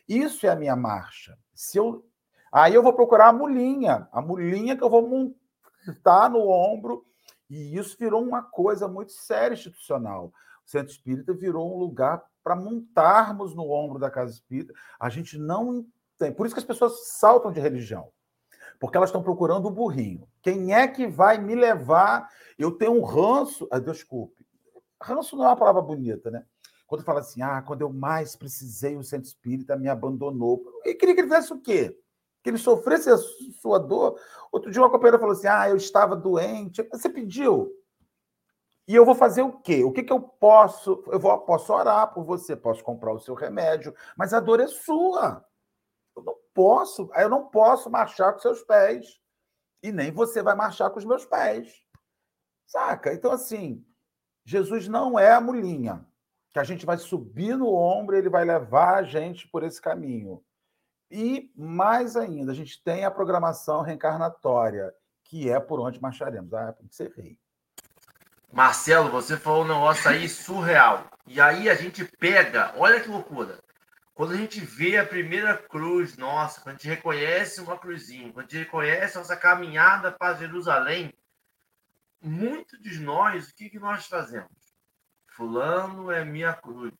isso 0.07 0.45
é 0.45 0.49
a 0.49 0.55
minha 0.55 0.75
marcha. 0.75 1.37
Se 1.55 1.77
eu, 1.77 2.05
aí 2.51 2.73
eu 2.73 2.83
vou 2.83 2.93
procurar 2.93 3.29
a 3.29 3.33
mulinha. 3.33 4.09
A 4.11 4.21
mulinha 4.21 4.75
que 4.75 4.83
eu 4.83 4.89
vou 4.89 5.07
montar 5.07 6.29
no 6.29 6.49
ombro. 6.49 7.05
E 7.49 7.77
isso 7.77 7.95
virou 7.97 8.21
uma 8.21 8.43
coisa 8.43 8.85
muito 8.85 9.13
séria 9.13 9.55
institucional. 9.55 10.33
Centro 10.69 10.91
Espírita 10.91 11.33
virou 11.33 11.73
um 11.73 11.79
lugar 11.79 12.23
para 12.43 12.55
montarmos 12.55 13.55
no 13.55 13.71
ombro 13.71 13.97
da 13.97 14.11
casa 14.11 14.31
espírita. 14.31 14.71
A 14.99 15.09
gente 15.09 15.35
não 15.35 15.83
tem. 16.15 16.31
Por 16.31 16.45
isso 16.45 16.53
que 16.53 16.59
as 16.59 16.65
pessoas 16.65 17.07
saltam 17.07 17.51
de 17.51 17.59
religião. 17.59 18.11
Porque 18.79 18.95
elas 18.95 19.09
estão 19.09 19.23
procurando 19.23 19.65
o 19.65 19.71
burrinho. 19.71 20.27
Quem 20.43 20.75
é 20.75 20.87
que 20.87 21.07
vai 21.07 21.39
me 21.39 21.55
levar? 21.55 22.29
Eu 22.55 22.69
tenho 22.71 22.91
um 22.91 23.03
ranço. 23.03 23.67
Ah, 23.71 23.79
desculpe. 23.79 24.45
Ranço 25.01 25.35
não 25.35 25.45
é 25.45 25.47
uma 25.47 25.55
palavra 25.55 25.81
bonita, 25.81 26.29
né? 26.29 26.45
Quando 26.85 27.03
fala 27.03 27.21
assim, 27.21 27.41
ah, 27.41 27.63
quando 27.63 27.81
eu 27.81 27.91
mais 27.91 28.35
precisei, 28.35 28.95
o 28.95 29.03
centro 29.03 29.27
espírita 29.27 29.75
me 29.75 29.89
abandonou. 29.89 30.63
E 30.85 30.93
queria 30.93 31.15
que 31.15 31.21
ele 31.21 31.29
fizesse 31.29 31.51
o 31.51 31.59
quê? 31.59 31.97
Que 32.43 32.51
ele 32.51 32.59
sofresse 32.59 33.09
a 33.09 33.17
sua 33.59 33.79
dor. 33.79 34.19
Outro 34.51 34.69
dia 34.69 34.83
uma 34.83 34.91
companheira 34.91 35.17
falou 35.17 35.33
assim: 35.33 35.47
ah, 35.47 35.67
eu 35.67 35.77
estava 35.77 36.15
doente. 36.15 36.87
Você 36.91 37.09
pediu. 37.09 37.71
E 38.89 38.95
eu 38.95 39.05
vou 39.05 39.13
fazer 39.13 39.43
o 39.43 39.51
quê? 39.59 39.83
O 39.83 39.91
que, 39.91 40.01
que 40.01 40.11
eu 40.11 40.19
posso? 40.19 41.03
Eu 41.11 41.19
vou, 41.19 41.39
posso 41.41 41.71
orar 41.71 42.11
por 42.11 42.23
você, 42.23 42.55
posso 42.55 42.83
comprar 42.83 43.13
o 43.13 43.19
seu 43.19 43.35
remédio, 43.35 43.93
mas 44.17 44.33
a 44.33 44.39
dor 44.39 44.59
é 44.59 44.65
sua. 44.65 45.45
Eu 46.17 46.23
não 46.23 46.35
posso, 46.55 47.07
eu 47.13 47.29
não 47.29 47.45
posso 47.49 47.87
marchar 47.87 48.33
com 48.33 48.39
seus 48.39 48.63
pés. 48.63 49.21
E 49.83 49.91
nem 49.91 50.11
você 50.11 50.41
vai 50.41 50.55
marchar 50.55 50.89
com 50.89 50.97
os 50.97 51.05
meus 51.05 51.23
pés. 51.23 51.85
Saca? 52.65 53.13
Então, 53.13 53.31
assim, 53.31 53.85
Jesus 54.43 54.87
não 54.87 55.19
é 55.19 55.33
a 55.33 55.39
mulinha 55.39 56.03
que 56.49 56.57
a 56.57 56.63
gente 56.63 56.83
vai 56.83 56.97
subir 56.97 57.55
no 57.55 57.71
ombro 57.71 58.15
e 58.15 58.17
ele 58.17 58.29
vai 58.29 58.43
levar 58.43 58.95
a 58.95 59.03
gente 59.03 59.47
por 59.49 59.61
esse 59.61 59.79
caminho. 59.79 60.43
E 61.11 61.53
mais 61.55 62.17
ainda, 62.17 62.51
a 62.53 62.55
gente 62.55 62.83
tem 62.83 63.05
a 63.05 63.11
programação 63.11 63.83
reencarnatória, 63.83 64.91
que 65.25 65.47
é 65.47 65.59
por 65.59 65.79
onde 65.79 66.01
marcharemos. 66.01 66.51
Ah, 66.55 66.73
tem 66.73 66.87
que 66.87 66.95
ser 66.95 67.11
rei. 67.11 67.37
Marcelo, 68.51 69.11
você 69.11 69.37
falou 69.37 69.63
um 69.63 69.67
negócio 69.67 70.09
aí 70.09 70.27
surreal. 70.27 71.09
E 71.27 71.39
aí 71.39 71.69
a 71.69 71.75
gente 71.75 72.03
pega, 72.03 72.73
olha 72.75 72.99
que 72.99 73.07
loucura. 73.07 73.59
Quando 74.15 74.33
a 74.33 74.37
gente 74.37 74.59
vê 74.59 74.97
a 74.97 75.05
primeira 75.05 75.55
cruz 75.55 76.17
nossa, 76.17 76.59
quando 76.59 76.75
a 76.75 76.77
gente 76.77 76.87
reconhece 76.87 77.61
uma 77.61 77.77
cruzinha, 77.77 78.33
quando 78.33 78.47
a 78.47 78.49
gente 78.49 78.57
reconhece 78.57 79.17
nossa 79.17 79.37
caminhada 79.37 80.11
para 80.11 80.35
Jerusalém, 80.35 81.13
muitos 82.21 82.81
de 82.81 82.99
nós, 82.99 83.49
o 83.49 83.55
que, 83.55 83.69
que 83.69 83.79
nós 83.79 84.07
fazemos? 84.07 84.51
Fulano 85.27 86.11
é 86.11 86.25
minha 86.25 86.53
cruz. 86.53 86.93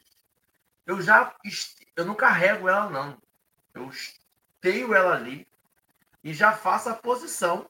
Eu 0.86 1.02
já 1.02 1.36
eu 1.96 2.06
não 2.06 2.16
carrego 2.16 2.70
ela, 2.70 2.90
não. 2.90 3.22
Eu 3.74 3.92
tenho 4.62 4.94
ela 4.94 5.16
ali 5.16 5.48
e 6.24 6.34
já 6.34 6.54
faço 6.54 6.90
a 6.90 6.96
posição, 6.96 7.70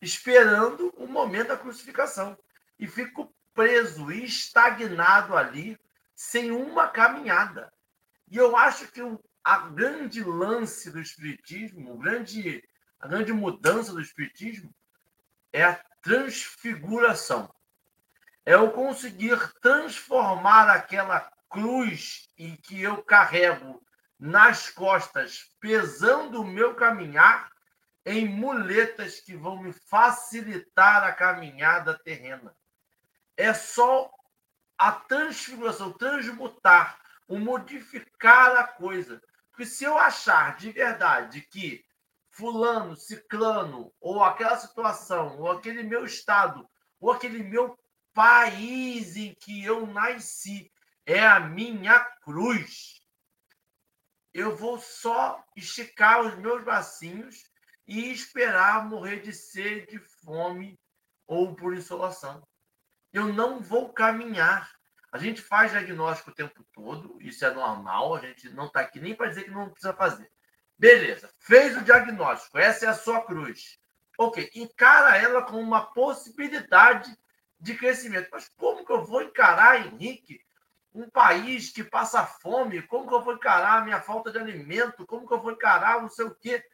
esperando 0.00 0.94
o 0.96 1.06
momento 1.06 1.48
da 1.48 1.56
crucificação 1.56 2.38
e 2.78 2.86
fico 2.86 3.34
preso, 3.58 4.12
estagnado 4.12 5.36
ali, 5.36 5.76
sem 6.14 6.52
uma 6.52 6.86
caminhada. 6.86 7.72
E 8.30 8.36
eu 8.36 8.56
acho 8.56 8.86
que 8.92 9.02
o, 9.02 9.18
a 9.42 9.58
grande 9.58 10.22
lance 10.22 10.90
do 10.90 11.00
Espiritismo, 11.00 11.98
grande, 11.98 12.62
a 13.00 13.08
grande 13.08 13.32
mudança 13.32 13.92
do 13.92 14.00
Espiritismo 14.00 14.72
é 15.52 15.64
a 15.64 15.74
transfiguração. 16.02 17.52
É 18.46 18.54
eu 18.54 18.70
conseguir 18.70 19.38
transformar 19.60 20.70
aquela 20.70 21.20
cruz 21.50 22.28
em 22.38 22.54
que 22.54 22.80
eu 22.80 23.02
carrego 23.02 23.82
nas 24.18 24.70
costas, 24.70 25.48
pesando 25.60 26.42
o 26.42 26.46
meu 26.46 26.74
caminhar, 26.74 27.50
em 28.06 28.28
muletas 28.28 29.20
que 29.20 29.36
vão 29.36 29.62
me 29.62 29.72
facilitar 29.72 31.02
a 31.02 31.12
caminhada 31.12 31.98
terrena 31.98 32.54
é 33.38 33.54
só 33.54 34.10
a 34.76 34.90
transfiguração, 34.90 35.92
transmutar, 35.92 37.00
o 37.28 37.38
modificar 37.38 38.56
a 38.56 38.64
coisa. 38.64 39.22
Porque 39.50 39.64
se 39.64 39.84
eu 39.84 39.96
achar 39.96 40.56
de 40.56 40.72
verdade 40.72 41.40
que 41.42 41.84
fulano, 42.30 42.96
ciclano, 42.96 43.94
ou 44.00 44.22
aquela 44.22 44.56
situação, 44.58 45.38
ou 45.38 45.52
aquele 45.52 45.84
meu 45.84 46.04
estado, 46.04 46.68
ou 47.00 47.12
aquele 47.12 47.42
meu 47.44 47.78
país 48.12 49.16
em 49.16 49.34
que 49.34 49.64
eu 49.64 49.86
nasci 49.86 50.70
é 51.06 51.24
a 51.24 51.38
minha 51.38 52.00
cruz, 52.22 53.00
eu 54.34 54.56
vou 54.56 54.80
só 54.80 55.44
esticar 55.56 56.22
os 56.22 56.36
meus 56.36 56.62
bracinhos 56.64 57.44
e 57.86 58.10
esperar 58.10 58.84
morrer 58.84 59.20
de 59.20 59.32
sede, 59.32 59.86
de 59.92 59.98
fome 59.98 60.78
ou 61.26 61.54
por 61.54 61.74
insolação 61.74 62.47
eu 63.12 63.32
não 63.32 63.60
vou 63.60 63.92
caminhar. 63.92 64.70
A 65.10 65.18
gente 65.18 65.40
faz 65.40 65.70
diagnóstico 65.70 66.30
o 66.30 66.34
tempo 66.34 66.62
todo, 66.72 67.16
isso 67.20 67.44
é 67.44 67.50
normal, 67.50 68.14
a 68.14 68.20
gente 68.20 68.50
não 68.50 68.66
está 68.66 68.80
aqui 68.80 69.00
nem 69.00 69.14
para 69.14 69.28
dizer 69.28 69.44
que 69.44 69.50
não 69.50 69.70
precisa 69.70 69.94
fazer. 69.94 70.30
Beleza, 70.78 71.32
fez 71.38 71.76
o 71.76 71.82
diagnóstico, 71.82 72.58
essa 72.58 72.84
é 72.84 72.88
a 72.88 72.94
sua 72.94 73.24
cruz. 73.24 73.78
Ok, 74.18 74.50
encara 74.54 75.16
ela 75.16 75.42
como 75.42 75.60
uma 75.60 75.92
possibilidade 75.92 77.16
de 77.58 77.74
crescimento. 77.74 78.28
Mas 78.30 78.48
como 78.56 78.84
que 78.84 78.92
eu 78.92 79.04
vou 79.04 79.22
encarar, 79.22 79.86
Henrique, 79.86 80.44
um 80.92 81.08
país 81.08 81.70
que 81.70 81.82
passa 81.82 82.26
fome? 82.26 82.82
Como 82.82 83.08
que 83.08 83.14
eu 83.14 83.22
vou 83.22 83.34
encarar 83.34 83.78
a 83.78 83.84
minha 83.84 84.00
falta 84.00 84.30
de 84.30 84.38
alimento? 84.38 85.06
Como 85.06 85.26
que 85.26 85.32
eu 85.32 85.40
vou 85.40 85.52
encarar 85.52 86.02
não 86.02 86.08
sei 86.08 86.26
o 86.26 86.34
quê? 86.34 86.64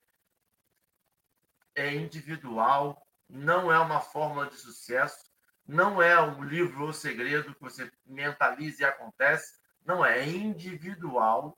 É 1.75 1.93
individual, 1.95 3.07
não 3.29 3.71
é 3.71 3.79
uma 3.79 4.01
fórmula 4.01 4.47
de 4.47 4.57
sucesso 4.57 5.34
não 5.67 6.03
é 6.03 6.21
um 6.21 6.43
livro 6.43 6.85
ou 6.85 6.93
segredo 6.93 7.55
que 7.55 7.61
você 7.61 7.91
mentaliza 8.07 8.83
e 8.83 8.85
acontece. 8.85 9.55
Não 9.85 10.05
é, 10.05 10.21
é 10.21 10.27
individual. 10.27 11.57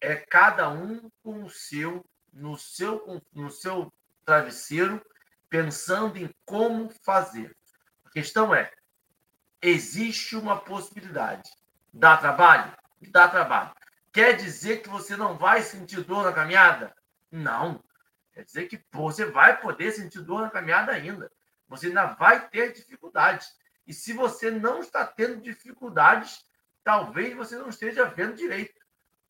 É 0.00 0.16
cada 0.16 0.68
um 0.68 1.10
com 1.22 1.44
o 1.44 1.50
seu, 1.50 2.04
no 2.32 2.56
seu, 2.58 3.22
no 3.32 3.50
seu 3.50 3.92
travesseiro, 4.24 5.04
pensando 5.48 6.18
em 6.18 6.32
como 6.44 6.90
fazer. 7.04 7.56
A 8.04 8.10
questão 8.10 8.54
é: 8.54 8.72
existe 9.62 10.36
uma 10.36 10.60
possibilidade. 10.60 11.50
Dá 11.92 12.16
trabalho? 12.16 12.72
Dá 13.10 13.28
trabalho. 13.28 13.72
Quer 14.12 14.36
dizer 14.36 14.82
que 14.82 14.88
você 14.88 15.16
não 15.16 15.36
vai 15.36 15.62
sentir 15.62 16.02
dor 16.02 16.24
na 16.24 16.32
caminhada? 16.32 16.94
Não. 17.30 17.82
Quer 18.32 18.44
dizer 18.44 18.66
que 18.66 18.84
você 18.92 19.24
vai 19.24 19.60
poder 19.60 19.92
sentir 19.92 20.22
dor 20.22 20.42
na 20.42 20.50
caminhada 20.50 20.92
ainda 20.92 21.30
você 21.68 21.88
ainda 21.88 22.06
vai 22.06 22.48
ter 22.48 22.72
dificuldades. 22.72 23.54
E 23.86 23.92
se 23.92 24.12
você 24.12 24.50
não 24.50 24.80
está 24.80 25.06
tendo 25.06 25.40
dificuldades, 25.40 26.44
talvez 26.82 27.34
você 27.34 27.56
não 27.56 27.68
esteja 27.68 28.04
vendo 28.06 28.34
direito. 28.34 28.80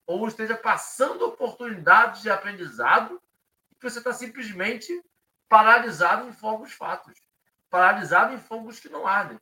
Ou 0.07 0.27
esteja 0.27 0.57
passando 0.57 1.27
oportunidades 1.27 2.23
de 2.23 2.31
aprendizado 2.31 3.21
e 3.71 3.77
você 3.81 3.99
está 3.99 4.13
simplesmente 4.13 5.05
paralisado 5.49 6.29
em 6.29 6.33
fogos 6.33 6.73
fatos. 6.73 7.15
Paralisado 7.69 8.35
em 8.35 8.39
fogos 8.39 8.81
que 8.81 8.89
não 8.89 9.07
ardem. 9.07 9.39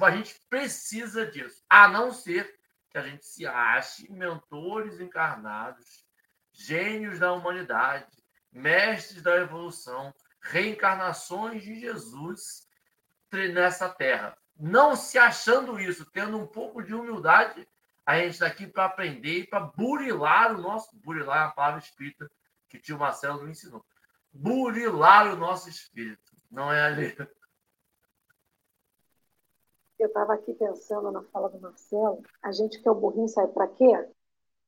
A 0.00 0.10
gente 0.10 0.38
precisa 0.48 1.26
disso. 1.26 1.62
A 1.68 1.88
não 1.88 2.12
ser 2.12 2.58
que 2.90 2.98
a 2.98 3.02
gente 3.02 3.24
se 3.24 3.46
ache 3.46 4.10
mentores 4.10 5.00
encarnados, 5.00 6.04
gênios 6.52 7.18
da 7.18 7.32
humanidade, 7.32 8.06
mestres 8.52 9.22
da 9.22 9.36
evolução, 9.36 10.12
reencarnações 10.40 11.62
de 11.62 11.78
Jesus 11.78 12.68
nessa 13.32 13.88
terra. 13.88 14.36
Não 14.58 14.96
se 14.96 15.18
achando 15.18 15.78
isso, 15.78 16.04
tendo 16.10 16.36
um 16.36 16.46
pouco 16.46 16.82
de 16.82 16.94
humildade, 16.94 17.66
A 18.04 18.18
gente 18.18 18.32
está 18.32 18.46
aqui 18.46 18.66
para 18.66 18.86
aprender 18.86 19.40
e 19.40 19.46
para 19.46 19.60
burilar 19.60 20.56
o 20.56 20.60
nosso. 20.60 20.96
Burilar 20.96 21.42
é 21.42 21.46
a 21.46 21.52
palavra 21.52 21.78
espírita 21.78 22.28
que 22.68 22.76
o 22.76 22.80
tio 22.80 22.98
Marcelo 22.98 23.44
me 23.44 23.52
ensinou. 23.52 23.84
Burilar 24.32 25.32
o 25.32 25.36
nosso 25.36 25.68
espírito. 25.68 26.32
Não 26.50 26.72
é 26.72 26.82
ali. 26.82 27.16
Eu 29.98 30.08
estava 30.08 30.34
aqui 30.34 30.54
pensando 30.54 31.12
na 31.12 31.22
fala 31.24 31.50
do 31.50 31.60
Marcelo. 31.60 32.22
A 32.42 32.50
gente 32.50 32.82
quer 32.82 32.90
o 32.90 32.94
burrinho 32.94 33.28
sair 33.28 33.48
para 33.48 33.68
quê? 33.68 34.08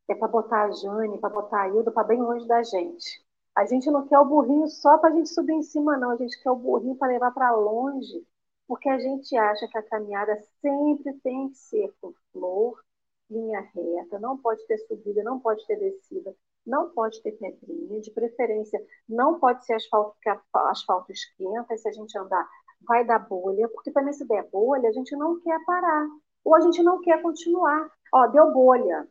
É 0.07 0.14
para 0.14 0.29
botar 0.29 0.64
a 0.64 0.70
Jane, 0.70 1.18
para 1.18 1.31
botar 1.31 1.62
a 1.62 1.68
Hilda 1.68 1.91
para 1.91 2.05
bem 2.05 2.20
longe 2.20 2.47
da 2.47 2.62
gente. 2.62 3.22
A 3.55 3.66
gente 3.66 3.90
não 3.90 4.07
quer 4.07 4.18
o 4.18 4.24
burrinho 4.24 4.66
só 4.68 4.98
para 4.98 5.11
a 5.11 5.12
gente 5.12 5.28
subir 5.28 5.53
em 5.53 5.62
cima, 5.62 5.96
não. 5.96 6.11
A 6.11 6.16
gente 6.16 6.40
quer 6.42 6.50
o 6.50 6.57
burrinho 6.57 6.96
para 6.96 7.09
levar 7.09 7.32
para 7.32 7.55
longe, 7.55 8.26
porque 8.66 8.88
a 8.88 8.98
gente 8.98 9.36
acha 9.36 9.68
que 9.68 9.78
a 9.78 9.82
caminhada 9.82 10.36
sempre 10.61 11.12
tem 11.20 11.50
que 11.50 11.59
ser 11.59 11.92
por 12.00 12.14
flor, 12.32 12.82
linha 13.30 13.61
reta, 13.61 14.18
não 14.18 14.38
pode 14.38 14.66
ter 14.66 14.78
subida, 14.78 15.22
não 15.22 15.40
pode 15.40 15.66
ter 15.66 15.76
descida, 15.76 16.34
não 16.66 16.90
pode 16.90 17.20
ter 17.22 17.32
pedrinha, 17.32 18.00
de 18.00 18.11
preferência 18.11 18.82
não 19.09 19.38
pode 19.38 19.64
ser 19.64 19.74
asfalto, 19.74 20.14
porque 20.14 20.40
asfalto 20.55 21.12
esquenta, 21.12 21.76
se 21.76 21.88
a 21.88 21.92
gente 21.92 22.16
andar 22.16 22.48
vai 22.86 23.05
dar 23.05 23.18
bolha, 23.18 23.68
porque 23.68 23.90
também 23.90 24.12
se 24.12 24.26
der 24.26 24.48
bolha, 24.50 24.88
a 24.88 24.92
gente 24.92 25.14
não 25.16 25.40
quer 25.40 25.64
parar, 25.64 26.07
ou 26.44 26.55
a 26.55 26.61
gente 26.61 26.82
não 26.82 27.00
quer 27.00 27.22
continuar. 27.22 27.90
Ó, 28.12 28.26
deu 28.28 28.53
bolha, 28.53 29.09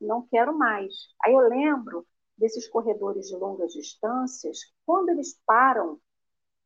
não 0.00 0.26
quero 0.28 0.56
mais. 0.56 0.92
Aí 1.24 1.32
eu 1.32 1.40
lembro 1.48 2.06
desses 2.40 2.66
corredores 2.66 3.28
de 3.28 3.36
longas 3.36 3.72
distâncias, 3.74 4.60
quando 4.86 5.10
eles 5.10 5.38
param 5.46 6.00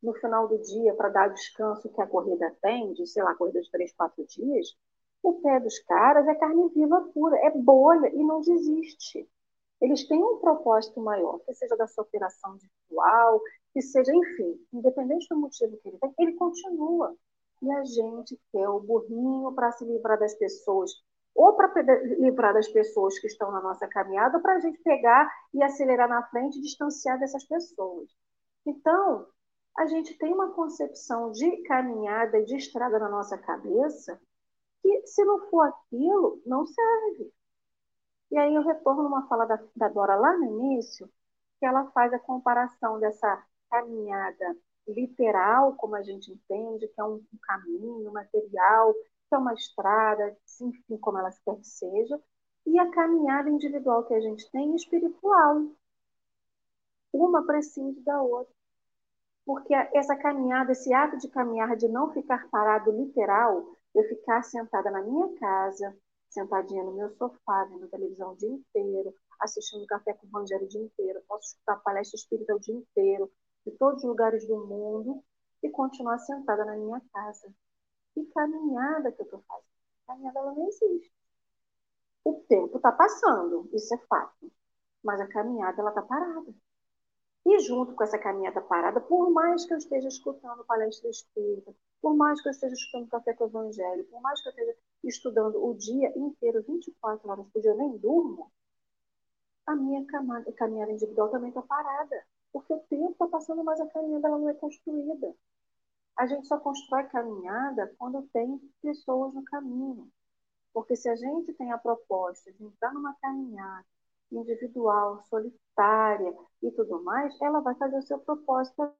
no 0.00 0.14
final 0.14 0.46
do 0.46 0.56
dia 0.58 0.94
para 0.94 1.08
dar 1.08 1.30
o 1.30 1.34
descanso 1.34 1.88
que 1.88 2.00
a 2.00 2.06
corrida 2.06 2.56
tem, 2.62 2.92
de, 2.92 3.06
sei 3.06 3.22
lá, 3.22 3.34
corrida 3.34 3.60
de 3.60 3.70
três, 3.70 3.92
quatro 3.92 4.24
dias, 4.24 4.76
o 5.20 5.40
pé 5.40 5.58
dos 5.58 5.78
caras 5.80 6.28
é 6.28 6.34
carne 6.34 6.68
viva 6.68 7.00
pura, 7.12 7.36
é 7.38 7.50
bolha 7.50 8.08
e 8.14 8.22
não 8.22 8.40
desiste. 8.40 9.28
Eles 9.80 10.06
têm 10.06 10.22
um 10.22 10.38
propósito 10.38 11.00
maior, 11.00 11.40
que 11.40 11.52
seja 11.54 11.76
da 11.76 11.88
sua 11.88 12.04
operação 12.04 12.54
individual, 12.54 13.40
que 13.72 13.82
seja, 13.82 14.14
enfim, 14.14 14.60
independente 14.72 15.26
do 15.28 15.36
motivo 15.36 15.76
que 15.78 15.88
ele 15.88 15.98
tem, 15.98 16.14
ele 16.20 16.34
continua. 16.34 17.16
E 17.62 17.72
a 17.72 17.84
gente 17.84 18.38
quer 18.52 18.68
o 18.68 18.78
burrinho 18.78 19.52
para 19.52 19.72
se 19.72 19.84
livrar 19.84 20.18
das 20.20 20.34
pessoas 20.34 20.92
ou 21.34 21.54
para 21.54 21.82
livrar 22.18 22.54
das 22.54 22.68
pessoas 22.68 23.18
que 23.18 23.26
estão 23.26 23.50
na 23.50 23.60
nossa 23.60 23.88
caminhada, 23.88 24.36
ou 24.36 24.42
para 24.42 24.54
a 24.54 24.60
gente 24.60 24.78
pegar 24.78 25.28
e 25.52 25.62
acelerar 25.62 26.08
na 26.08 26.22
frente 26.28 26.58
e 26.58 26.62
distanciar 26.62 27.18
dessas 27.18 27.44
pessoas. 27.44 28.08
Então, 28.64 29.26
a 29.76 29.86
gente 29.86 30.16
tem 30.16 30.32
uma 30.32 30.52
concepção 30.52 31.32
de 31.32 31.62
caminhada 31.64 32.38
e 32.38 32.44
de 32.44 32.56
estrada 32.56 32.98
na 32.98 33.08
nossa 33.08 33.36
cabeça 33.36 34.20
que, 34.80 35.06
se 35.06 35.24
não 35.24 35.50
for 35.50 35.62
aquilo, 35.66 36.40
não 36.46 36.64
serve. 36.64 37.32
E 38.30 38.38
aí 38.38 38.54
eu 38.54 38.62
retorno 38.62 39.06
uma 39.06 39.26
fala 39.26 39.44
da, 39.44 39.58
da 39.74 39.88
Dora 39.88 40.14
lá 40.14 40.36
no 40.36 40.44
início, 40.44 41.10
que 41.58 41.66
ela 41.66 41.90
faz 41.90 42.12
a 42.12 42.18
comparação 42.18 43.00
dessa 43.00 43.42
caminhada 43.68 44.56
literal, 44.86 45.74
como 45.74 45.96
a 45.96 46.02
gente 46.02 46.30
entende, 46.30 46.86
que 46.88 47.00
é 47.00 47.04
um, 47.04 47.14
um 47.14 47.38
caminho 47.42 48.12
material 48.12 48.94
é 49.34 49.38
uma 49.38 49.54
estrada, 49.54 50.36
enfim, 50.60 50.96
como 50.98 51.18
ela 51.18 51.30
quer 51.44 51.56
que 51.56 51.66
seja, 51.66 52.20
e 52.66 52.78
a 52.78 52.90
caminhada 52.90 53.50
individual 53.50 54.04
que 54.04 54.14
a 54.14 54.20
gente 54.20 54.50
tem 54.50 54.74
espiritual. 54.74 55.66
Uma 57.12 57.46
prescinde 57.46 58.00
da 58.00 58.20
outra. 58.20 58.52
Porque 59.46 59.74
essa 59.74 60.16
caminhada, 60.16 60.72
esse 60.72 60.92
ato 60.92 61.18
de 61.18 61.28
caminhar, 61.28 61.76
de 61.76 61.86
não 61.88 62.12
ficar 62.12 62.48
parado 62.48 62.90
literal, 62.90 63.64
eu 63.94 64.02
ficar 64.08 64.42
sentada 64.42 64.90
na 64.90 65.02
minha 65.02 65.28
casa, 65.38 65.96
sentadinha 66.30 66.82
no 66.82 66.94
meu 66.94 67.10
sofá, 67.10 67.64
vendo 67.64 67.88
televisão 67.88 68.32
o 68.32 68.36
dia 68.36 68.48
inteiro, 68.48 69.14
assistindo 69.40 69.86
café 69.86 70.14
com 70.14 70.26
o 70.26 70.40
o 70.40 70.68
dia 70.68 70.80
inteiro, 70.80 71.22
posso 71.28 71.48
escutar 71.48 71.76
palestra 71.76 72.16
espírita 72.16 72.56
o 72.56 72.60
dia 72.60 72.74
inteiro, 72.74 73.30
de 73.64 73.72
todos 73.72 74.02
os 74.02 74.08
lugares 74.08 74.46
do 74.46 74.66
mundo, 74.66 75.22
e 75.62 75.70
continuar 75.70 76.18
sentada 76.18 76.64
na 76.64 76.76
minha 76.76 77.00
casa. 77.12 77.52
Que 78.14 78.24
caminhada 78.26 79.12
que 79.12 79.22
eu 79.22 79.24
estou 79.24 79.42
fazendo? 79.46 79.73
A 80.06 80.12
caminhada 80.12 80.38
ela 80.38 80.54
não 80.54 80.68
existe. 80.68 81.12
O 82.24 82.34
tempo 82.48 82.76
está 82.76 82.90
passando, 82.92 83.68
isso 83.72 83.94
é 83.94 83.98
fato. 84.06 84.50
Mas 85.02 85.20
a 85.20 85.28
caminhada 85.28 85.80
ela 85.80 85.90
está 85.90 86.02
parada. 86.02 86.54
E 87.46 87.58
junto 87.60 87.94
com 87.94 88.02
essa 88.02 88.18
caminhada 88.18 88.60
parada, 88.62 89.00
por 89.00 89.30
mais 89.30 89.66
que 89.66 89.74
eu 89.74 89.78
esteja 89.78 90.08
escutando 90.08 90.64
palestra 90.64 91.10
espírita, 91.10 91.74
por 92.00 92.14
mais 92.16 92.40
que 92.40 92.48
eu 92.48 92.52
esteja 92.52 92.74
escutando 92.74 93.08
café 93.08 93.34
com 93.34 93.44
o 93.44 93.48
evangelho, 93.48 94.04
por 94.06 94.20
mais 94.22 94.40
que 94.40 94.48
eu 94.48 94.50
esteja 94.50 94.76
estudando 95.04 95.62
o 95.62 95.74
dia 95.74 96.12
inteiro, 96.18 96.62
24 96.66 97.28
horas 97.28 97.46
por 97.52 97.60
dia, 97.60 97.72
eu 97.72 97.76
nem 97.76 97.98
durmo, 97.98 98.50
a 99.66 99.74
minha 99.74 100.04
caminhada 100.56 100.92
individual 100.92 101.28
também 101.30 101.48
está 101.50 101.62
parada. 101.62 102.24
Porque 102.52 102.72
o 102.72 102.80
tempo 102.80 103.12
está 103.12 103.26
passando, 103.26 103.64
mas 103.64 103.80
a 103.80 103.86
caminhada 103.88 104.28
ela 104.28 104.38
não 104.38 104.48
é 104.48 104.54
construída. 104.54 105.34
A 106.16 106.26
gente 106.26 106.46
só 106.46 106.58
constrói 106.58 107.04
caminhada 107.04 107.92
quando 107.98 108.22
tem 108.32 108.58
pessoas 108.80 109.34
no 109.34 109.44
caminho. 109.44 110.10
Porque 110.72 110.96
se 110.96 111.08
a 111.08 111.16
gente 111.16 111.52
tem 111.54 111.72
a 111.72 111.78
proposta 111.78 112.52
de 112.52 112.64
entrar 112.64 112.92
numa 112.92 113.14
caminhada 113.20 113.86
individual, 114.30 115.22
solitária 115.24 116.34
e 116.62 116.70
tudo 116.72 117.02
mais, 117.02 117.40
ela 117.40 117.60
vai 117.60 117.74
fazer 117.76 117.98
o 117.98 118.02
seu 118.02 118.18
propósito. 118.18 118.92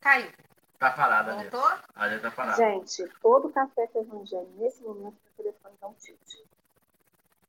Caiu. 0.00 0.30
Tá 0.78 0.90
parada 0.90 1.34
Voltou? 1.34 1.64
ali. 1.64 1.82
Ali 1.94 2.20
tá 2.20 2.30
parada. 2.30 2.56
Gente, 2.56 3.08
todo 3.22 3.52
café 3.52 3.86
que 3.86 3.98
evangelho 3.98 4.50
nesse 4.56 4.82
momento 4.82 5.16
o 5.16 5.36
telefone 5.36 5.76
dá 5.80 5.88
um 5.88 5.94
tilt. 5.94 6.44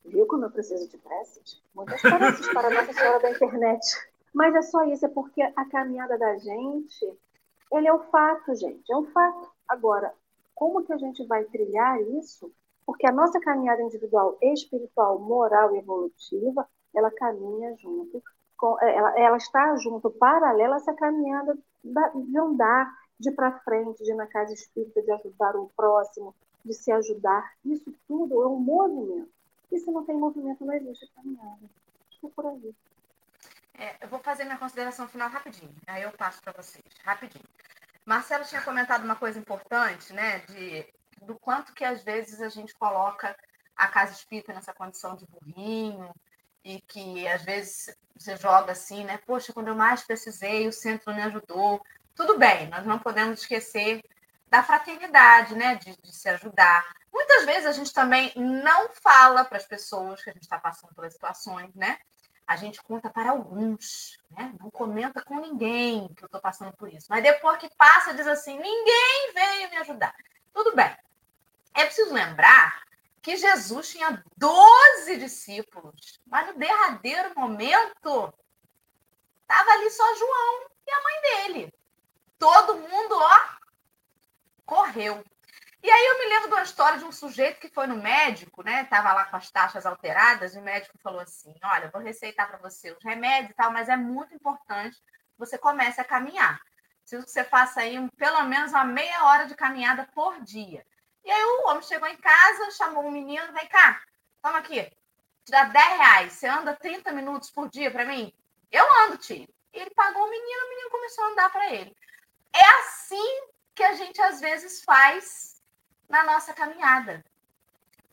Viu 0.06 0.26
como 0.26 0.44
eu 0.44 0.50
preciso 0.50 0.88
de 0.88 0.98
preces? 0.98 1.60
Muitas 1.74 2.00
preces 2.00 2.48
para 2.52 2.70
Nossa 2.70 2.92
Senhora 2.92 3.20
da 3.20 3.30
Internet. 3.30 3.84
Mas 4.32 4.54
é 4.54 4.62
só 4.62 4.84
isso, 4.84 5.06
é 5.06 5.08
porque 5.08 5.42
a 5.42 5.64
caminhada 5.66 6.18
da 6.18 6.36
gente, 6.36 7.18
ele 7.72 7.88
é 7.88 7.92
o 7.92 8.04
fato, 8.10 8.54
gente, 8.54 8.92
é 8.92 8.96
um 8.96 9.06
fato. 9.06 9.50
Agora, 9.68 10.12
como 10.54 10.84
que 10.84 10.92
a 10.92 10.98
gente 10.98 11.24
vai 11.26 11.44
trilhar 11.44 12.00
isso? 12.02 12.52
Porque 12.84 13.06
a 13.06 13.12
nossa 13.12 13.40
caminhada 13.40 13.82
individual, 13.82 14.38
espiritual, 14.40 15.18
moral 15.18 15.74
e 15.74 15.78
evolutiva, 15.78 16.68
ela 16.94 17.10
caminha 17.10 17.74
junto, 17.76 18.22
com, 18.56 18.78
é, 18.80 18.96
ela, 18.96 19.18
ela 19.18 19.36
está 19.36 19.76
junto, 19.76 20.10
paralela 20.10 20.74
a 20.74 20.78
essa 20.78 20.94
caminhada 20.94 21.58
de 21.82 22.38
andar, 22.38 22.90
de 23.18 23.30
ir 23.30 23.32
para 23.32 23.58
frente, 23.60 24.02
de 24.02 24.12
ir 24.12 24.14
na 24.14 24.26
casa 24.26 24.52
espírita, 24.52 25.02
de 25.02 25.10
ajudar 25.12 25.56
o 25.56 25.70
próximo, 25.76 26.34
de 26.64 26.74
se 26.74 26.92
ajudar. 26.92 27.52
Isso 27.64 27.92
tudo 28.06 28.42
é 28.42 28.46
um 28.46 28.58
movimento. 28.58 29.35
E 29.70 29.78
se 29.78 29.90
não 29.90 30.04
tem 30.04 30.16
movimento, 30.16 30.64
não 30.64 30.74
existe 30.74 31.06
caminhada. 31.14 31.68
Acho 32.08 32.20
que 32.20 32.26
é 32.26 32.30
por 32.30 32.46
aí. 32.46 32.74
É, 33.78 34.04
eu 34.04 34.08
vou 34.08 34.20
fazer 34.20 34.44
minha 34.44 34.58
consideração 34.58 35.06
final 35.08 35.28
rapidinho. 35.28 35.74
Aí 35.86 36.02
eu 36.02 36.12
passo 36.12 36.40
para 36.40 36.52
vocês, 36.52 36.84
rapidinho. 37.04 37.44
Marcelo 38.04 38.44
tinha 38.44 38.62
comentado 38.62 39.04
uma 39.04 39.16
coisa 39.16 39.38
importante, 39.38 40.12
né? 40.12 40.38
De, 40.40 40.86
do 41.22 41.38
quanto 41.38 41.74
que 41.74 41.84
às 41.84 42.02
vezes 42.02 42.40
a 42.40 42.48
gente 42.48 42.74
coloca 42.74 43.36
a 43.76 43.88
casa 43.88 44.12
espírita 44.12 44.54
nessa 44.54 44.72
condição 44.72 45.16
de 45.16 45.26
burrinho 45.26 46.10
e 46.64 46.80
que 46.80 47.28
às 47.28 47.42
vezes 47.42 47.94
você 48.16 48.36
joga 48.36 48.72
assim, 48.72 49.04
né? 49.04 49.18
Poxa, 49.18 49.52
quando 49.52 49.68
eu 49.68 49.74
mais 49.74 50.02
precisei, 50.02 50.66
o 50.66 50.72
centro 50.72 51.14
me 51.14 51.22
ajudou. 51.22 51.84
Tudo 52.14 52.38
bem, 52.38 52.68
nós 52.68 52.86
não 52.86 52.98
podemos 52.98 53.40
esquecer 53.40 54.02
da 54.48 54.62
fraternidade, 54.62 55.54
né? 55.54 55.76
De, 55.76 55.96
de 55.96 56.14
se 56.14 56.28
ajudar. 56.28 56.84
Muitas 57.12 57.44
vezes 57.44 57.66
a 57.66 57.72
gente 57.72 57.92
também 57.92 58.32
não 58.36 58.90
fala 58.90 59.44
para 59.44 59.58
as 59.58 59.66
pessoas 59.66 60.22
que 60.22 60.30
a 60.30 60.32
gente 60.32 60.42
está 60.42 60.58
passando 60.58 60.94
pelas 60.94 61.12
situações, 61.12 61.74
né? 61.74 61.98
A 62.46 62.54
gente 62.56 62.80
conta 62.82 63.10
para 63.10 63.30
alguns, 63.30 64.18
né? 64.30 64.54
Não 64.60 64.70
comenta 64.70 65.22
com 65.22 65.40
ninguém 65.40 66.08
que 66.14 66.22
eu 66.22 66.26
estou 66.26 66.40
passando 66.40 66.72
por 66.76 66.92
isso. 66.92 67.06
Mas 67.10 67.22
depois 67.22 67.58
que 67.58 67.68
passa, 67.76 68.14
diz 68.14 68.26
assim: 68.26 68.56
ninguém 68.58 69.32
veio 69.34 69.70
me 69.70 69.76
ajudar. 69.78 70.14
Tudo 70.52 70.74
bem. 70.74 70.96
É 71.74 71.84
preciso 71.84 72.14
lembrar 72.14 72.82
que 73.20 73.36
Jesus 73.36 73.88
tinha 73.88 74.22
12 74.36 75.16
discípulos, 75.16 76.20
mas 76.24 76.46
no 76.46 76.58
derradeiro 76.58 77.34
momento 77.36 78.32
estava 79.42 79.70
ali 79.72 79.90
só 79.90 80.14
João 80.14 80.66
e 80.86 80.90
a 80.92 81.02
mãe 81.02 81.20
dele. 81.22 81.74
Todo 82.38 82.76
mundo, 82.76 83.18
ó, 83.18 83.38
correu. 84.66 85.24
E 85.82 85.90
aí 85.90 86.06
eu 86.06 86.18
me 86.18 86.26
lembro 86.26 86.48
de 86.48 86.54
uma 86.54 86.62
história 86.62 86.98
de 86.98 87.04
um 87.04 87.12
sujeito 87.12 87.60
que 87.60 87.68
foi 87.68 87.86
no 87.86 87.96
médico, 87.96 88.62
né? 88.62 88.84
Tava 88.84 89.12
lá 89.12 89.24
com 89.26 89.36
as 89.36 89.50
taxas 89.50 89.86
alteradas, 89.86 90.54
e 90.54 90.58
o 90.58 90.62
médico 90.62 90.98
falou 90.98 91.20
assim: 91.20 91.54
olha, 91.62 91.88
vou 91.90 92.02
receitar 92.02 92.48
para 92.48 92.58
você 92.58 92.90
os 92.90 93.02
remédios 93.04 93.52
e 93.52 93.54
tal, 93.54 93.70
mas 93.70 93.88
é 93.88 93.96
muito 93.96 94.34
importante 94.34 94.96
que 94.96 95.38
você 95.38 95.56
comece 95.56 96.00
a 96.00 96.04
caminhar. 96.04 96.60
Preciso 97.00 97.24
que 97.24 97.30
você 97.30 97.44
faça 97.44 97.80
aí 97.80 97.98
um, 98.00 98.08
pelo 98.08 98.42
menos 98.44 98.72
uma 98.72 98.84
meia 98.84 99.24
hora 99.26 99.46
de 99.46 99.54
caminhada 99.54 100.08
por 100.12 100.40
dia. 100.42 100.84
E 101.24 101.30
aí 101.30 101.44
o 101.44 101.68
homem 101.68 101.82
chegou 101.82 102.08
em 102.08 102.16
casa, 102.16 102.70
chamou 102.72 103.06
um 103.06 103.10
menino, 103.12 103.52
vem 103.52 103.68
cá, 103.68 104.02
toma 104.42 104.58
aqui, 104.58 104.82
te 105.44 105.52
dá 105.52 105.64
10 105.64 105.98
reais. 105.98 106.32
Você 106.32 106.48
anda 106.48 106.74
30 106.74 107.12
minutos 107.12 107.50
por 107.50 107.68
dia 107.68 107.92
para 107.92 108.04
mim? 108.04 108.32
Eu 108.72 108.84
ando, 109.04 109.18
tio. 109.18 109.48
Ele 109.72 109.90
pagou 109.90 110.24
o 110.24 110.30
menino, 110.30 110.66
o 110.66 110.68
menino 110.70 110.90
começou 110.90 111.24
a 111.24 111.28
andar 111.28 111.50
para 111.50 111.72
ele. 111.72 111.96
é 112.52 112.64
assim 112.80 113.40
que 113.76 113.82
a 113.82 113.94
gente 113.94 114.20
às 114.22 114.40
vezes 114.40 114.82
faz 114.82 115.62
na 116.08 116.24
nossa 116.24 116.54
caminhada. 116.54 117.22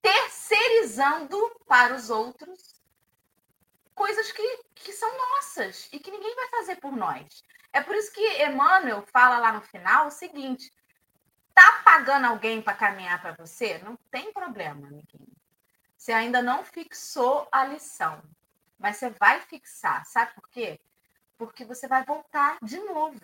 Terceirizando 0.01 1.38
para 1.66 1.95
os 1.95 2.09
outros 2.09 2.82
coisas 3.95 4.30
que, 4.34 4.64
que 4.76 4.91
são 4.91 5.09
nossas 5.18 5.88
e 5.93 5.99
que 5.99 6.11
ninguém 6.11 6.36
vai 6.36 6.49
fazer 6.49 6.76
por 6.76 6.91
nós. 6.91 7.41
É 7.72 7.82
por 7.82 7.95
isso 7.95 8.11
que 8.11 8.43
Emmanuel 8.43 9.03
fala 9.03 9.39
lá 9.39 9.53
no 9.53 9.61
final 9.61 10.07
o 10.07 10.11
seguinte: 10.11 10.70
tá 11.53 11.82
pagando 11.86 12.28
alguém 12.28 12.61
para 12.61 12.76
caminhar 12.76 13.22
para 13.22 13.32
você? 13.34 13.78
Não 13.78 13.95
tem 14.11 14.34
problema, 14.34 14.86
amiguinho. 14.86 15.32
Você 15.97 16.11
ainda 16.11 16.41
não 16.41 16.66
fixou 16.66 17.47
a 17.49 17.64
lição, 17.64 18.22
mas 18.78 18.97
você 18.97 19.11
vai 19.11 19.39
fixar. 19.39 20.05
Sabe 20.05 20.34
por 20.34 20.49
quê? 20.49 20.82
Porque 21.38 21.64
você 21.64 21.88
vai 21.88 22.03
voltar 22.03 22.57
de 22.61 22.78
novo. 22.80 23.22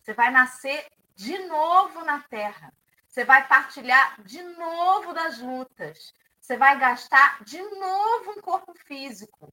Você 0.00 0.14
vai 0.14 0.30
nascer 0.30 0.88
de 1.14 1.38
novo 1.46 2.04
na 2.04 2.20
Terra. 2.20 2.72
Você 3.08 3.24
vai 3.24 3.46
partilhar 3.46 4.20
de 4.22 4.42
novo 4.42 5.12
das 5.12 5.38
lutas. 5.38 6.12
Você 6.40 6.56
vai 6.56 6.78
gastar 6.78 7.42
de 7.44 7.62
novo 7.62 8.32
um 8.32 8.40
corpo 8.40 8.74
físico. 8.86 9.52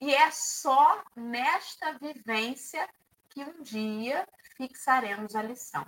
E 0.00 0.14
é 0.14 0.30
só 0.30 1.02
nesta 1.14 1.92
vivência 1.98 2.88
que 3.28 3.44
um 3.44 3.62
dia 3.62 4.26
fixaremos 4.56 5.36
a 5.36 5.42
lição. 5.42 5.86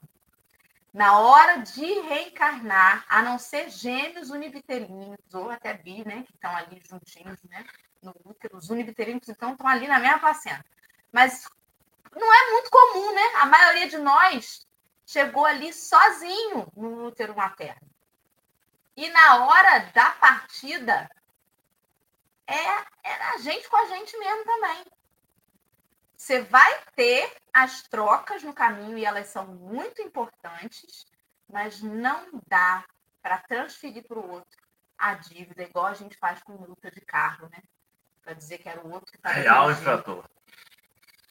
Na 0.92 1.18
hora 1.18 1.56
de 1.56 2.00
reencarnar, 2.02 3.04
a 3.08 3.22
não 3.22 3.38
ser 3.38 3.70
gêmeos 3.70 4.30
univitelinos, 4.30 5.34
ou 5.34 5.50
até 5.50 5.72
bi, 5.72 6.06
né, 6.06 6.22
que 6.22 6.34
estão 6.34 6.54
ali 6.54 6.82
juntinhos, 6.86 7.42
né, 7.44 7.64
no 8.02 8.14
útero, 8.24 8.58
os 8.58 8.68
univitelinos, 8.68 9.28
então, 9.28 9.52
estão 9.52 9.66
ali 9.66 9.88
na 9.88 9.98
mesma 9.98 10.18
placenta. 10.18 10.64
Mas 11.10 11.48
não 12.14 12.32
é 12.32 12.50
muito 12.50 12.70
comum, 12.70 13.14
né? 13.14 13.22
A 13.36 13.46
maioria 13.46 13.88
de 13.88 13.98
nós 13.98 14.66
chegou 15.06 15.44
ali 15.44 15.72
sozinho 15.72 16.66
no 16.76 17.06
útero 17.06 17.36
materno. 17.36 17.88
E 18.96 19.08
na 19.10 19.46
hora 19.46 19.78
da 19.92 20.10
partida, 20.12 21.10
é, 22.46 22.54
é 23.04 23.34
a 23.34 23.38
gente 23.38 23.68
com 23.68 23.76
a 23.76 23.86
gente 23.86 24.16
mesmo 24.18 24.44
também. 24.44 24.84
Você 26.16 26.42
vai 26.42 26.80
ter 26.94 27.36
as 27.52 27.82
trocas 27.82 28.42
no 28.42 28.54
caminho 28.54 28.96
e 28.96 29.04
elas 29.04 29.26
são 29.28 29.46
muito 29.46 30.00
importantes, 30.02 31.04
mas 31.48 31.82
não 31.82 32.40
dá 32.46 32.84
para 33.20 33.38
transferir 33.38 34.06
para 34.06 34.18
o 34.18 34.30
outro 34.30 34.62
a 34.96 35.14
dívida, 35.14 35.64
igual 35.64 35.86
a 35.86 35.94
gente 35.94 36.16
faz 36.16 36.40
com 36.42 36.52
multa 36.52 36.90
de 36.90 37.00
carro, 37.00 37.48
né? 37.50 37.60
Para 38.22 38.34
dizer 38.34 38.58
que 38.58 38.68
era 38.68 38.80
o 38.80 38.92
outro 38.92 39.10
que 39.10 39.16
estava. 39.16 39.34
Real 39.34 39.70
infrator. 39.72 40.24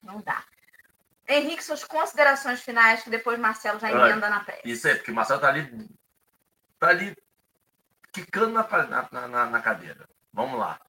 Não 0.04 0.20
dá. 0.22 0.44
Henrique, 1.34 1.64
suas 1.64 1.84
considerações 1.84 2.62
finais, 2.62 3.04
que 3.04 3.10
depois 3.10 3.40
Marcelo 3.40 3.80
já 3.80 3.92
emenda 3.92 4.30
na 4.30 4.42
peça. 4.42 4.62
Isso 4.66 4.88
é, 4.88 4.96
porque 4.96 5.12
o 5.12 5.16
Marcelo 5.16 5.38
está 5.38 5.50
ali, 5.50 5.90
tá 6.80 6.88
ali 6.90 7.16
quicando 8.12 8.54
na, 8.54 9.08
na, 9.12 9.28
na, 9.28 9.46
na 9.46 9.62
cadeira. 9.62 10.08
Vamos 10.34 10.60
lá. 10.60 10.80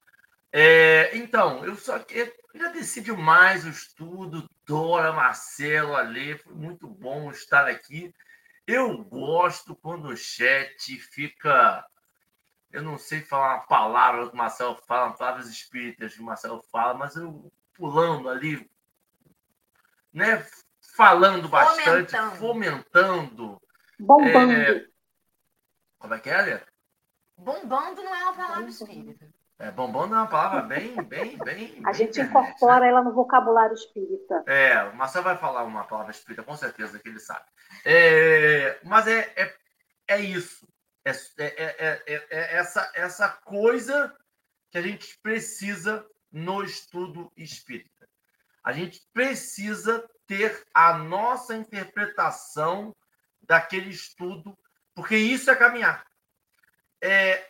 É, 0.51 1.15
então, 1.17 1.65
eu 1.65 1.75
só 1.75 1.97
que 1.99 2.31
agradeci 2.53 3.01
demais 3.01 3.65
o 3.65 3.69
estudo, 3.69 4.47
Dora, 4.65 5.11
Marcelo, 5.11 5.95
Ale, 5.95 6.37
foi 6.37 6.53
muito 6.53 6.87
bom 6.87 7.31
estar 7.31 7.67
aqui. 7.67 8.13
Eu 8.65 9.03
gosto 9.03 9.75
quando 9.75 10.09
o 10.09 10.15
chat 10.15 10.97
fica. 10.97 11.85
Eu 12.71 12.81
não 12.81 12.97
sei 12.97 13.21
falar 13.21 13.55
uma 13.55 13.65
palavra 13.65 14.27
que 14.27 14.33
o 14.33 14.37
Marcelo 14.37 14.75
fala, 14.87 15.13
palavras 15.13 15.47
espíritas 15.47 16.13
que 16.13 16.21
o 16.21 16.23
Marcelo 16.23 16.63
fala, 16.71 16.93
mas 16.93 17.15
eu 17.15 17.51
pulando 17.73 18.29
ali, 18.29 18.69
né? 20.13 20.45
Falando 20.95 21.49
bastante, 21.49 22.11
fomentando. 22.11 22.35
fomentando 22.35 23.61
Bombando. 23.99 24.53
É... 24.53 24.85
Como 25.97 26.13
é 26.13 26.19
que 26.19 26.29
é, 26.29 26.63
Bombando 27.37 28.03
não 28.03 28.15
é 28.15 28.23
uma 28.23 28.33
palavra 28.33 28.69
espírita. 28.69 29.27
É, 29.59 29.71
bombando 29.71 30.13
é 30.13 30.17
uma 30.17 30.27
palavra 30.27 30.61
bem, 30.61 30.95
bem, 31.03 31.37
bem. 31.37 31.81
A 31.85 31.93
gente 31.93 32.19
incorpora 32.21 32.81
né? 32.81 32.89
ela 32.89 33.01
no 33.01 33.13
vocabulário 33.13 33.73
espírita. 33.73 34.43
É, 34.45 34.83
o 34.83 34.95
Marcelo 34.95 35.23
vai 35.23 35.37
falar 35.37 35.63
uma 35.63 35.85
palavra 35.85 36.11
espírita, 36.11 36.43
com 36.43 36.55
certeza 36.57 36.99
que 36.99 37.07
ele 37.07 37.19
sabe. 37.19 37.45
É, 37.85 38.79
mas 38.83 39.07
é, 39.07 39.31
é, 39.35 39.55
é 40.07 40.19
isso. 40.19 40.67
É, 41.05 41.11
é, 41.37 42.03
é, 42.07 42.27
é, 42.29 42.57
essa, 42.57 42.91
essa 42.93 43.29
coisa 43.29 44.13
que 44.71 44.77
a 44.77 44.81
gente 44.81 45.17
precisa 45.19 46.05
no 46.31 46.63
estudo 46.63 47.31
espírita. 47.37 47.92
A 48.63 48.71
gente 48.71 49.01
precisa 49.13 50.07
ter 50.25 50.65
a 50.73 50.97
nossa 50.97 51.55
interpretação 51.55 52.95
daquele 53.41 53.89
estudo, 53.89 54.57
porque 54.95 55.17
isso 55.17 55.51
é 55.51 55.55
caminhar. 55.55 56.05
É, 57.01 57.45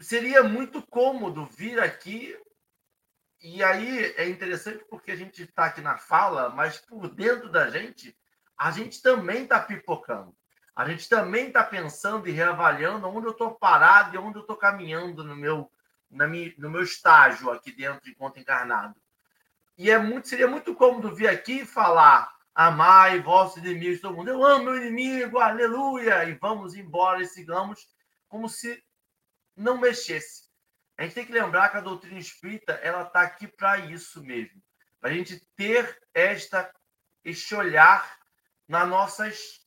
seria 0.00 0.42
muito 0.42 0.84
cômodo 0.86 1.46
vir 1.46 1.78
aqui. 1.80 2.36
E 3.40 3.62
aí 3.62 4.12
é 4.16 4.28
interessante 4.28 4.84
porque 4.90 5.12
a 5.12 5.16
gente 5.16 5.42
está 5.42 5.66
aqui 5.66 5.80
na 5.80 5.96
fala, 5.96 6.48
mas 6.48 6.78
por 6.78 7.08
dentro 7.08 7.48
da 7.50 7.70
gente, 7.70 8.16
a 8.56 8.72
gente 8.72 9.00
também 9.00 9.44
está 9.44 9.60
pipocando. 9.60 10.36
A 10.74 10.88
gente 10.88 11.08
também 11.08 11.48
está 11.48 11.62
pensando 11.62 12.28
e 12.28 12.32
reavaliando 12.32 13.08
onde 13.08 13.26
eu 13.26 13.32
estou 13.32 13.54
parado 13.54 14.14
e 14.14 14.18
onde 14.18 14.38
eu 14.38 14.42
estou 14.42 14.56
caminhando 14.56 15.22
no 15.24 15.34
meu, 15.34 15.70
na 16.10 16.26
minha, 16.26 16.52
no 16.58 16.70
meu 16.70 16.82
estágio 16.82 17.50
aqui 17.50 17.72
dentro 17.72 18.08
enquanto 18.08 18.38
encarnado. 18.38 18.94
E 19.78 19.90
é 19.90 19.98
muito, 19.98 20.28
seria 20.28 20.48
muito 20.48 20.74
cômodo 20.74 21.14
vir 21.14 21.28
aqui 21.28 21.60
e 21.60 21.66
falar 21.66 22.36
amai 22.58 23.20
vossos 23.20 23.58
inimigos, 23.58 24.00
todo 24.00 24.16
mundo, 24.16 24.30
eu 24.30 24.44
amo 24.44 24.64
meu 24.64 24.76
inimigo, 24.78 25.38
aleluia, 25.38 26.24
e 26.24 26.34
vamos 26.34 26.74
embora 26.74 27.22
e 27.22 27.26
sigamos 27.26 27.86
como 28.26 28.48
se 28.48 28.82
não 29.56 29.78
mexesse. 29.78 30.48
A 30.96 31.04
gente 31.04 31.14
tem 31.14 31.24
que 31.24 31.30
lembrar 31.30 31.68
que 31.68 31.76
a 31.76 31.80
doutrina 31.80 32.18
espírita 32.18 32.72
ela 32.82 33.02
está 33.02 33.20
aqui 33.22 33.46
para 33.46 33.78
isso 33.78 34.20
mesmo, 34.24 34.60
para 35.00 35.10
a 35.10 35.12
gente 35.12 35.40
ter 35.54 35.96
esta 36.12 36.68
este 37.24 37.54
olhar 37.54 38.18
nas 38.66 38.88
nossas 38.88 39.64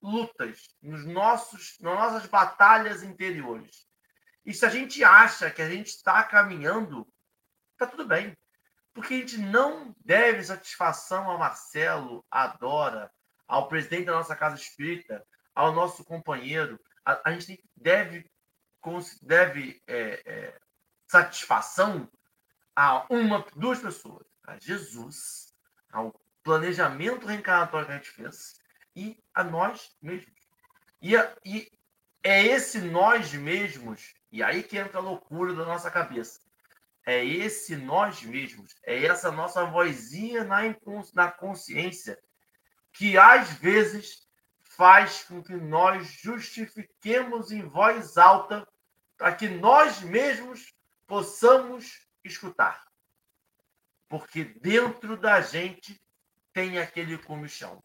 lutas, 0.00 0.76
nos 0.80 1.04
nossos, 1.04 1.76
nas 1.80 1.94
nossas 1.94 2.26
batalhas 2.26 3.02
interiores. 3.02 3.88
E 4.44 4.54
se 4.54 4.64
a 4.64 4.68
gente 4.68 5.02
acha 5.02 5.50
que 5.50 5.62
a 5.62 5.68
gente 5.68 5.88
está 5.88 6.22
caminhando, 6.22 7.06
está 7.72 7.86
tudo 7.86 8.06
bem. 8.06 8.36
Porque 8.94 9.14
a 9.14 9.16
gente 9.18 9.38
não 9.38 9.94
deve 10.04 10.42
satisfação 10.42 11.30
a 11.30 11.38
Marcelo, 11.38 12.24
a 12.30 12.48
Dora, 12.48 13.10
ao 13.46 13.68
presidente 13.68 14.06
da 14.06 14.12
nossa 14.12 14.36
casa 14.36 14.56
espírita, 14.56 15.24
ao 15.54 15.72
nosso 15.72 16.04
companheiro. 16.04 16.78
A, 17.04 17.30
a 17.30 17.32
gente 17.32 17.62
deve 17.76 18.30
deve 19.22 19.80
é, 19.86 20.22
é, 20.26 20.60
satisfação 21.06 22.10
a 22.74 23.06
uma, 23.08 23.44
duas 23.54 23.78
pessoas, 23.78 24.26
a 24.44 24.58
Jesus, 24.58 25.54
ao 25.92 26.12
planejamento 26.42 27.26
reencarnatório 27.26 27.86
que 27.86 27.92
a 27.92 27.96
gente 27.96 28.10
fez 28.10 28.54
e 28.96 29.22
a 29.32 29.44
nós 29.44 29.94
mesmos. 30.00 30.34
E, 31.00 31.16
a, 31.16 31.36
e 31.44 31.70
é 32.22 32.44
esse 32.44 32.80
nós 32.80 33.32
mesmos, 33.32 34.14
e 34.30 34.42
aí 34.42 34.62
que 34.62 34.78
entra 34.78 34.98
a 34.98 35.02
loucura 35.02 35.54
da 35.54 35.64
nossa 35.64 35.90
cabeça. 35.90 36.40
É 37.04 37.24
esse 37.24 37.76
nós 37.76 38.22
mesmos, 38.22 38.74
é 38.84 39.04
essa 39.04 39.32
nossa 39.32 39.64
vozinha 39.64 40.44
na, 40.44 40.60
na 41.14 41.30
consciência 41.30 42.18
que 42.92 43.18
às 43.18 43.50
vezes 43.54 44.28
faz 44.60 45.24
com 45.24 45.42
que 45.42 45.54
nós 45.54 46.06
justifiquemos 46.06 47.50
em 47.50 47.62
voz 47.62 48.16
alta 48.16 48.66
para 49.16 49.34
que 49.34 49.48
nós 49.48 50.00
mesmos 50.00 50.74
possamos 51.06 52.06
escutar. 52.24 52.84
Porque 54.08 54.44
dentro 54.44 55.16
da 55.16 55.40
gente 55.40 56.00
tem 56.52 56.78
aquele 56.78 57.18
comichão. 57.18 57.82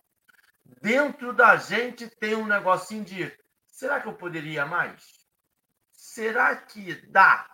Dentro 0.81 1.33
da 1.33 1.55
gente 1.55 2.09
tem 2.09 2.35
um 2.35 2.45
negocinho 2.45 3.03
de 3.03 3.31
será 3.67 4.01
que 4.01 4.07
eu 4.07 4.13
poderia 4.13 4.65
mais? 4.65 5.25
Será 5.91 6.55
que 6.55 6.95
dá? 7.07 7.49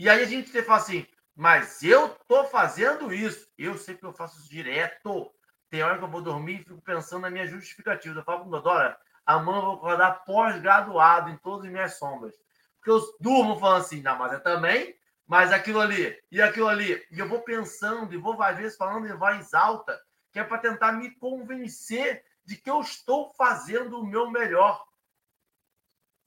E 0.00 0.08
aí 0.08 0.22
a 0.22 0.26
gente 0.26 0.50
fala 0.62 0.78
assim, 0.78 1.06
mas 1.36 1.82
eu 1.82 2.08
tô 2.26 2.44
fazendo 2.44 3.12
isso. 3.12 3.46
Eu 3.58 3.76
sei 3.76 3.94
que 3.94 4.06
eu 4.06 4.14
faço 4.14 4.40
isso 4.40 4.48
direto. 4.48 5.30
Tem 5.68 5.82
hora 5.82 5.98
que 5.98 6.04
eu 6.04 6.10
vou 6.10 6.22
dormir 6.22 6.54
e 6.54 6.64
fico 6.64 6.80
pensando 6.80 7.20
na 7.20 7.30
minha 7.30 7.46
justificativa. 7.46 8.18
Eu 8.18 8.24
falo 8.24 8.48
para 8.48 8.58
o 8.58 8.62
Dora, 8.62 8.98
amanhã 9.26 9.58
eu 9.58 9.62
vou 9.62 9.74
acordar 9.74 10.24
pós-graduado 10.24 11.28
em 11.28 11.36
todas 11.36 11.66
as 11.66 11.70
minhas 11.70 11.98
sombras 11.98 12.34
que 12.82 12.90
eu 12.90 12.98
durmo 13.20 13.58
falando 13.60 13.82
assim, 13.82 14.00
não, 14.00 14.16
mas 14.16 14.32
é 14.32 14.38
também, 14.38 14.98
mas 15.26 15.52
aquilo 15.52 15.80
ali, 15.80 16.18
e 16.30 16.40
aquilo 16.40 16.66
ali. 16.66 17.06
E 17.10 17.18
eu 17.18 17.28
vou 17.28 17.42
pensando, 17.42 18.14
e 18.14 18.16
vou 18.16 18.40
às 18.42 18.56
vezes 18.56 18.78
falando 18.78 19.06
em 19.06 19.16
voz 19.16 19.52
alta, 19.52 20.00
que 20.32 20.38
é 20.38 20.44
para 20.44 20.56
tentar 20.56 20.92
me 20.92 21.10
convencer 21.16 22.24
de 22.42 22.56
que 22.56 22.70
eu 22.70 22.80
estou 22.80 23.28
fazendo 23.34 24.00
o 24.00 24.06
meu 24.06 24.30
melhor. 24.30 24.82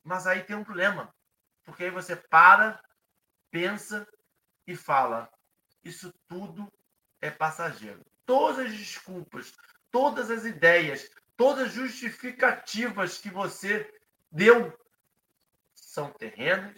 Mas 0.03 0.27
aí 0.27 0.43
tem 0.43 0.55
um 0.55 0.63
problema, 0.63 1.11
porque 1.63 1.85
aí 1.85 1.89
você 1.89 2.15
para, 2.15 2.79
pensa 3.53 4.07
e 4.65 4.75
fala: 4.75 5.31
isso 5.83 6.11
tudo 6.27 6.67
é 7.21 7.29
passageiro. 7.29 8.03
Todas 8.25 8.65
as 8.65 8.75
desculpas, 8.75 9.53
todas 9.91 10.31
as 10.31 10.43
ideias, 10.43 11.07
todas 11.37 11.67
as 11.67 11.73
justificativas 11.73 13.19
que 13.19 13.29
você 13.29 13.87
deu 14.31 14.75
são 15.75 16.11
terrenas, 16.11 16.75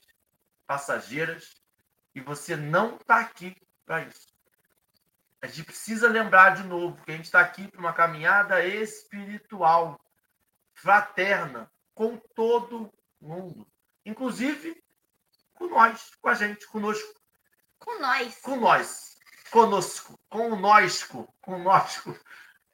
passageiras, 0.67 1.55
e 2.13 2.19
você 2.19 2.57
não 2.57 2.97
está 2.97 3.21
aqui 3.21 3.55
para 3.85 4.03
isso. 4.03 4.35
A 5.41 5.47
gente 5.47 5.63
precisa 5.63 6.09
lembrar 6.09 6.55
de 6.55 6.63
novo 6.63 7.01
que 7.03 7.11
a 7.11 7.15
gente 7.15 7.25
está 7.25 7.39
aqui 7.39 7.67
para 7.69 7.79
uma 7.79 7.93
caminhada 7.93 8.65
espiritual, 8.65 9.99
fraterna, 10.73 11.71
com 11.93 12.17
todo 12.17 12.91
mundo, 13.21 13.65
inclusive 14.05 14.83
com 15.55 15.67
nós, 15.67 16.11
com 16.21 16.29
a 16.29 16.33
gente, 16.35 16.67
conosco. 16.67 17.13
Com 17.79 17.99
nós. 17.99 18.39
Com 18.41 18.55
nós. 18.57 19.17
Conosco. 19.49 20.19
Com 20.29 21.59
nós. 21.59 22.03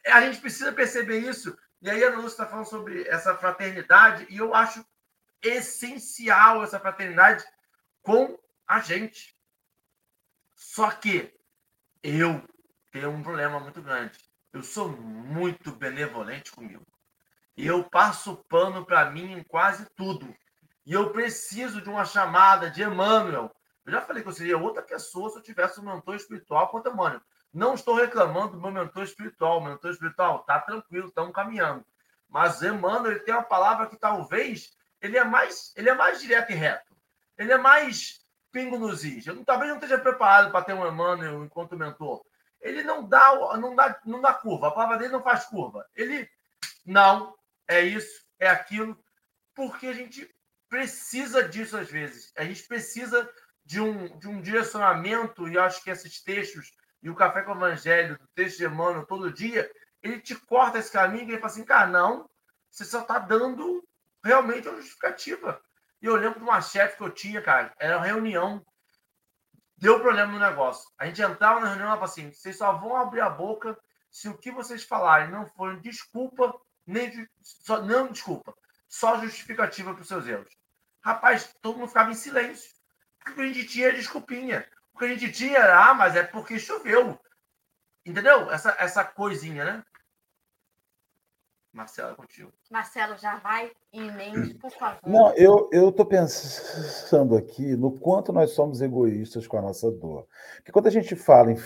A 0.07 0.21
gente 0.21 0.41
precisa 0.41 0.73
perceber 0.73 1.19
isso. 1.19 1.57
E 1.81 1.89
aí 1.89 2.03
a 2.03 2.07
Ana 2.07 2.17
Lúcia 2.17 2.43
está 2.43 2.45
falando 2.45 2.67
sobre 2.67 3.07
essa 3.07 3.35
fraternidade, 3.35 4.27
e 4.29 4.37
eu 4.37 4.53
acho 4.53 4.85
essencial 5.41 6.63
essa 6.63 6.79
fraternidade 6.79 7.43
com 8.01 8.37
a 8.67 8.79
gente. 8.79 9.35
Só 10.55 10.91
que 10.91 11.33
eu 12.03 12.47
tenho 12.91 13.09
um 13.09 13.23
problema 13.23 13.59
muito 13.59 13.81
grande. 13.81 14.19
Eu 14.53 14.63
sou 14.63 14.89
muito 14.89 15.71
benevolente 15.71 16.51
comigo. 16.51 16.85
E 17.57 17.65
eu 17.65 17.83
passo 17.83 18.43
pano 18.47 18.85
para 18.85 19.09
mim 19.09 19.33
em 19.33 19.43
quase 19.43 19.85
tudo. 19.95 20.35
E 20.85 20.93
eu 20.93 21.11
preciso 21.11 21.81
de 21.81 21.89
uma 21.89 22.05
chamada 22.05 22.69
de 22.69 22.83
Emmanuel. 22.83 23.51
Eu 23.85 23.91
já 23.91 24.01
falei 24.01 24.23
que 24.23 24.29
eu 24.29 24.33
seria 24.33 24.57
outra 24.57 24.81
pessoa 24.81 25.29
se 25.29 25.37
eu 25.37 25.41
tivesse 25.41 25.79
um 25.79 25.83
mentor 25.83 26.15
espiritual 26.15 26.69
quanto 26.69 26.89
Emmanuel. 26.89 27.21
Não 27.53 27.73
estou 27.73 27.95
reclamando 27.95 28.53
do 28.53 28.61
meu 28.61 28.71
mentor 28.71 29.03
espiritual. 29.03 29.59
O 29.59 29.63
mentor 29.63 29.91
espiritual 29.91 30.41
está 30.41 30.59
tranquilo, 30.59 31.07
estamos 31.07 31.33
caminhando. 31.33 31.85
Mas 32.29 32.61
Emmanuel 32.61 33.11
ele 33.11 33.19
tem 33.19 33.33
uma 33.33 33.43
palavra 33.43 33.87
que 33.87 33.97
talvez 33.97 34.75
ele 35.01 35.17
é 35.17 35.23
mais, 35.23 35.73
ele 35.75 35.89
é 35.89 35.93
mais 35.93 36.21
direto 36.21 36.51
e 36.51 36.55
reto. 36.55 36.95
Ele 37.37 37.51
é 37.51 37.57
mais 37.57 38.21
pingo 38.51 38.77
nos 38.77 39.03
is. 39.03 39.25
Eu 39.25 39.43
talvez 39.43 39.69
não 39.69 39.77
esteja 39.77 39.97
preparado 39.97 40.51
para 40.51 40.63
ter 40.63 40.73
um 40.73 40.87
Emmanuel 40.87 41.43
enquanto 41.43 41.77
mentor. 41.77 42.23
Ele 42.59 42.83
não 42.83 43.07
dá, 43.07 43.57
não 43.57 43.75
dá, 43.75 43.99
não 44.05 44.21
dá 44.21 44.33
curva. 44.33 44.67
A 44.67 44.71
palavra 44.71 44.97
dele 44.97 45.11
não 45.11 45.23
faz 45.23 45.45
curva. 45.45 45.85
Ele 45.95 46.29
não 46.85 47.35
é 47.67 47.81
isso, 47.81 48.25
é 48.39 48.49
aquilo, 48.49 48.97
porque 49.55 49.87
a 49.87 49.93
gente 49.93 50.29
precisa 50.71 51.43
disso 51.47 51.75
às 51.75 51.91
vezes. 51.91 52.31
A 52.37 52.45
gente 52.45 52.65
precisa 52.65 53.29
de 53.65 53.81
um, 53.81 54.17
de 54.17 54.29
um 54.29 54.41
direcionamento, 54.41 55.47
e 55.49 55.59
acho 55.59 55.83
que 55.83 55.89
esses 55.89 56.23
textos, 56.23 56.71
e 57.03 57.09
o 57.09 57.15
Café 57.15 57.41
com 57.41 57.51
o 57.51 57.57
Evangelho, 57.57 58.17
do 58.17 58.27
texto 58.29 58.59
de 58.59 58.65
Emmanuel, 58.65 59.05
todo 59.05 59.33
dia, 59.33 59.69
ele 60.01 60.21
te 60.21 60.33
corta 60.33 60.79
esse 60.79 60.89
caminho 60.89 61.25
e 61.25 61.33
ele 61.33 61.41
fala 61.41 61.51
assim, 61.51 61.65
cara, 61.65 61.87
não, 61.87 62.29
você 62.69 62.85
só 62.85 63.01
está 63.01 63.19
dando 63.19 63.85
realmente 64.23 64.67
uma 64.69 64.77
justificativa. 64.77 65.61
E 66.01 66.05
eu 66.05 66.15
lembro 66.15 66.39
de 66.39 66.45
uma 66.45 66.61
chefe 66.61 66.95
que 66.95 67.03
eu 67.03 67.09
tinha, 67.09 67.41
cara, 67.41 67.75
era 67.77 67.97
uma 67.97 68.05
reunião, 68.05 68.65
deu 69.75 69.99
problema 69.99 70.31
no 70.31 70.39
negócio. 70.39 70.89
A 70.97 71.05
gente 71.05 71.21
entrava 71.21 71.59
na 71.59 71.67
reunião 71.67 71.87
e 71.87 71.89
falava 71.89 72.05
assim, 72.05 72.31
vocês 72.31 72.57
só 72.57 72.71
vão 72.77 72.95
abrir 72.95 73.19
a 73.19 73.29
boca 73.29 73.77
se 74.09 74.29
o 74.29 74.37
que 74.37 74.49
vocês 74.51 74.83
falarem 74.83 75.29
não 75.29 75.45
for 75.45 75.79
desculpa, 75.81 76.57
nem 76.87 77.27
só, 77.41 77.81
não 77.81 78.09
desculpa, 78.09 78.53
só 78.87 79.19
justificativa 79.19 79.93
para 79.93 80.01
os 80.01 80.07
seus 80.07 80.25
erros. 80.25 80.60
Rapaz, 81.01 81.53
todo 81.61 81.77
mundo 81.77 81.87
ficava 81.87 82.11
em 82.11 82.15
silêncio. 82.15 82.71
Porque 83.19 83.31
o 83.31 83.35
que 83.35 83.41
a 83.41 83.47
gente 83.47 83.65
tinha 83.67 83.87
era 83.87 83.97
desculpinha. 83.97 84.67
O 84.93 84.99
que 84.99 85.05
a 85.05 85.07
gente 85.09 85.31
tinha 85.31 85.57
era, 85.57 85.89
ah, 85.89 85.93
mas 85.93 86.15
é 86.15 86.23
porque 86.23 86.59
choveu. 86.59 87.19
Entendeu? 88.05 88.49
Essa, 88.51 88.75
essa 88.79 89.03
coisinha, 89.03 89.65
né? 89.65 89.83
Marcelo, 91.73 92.11
é 92.11 92.15
contigo. 92.15 92.51
Marcelo, 92.69 93.17
já 93.17 93.37
vai 93.37 93.71
e 93.93 93.99
emende, 93.99 94.55
por 94.55 94.71
favor. 94.71 94.99
Não, 95.07 95.33
eu 95.35 95.89
estou 95.89 96.05
pensando 96.05 97.37
aqui 97.37 97.77
no 97.77 97.97
quanto 97.97 98.33
nós 98.33 98.51
somos 98.51 98.81
egoístas 98.81 99.47
com 99.47 99.57
a 99.57 99.61
nossa 99.61 99.89
dor. 99.89 100.27
Porque 100.57 100.71
quando 100.71 100.87
a 100.87 100.91
gente 100.91 101.15
fala 101.15 101.51
em 101.51 101.57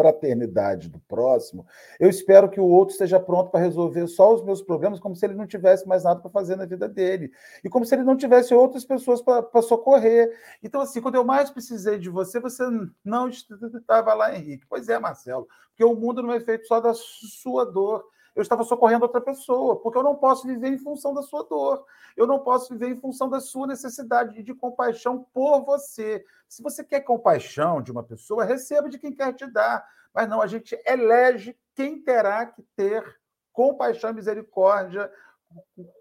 fraternidade 0.00 0.88
do 0.88 0.98
próximo, 1.00 1.66
eu 1.98 2.08
espero 2.08 2.48
que 2.48 2.58
o 2.58 2.64
outro 2.64 2.92
esteja 2.92 3.20
pronto 3.20 3.50
para 3.50 3.60
resolver 3.60 4.06
só 4.06 4.34
os 4.34 4.42
meus 4.42 4.62
problemas, 4.62 4.98
como 4.98 5.14
se 5.14 5.26
ele 5.26 5.34
não 5.34 5.46
tivesse 5.46 5.86
mais 5.86 6.04
nada 6.04 6.20
para 6.20 6.30
fazer 6.30 6.56
na 6.56 6.64
vida 6.64 6.88
dele. 6.88 7.30
E 7.62 7.68
como 7.68 7.84
se 7.84 7.94
ele 7.94 8.02
não 8.02 8.16
tivesse 8.16 8.54
outras 8.54 8.82
pessoas 8.82 9.20
para 9.20 9.62
socorrer. 9.62 10.34
Então, 10.62 10.80
assim, 10.80 11.02
quando 11.02 11.16
eu 11.16 11.24
mais 11.24 11.50
precisei 11.50 11.98
de 11.98 12.08
você, 12.08 12.40
você 12.40 12.64
não 13.04 13.28
estava 13.28 14.14
lá, 14.14 14.34
Henrique. 14.34 14.64
Pois 14.66 14.88
é, 14.88 14.98
Marcelo, 14.98 15.46
porque 15.68 15.84
o 15.84 15.94
mundo 15.94 16.22
não 16.22 16.32
é 16.32 16.40
feito 16.40 16.66
só 16.66 16.80
da 16.80 16.94
sua 16.94 17.66
dor 17.66 18.02
eu 18.34 18.42
estava 18.42 18.62
socorrendo 18.62 19.04
outra 19.04 19.20
pessoa, 19.20 19.80
porque 19.80 19.98
eu 19.98 20.02
não 20.02 20.16
posso 20.16 20.46
viver 20.46 20.68
em 20.68 20.78
função 20.78 21.12
da 21.12 21.22
sua 21.22 21.42
dor, 21.44 21.84
eu 22.16 22.26
não 22.26 22.38
posso 22.38 22.72
viver 22.72 22.88
em 22.88 22.96
função 22.96 23.28
da 23.28 23.40
sua 23.40 23.66
necessidade 23.66 24.42
de 24.42 24.54
compaixão 24.54 25.26
por 25.32 25.64
você. 25.64 26.24
Se 26.48 26.62
você 26.62 26.84
quer 26.84 27.00
compaixão 27.00 27.82
de 27.82 27.90
uma 27.90 28.02
pessoa, 28.02 28.44
receba 28.44 28.88
de 28.88 28.98
quem 28.98 29.12
quer 29.12 29.32
te 29.32 29.46
dar, 29.46 29.84
mas 30.14 30.28
não, 30.28 30.40
a 30.40 30.46
gente 30.46 30.80
elege 30.86 31.56
quem 31.74 32.00
terá 32.00 32.46
que 32.46 32.62
ter 32.76 33.18
compaixão 33.52 34.10
e 34.10 34.14
misericórdia 34.14 35.10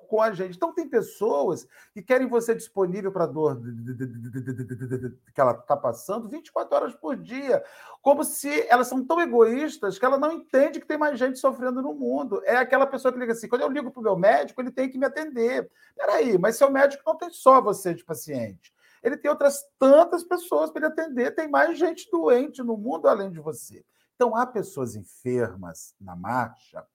com 0.07 0.21
a 0.21 0.31
gente. 0.31 0.55
Então, 0.55 0.73
tem 0.73 0.87
pessoas 0.87 1.67
que 1.93 2.01
querem 2.01 2.27
você 2.27 2.55
disponível 2.55 3.11
para 3.11 3.25
a 3.25 3.27
dor 3.27 3.61
que 5.33 5.39
ela 5.39 5.51
está 5.51 5.77
passando 5.77 6.27
24 6.27 6.75
horas 6.75 6.95
por 6.95 7.15
dia, 7.15 7.63
como 8.01 8.23
se 8.23 8.67
elas 8.67 8.87
são 8.87 9.05
tão 9.05 9.21
egoístas 9.21 9.99
que 9.99 10.05
ela 10.05 10.17
não 10.17 10.31
entende 10.31 10.79
que 10.79 10.87
tem 10.87 10.97
mais 10.97 11.19
gente 11.19 11.37
sofrendo 11.37 11.81
no 11.81 11.93
mundo. 11.93 12.41
É 12.45 12.57
aquela 12.57 12.87
pessoa 12.87 13.11
que 13.11 13.19
liga 13.19 13.33
assim: 13.33 13.47
quando 13.47 13.61
eu 13.61 13.69
ligo 13.69 13.91
para 13.91 13.99
o 13.99 14.03
meu 14.03 14.17
médico, 14.17 14.61
ele 14.61 14.71
tem 14.71 14.89
que 14.89 14.97
me 14.97 15.05
atender. 15.05 15.69
Peraí, 15.95 16.37
mas 16.37 16.57
seu 16.57 16.71
médico 16.71 17.03
não 17.05 17.15
tem 17.15 17.29
só 17.29 17.61
você 17.61 17.93
de 17.93 18.03
paciente. 18.03 18.73
Ele 19.01 19.15
tem 19.15 19.31
outras 19.31 19.63
tantas 19.77 20.23
pessoas 20.23 20.71
para 20.71 20.85
ele 20.85 20.93
atender, 20.93 21.35
tem 21.35 21.47
mais 21.47 21.77
gente 21.77 22.09
doente 22.11 22.61
no 22.61 22.75
mundo 22.75 23.07
além 23.07 23.31
de 23.31 23.39
você. 23.39 23.85
Então, 24.15 24.35
há 24.35 24.45
pessoas 24.45 24.95
enfermas 24.95 25.95
na 26.01 26.15
marcha 26.15 26.85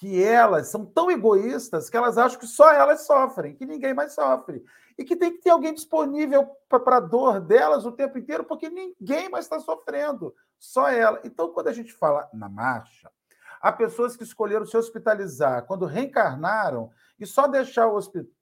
que 0.00 0.24
elas 0.24 0.68
são 0.68 0.86
tão 0.86 1.10
egoístas 1.10 1.90
que 1.90 1.96
elas 1.96 2.16
acham 2.16 2.40
que 2.40 2.46
só 2.46 2.72
elas 2.72 3.02
sofrem, 3.02 3.54
que 3.54 3.66
ninguém 3.66 3.92
mais 3.92 4.14
sofre. 4.14 4.64
E 4.96 5.04
que 5.04 5.14
tem 5.14 5.30
que 5.30 5.42
ter 5.42 5.50
alguém 5.50 5.74
disponível 5.74 6.48
para 6.70 6.96
a 6.96 7.00
dor 7.00 7.38
delas 7.38 7.84
o 7.84 7.92
tempo 7.92 8.16
inteiro, 8.16 8.42
porque 8.42 8.70
ninguém 8.70 9.28
mais 9.28 9.44
está 9.44 9.60
sofrendo, 9.60 10.34
só 10.58 10.88
ela. 10.88 11.20
Então, 11.22 11.52
quando 11.52 11.68
a 11.68 11.72
gente 11.74 11.92
fala 11.92 12.26
na 12.32 12.48
marcha, 12.48 13.12
há 13.60 13.70
pessoas 13.70 14.16
que 14.16 14.24
escolheram 14.24 14.64
se 14.64 14.74
hospitalizar 14.74 15.66
quando 15.66 15.84
reencarnaram 15.84 16.90
e 17.18 17.26
só 17.26 17.46
deixar 17.46 17.86
o 17.86 17.94
hospital 17.94 18.32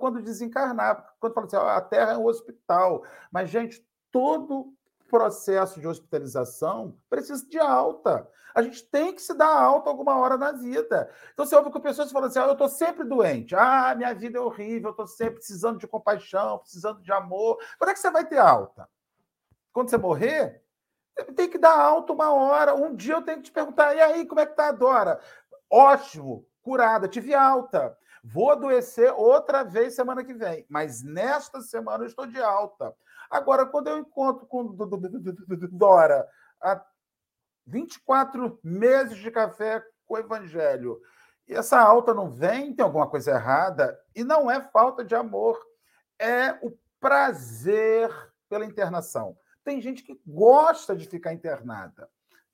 quando 0.00 0.20
desencarnar. 0.20 1.14
Quando 1.20 1.32
fala 1.32 1.46
assim, 1.46 1.56
a 1.56 1.80
Terra 1.80 2.12
é 2.14 2.18
um 2.18 2.26
hospital. 2.26 3.04
Mas, 3.30 3.48
gente, 3.50 3.86
todo 4.10 4.74
processo 5.10 5.80
de 5.80 5.88
hospitalização 5.88 6.96
precisa 7.10 7.44
de 7.46 7.58
alta. 7.58 8.26
A 8.54 8.62
gente 8.62 8.84
tem 8.84 9.12
que 9.12 9.20
se 9.20 9.34
dar 9.34 9.52
alta 9.52 9.90
alguma 9.90 10.16
hora 10.16 10.36
na 10.36 10.52
vida. 10.52 11.10
Então, 11.32 11.44
você 11.44 11.54
ouve 11.56 11.70
com 11.70 11.80
pessoas 11.80 12.10
falando 12.10 12.30
assim: 12.30 12.38
ah, 12.38 12.46
eu 12.46 12.52
estou 12.52 12.68
sempre 12.68 13.04
doente, 13.04 13.54
ah, 13.54 13.94
minha 13.96 14.14
vida 14.14 14.38
é 14.38 14.40
horrível, 14.40 14.88
eu 14.88 14.92
estou 14.92 15.06
sempre 15.06 15.34
precisando 15.34 15.78
de 15.78 15.86
compaixão, 15.86 16.58
precisando 16.58 17.02
de 17.02 17.12
amor. 17.12 17.58
Quando 17.76 17.90
é 17.90 17.92
que 17.92 18.00
você 18.00 18.10
vai 18.10 18.24
ter 18.24 18.38
alta? 18.38 18.88
Quando 19.72 19.90
você 19.90 19.98
morrer? 19.98 20.62
Tem 21.36 21.50
que 21.50 21.58
dar 21.58 21.78
alta 21.78 22.12
uma 22.12 22.32
hora. 22.32 22.74
Um 22.74 22.94
dia 22.94 23.14
eu 23.14 23.22
tenho 23.22 23.38
que 23.38 23.44
te 23.44 23.52
perguntar: 23.52 23.94
e 23.94 24.00
aí, 24.00 24.26
como 24.26 24.40
é 24.40 24.46
que 24.46 24.54
tá 24.54 24.68
a? 24.68 25.20
Ótimo, 25.68 26.46
curada, 26.62 27.08
tive 27.08 27.34
alta. 27.34 27.96
Vou 28.22 28.50
adoecer 28.50 29.12
outra 29.14 29.62
vez 29.62 29.94
semana 29.94 30.22
que 30.22 30.34
vem, 30.34 30.66
mas 30.68 31.02
nesta 31.02 31.60
semana 31.62 32.04
eu 32.04 32.08
estou 32.08 32.26
de 32.26 32.40
alta. 32.40 32.94
Agora, 33.30 33.64
quando 33.64 33.88
eu 33.88 33.98
encontro 33.98 34.44
com 34.46 34.76
Dora 35.70 36.28
há 36.60 36.84
24 37.64 38.58
meses 38.64 39.16
de 39.18 39.30
café 39.30 39.82
com 40.04 40.14
o 40.14 40.18
Evangelho, 40.18 41.00
e 41.46 41.54
essa 41.54 41.80
alta 41.80 42.12
não 42.12 42.30
vem, 42.30 42.74
tem 42.74 42.84
alguma 42.84 43.08
coisa 43.08 43.30
errada, 43.30 43.96
e 44.14 44.24
não 44.24 44.50
é 44.50 44.60
falta 44.60 45.04
de 45.04 45.14
amor, 45.14 45.58
é 46.18 46.52
o 46.60 46.76
prazer 46.98 48.10
pela 48.48 48.64
internação. 48.64 49.36
Tem 49.62 49.80
gente 49.80 50.02
que 50.02 50.20
gosta 50.26 50.96
de 50.96 51.06
ficar 51.06 51.32
internada. 51.32 52.08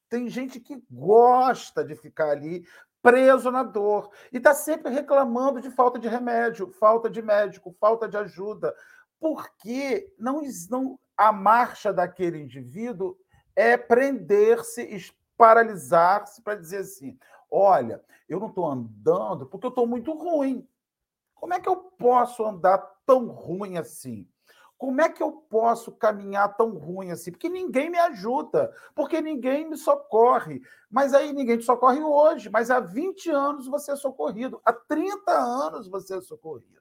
Tem 0.09 0.29
gente 0.29 0.61
que 0.61 0.85
gosta 0.91 1.85
de 1.85 1.97
ficar 1.97 2.31
ali 2.31 2.67
preso 3.03 3.51
na 3.51 3.63
dor 3.63 4.11
e 4.33 4.39
está 4.39 4.53
sempre 4.53 4.93
reclamando 4.93 5.61
de 5.61 5.71
falta 5.71 5.99
de 5.99 6.09
remédio, 6.09 6.71
falta 6.73 7.09
de 7.09 7.23
médico, 7.23 7.73
falta 7.79 8.09
de 8.09 8.17
ajuda 8.17 8.75
porque 9.21 10.13
não, 10.19 10.43
não 10.71 10.99
a 11.17 11.33
marcha 11.33 11.93
daquele 11.93 12.43
indivíduo 12.43 13.17
é 13.55 13.77
prender-se, 13.77 15.13
paralisar-se 15.37 16.43
para 16.43 16.57
dizer 16.57 16.79
assim: 16.79 17.19
olha, 17.51 18.03
eu 18.29 18.39
não 18.39 18.49
estou 18.49 18.67
andando 18.67 19.47
porque 19.47 19.67
eu 19.67 19.71
estou 19.71 19.87
muito 19.87 20.13
ruim. 20.13 20.69
Como 21.35 21.55
é 21.55 21.61
que 21.61 21.69
eu 21.69 21.77
posso 21.77 22.45
andar 22.45 22.79
tão 23.05 23.29
ruim 23.29 23.77
assim? 23.77 24.29
Como 24.79 25.01
é 25.01 25.09
que 25.09 25.23
eu 25.23 25.33
posso 25.33 25.91
caminhar 25.93 26.55
tão 26.55 26.77
ruim 26.77 27.11
assim? 27.11 27.31
Porque 27.31 27.49
ninguém 27.49 27.89
me 27.89 27.99
ajuda, 27.99 28.75
porque 28.95 29.23
ninguém 29.23 29.69
me 29.69 29.77
socorre. 29.77 30.61
Mas 30.91 31.15
aí 31.15 31.33
ninguém 31.33 31.57
te 31.57 31.65
socorre 31.65 32.03
hoje, 32.03 32.51
mas 32.51 32.71
há 32.71 32.79
20 32.79 33.31
anos 33.31 33.67
você 33.67 33.93
é 33.93 33.97
socorrido, 33.97 34.61
há 34.65 34.73
30 34.73 35.33
anos 35.33 35.89
você 35.89 36.17
é 36.17 36.21
socorrido. 36.21 36.77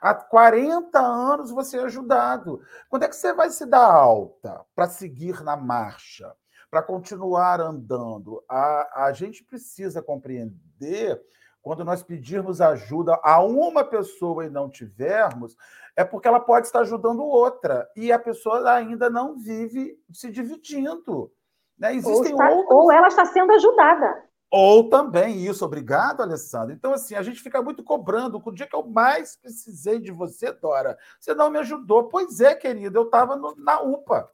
Há 0.00 0.14
40 0.14 0.98
anos 0.98 1.50
você 1.50 1.78
é 1.78 1.82
ajudado. 1.82 2.60
Quando 2.88 3.04
é 3.04 3.08
que 3.08 3.16
você 3.16 3.32
vai 3.32 3.50
se 3.50 3.66
dar 3.66 3.84
alta 3.84 4.64
para 4.74 4.88
seguir 4.88 5.42
na 5.42 5.56
marcha, 5.56 6.32
para 6.70 6.82
continuar 6.82 7.60
andando? 7.60 8.42
A, 8.48 9.06
a 9.06 9.12
gente 9.12 9.44
precisa 9.44 10.02
compreender 10.02 11.20
quando 11.62 11.84
nós 11.84 12.02
pedirmos 12.02 12.60
ajuda 12.60 13.18
a 13.22 13.42
uma 13.42 13.84
pessoa 13.84 14.46
e 14.46 14.50
não 14.50 14.70
tivermos, 14.70 15.56
é 15.94 16.04
porque 16.04 16.26
ela 16.26 16.40
pode 16.40 16.66
estar 16.66 16.80
ajudando 16.80 17.22
outra 17.22 17.88
e 17.94 18.10
a 18.10 18.18
pessoa 18.18 18.70
ainda 18.72 19.10
não 19.10 19.38
vive 19.38 19.98
se 20.12 20.30
dividindo. 20.30 21.30
Né? 21.78 21.94
Existem 21.94 22.32
ou, 22.34 22.40
está, 22.40 22.50
outros... 22.50 22.76
ou 22.76 22.92
ela 22.92 23.08
está 23.08 23.24
sendo 23.26 23.52
ajudada. 23.52 24.29
Ou 24.50 24.90
também 24.90 25.46
isso, 25.46 25.64
obrigado, 25.64 26.22
Alessandro. 26.22 26.74
Então, 26.74 26.92
assim, 26.92 27.14
a 27.14 27.22
gente 27.22 27.40
fica 27.40 27.62
muito 27.62 27.84
cobrando. 27.84 28.42
O 28.44 28.50
dia 28.50 28.66
que 28.66 28.74
eu 28.74 28.84
mais 28.84 29.36
precisei 29.36 30.00
de 30.00 30.10
você, 30.10 30.50
Dora, 30.52 30.98
você 31.20 31.32
não 31.32 31.50
me 31.50 31.58
ajudou. 31.60 32.08
Pois 32.08 32.40
é, 32.40 32.56
querido, 32.56 32.98
eu 32.98 33.04
estava 33.04 33.36
na 33.56 33.80
UPA. 33.80 34.28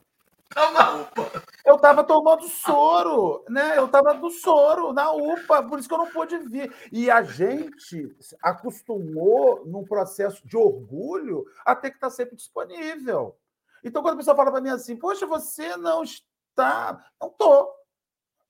Eu 1.67 1.75
estava 1.75 2.03
tomando 2.03 2.49
soro, 2.49 3.45
né? 3.49 3.77
Eu 3.77 3.87
estava 3.87 4.15
do 4.15 4.31
soro 4.31 4.93
na 4.93 5.13
UPA, 5.13 5.63
por 5.65 5.79
isso 5.79 5.87
que 5.87 5.93
eu 5.93 5.99
não 5.99 6.11
pude 6.11 6.39
vir. 6.39 6.73
E 6.91 7.11
a 7.11 7.23
gente 7.23 8.17
acostumou, 8.43 9.67
num 9.67 9.85
processo 9.85 10.47
de 10.47 10.57
orgulho, 10.57 11.45
a 11.65 11.77
ter 11.77 11.91
que 11.91 11.97
estar 11.97 12.09
sempre 12.09 12.37
disponível. 12.37 13.37
Então, 13.85 14.01
quando 14.03 14.15
a 14.15 14.17
pessoa 14.17 14.37
fala 14.37 14.51
para 14.51 14.63
mim 14.63 14.71
assim, 14.71 14.97
poxa, 14.97 15.27
você 15.27 15.77
não 15.77 16.03
está. 16.03 17.05
Não 17.21 17.29
estou. 17.29 17.76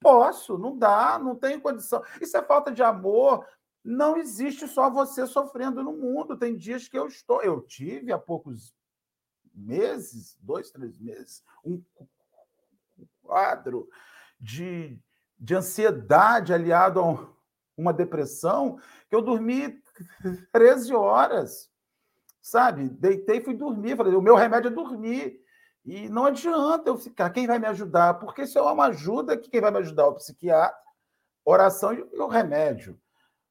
Posso, 0.07 0.57
não 0.57 0.78
dá, 0.78 1.18
não 1.18 1.34
tenho 1.34 1.61
condição. 1.61 2.00
Isso 2.20 2.36
é 2.36 2.40
falta 2.40 2.70
de 2.70 2.80
amor. 2.80 3.44
Não 3.82 4.16
existe 4.16 4.68
só 4.68 4.88
você 4.88 5.26
sofrendo 5.26 5.82
no 5.82 5.94
mundo. 5.94 6.36
Tem 6.36 6.57
dias 6.57 6.86
que 6.86 6.96
eu 6.96 7.09
estou. 7.09 7.42
Eu 7.42 7.61
tive 7.62 8.12
há 8.12 8.18
poucos 8.18 8.72
meses, 9.52 10.38
dois, 10.40 10.70
três 10.70 10.96
meses, 10.96 11.42
um 11.64 11.82
quadro 13.20 13.88
de, 14.38 14.96
de 15.36 15.57
ansiedade 15.57 16.54
aliado 16.54 17.00
a 17.00 17.28
uma 17.76 17.92
depressão, 17.92 18.78
que 19.11 19.16
eu 19.16 19.20
dormi 19.20 19.82
13 20.52 20.94
horas, 20.94 21.68
sabe? 22.40 22.90
Deitei 22.90 23.38
e 23.38 23.44
fui 23.44 23.54
dormir. 23.54 23.96
Falei, 23.96 24.14
o 24.14 24.22
meu 24.22 24.36
remédio 24.36 24.68
é 24.68 24.72
dormir. 24.72 25.44
E 25.87 26.09
não 26.09 26.24
adianta 26.24 26.91
eu 26.91 26.99
ficar. 26.99 27.30
Quem 27.30 27.47
vai 27.47 27.61
me 27.61 27.66
ajudar? 27.66 28.14
Porque 28.14 28.45
se 28.45 28.59
é 28.59 28.61
uma 28.61 28.87
ajuda, 28.87 29.37
quem 29.37 29.61
vai 29.61 29.70
me 29.70 29.78
ajudar? 29.78 30.03
É 30.03 30.07
o 30.07 30.14
psiquiatra, 30.14 30.76
oração 31.45 31.95
e 31.95 32.03
o 32.03 32.26
remédio. 32.26 32.99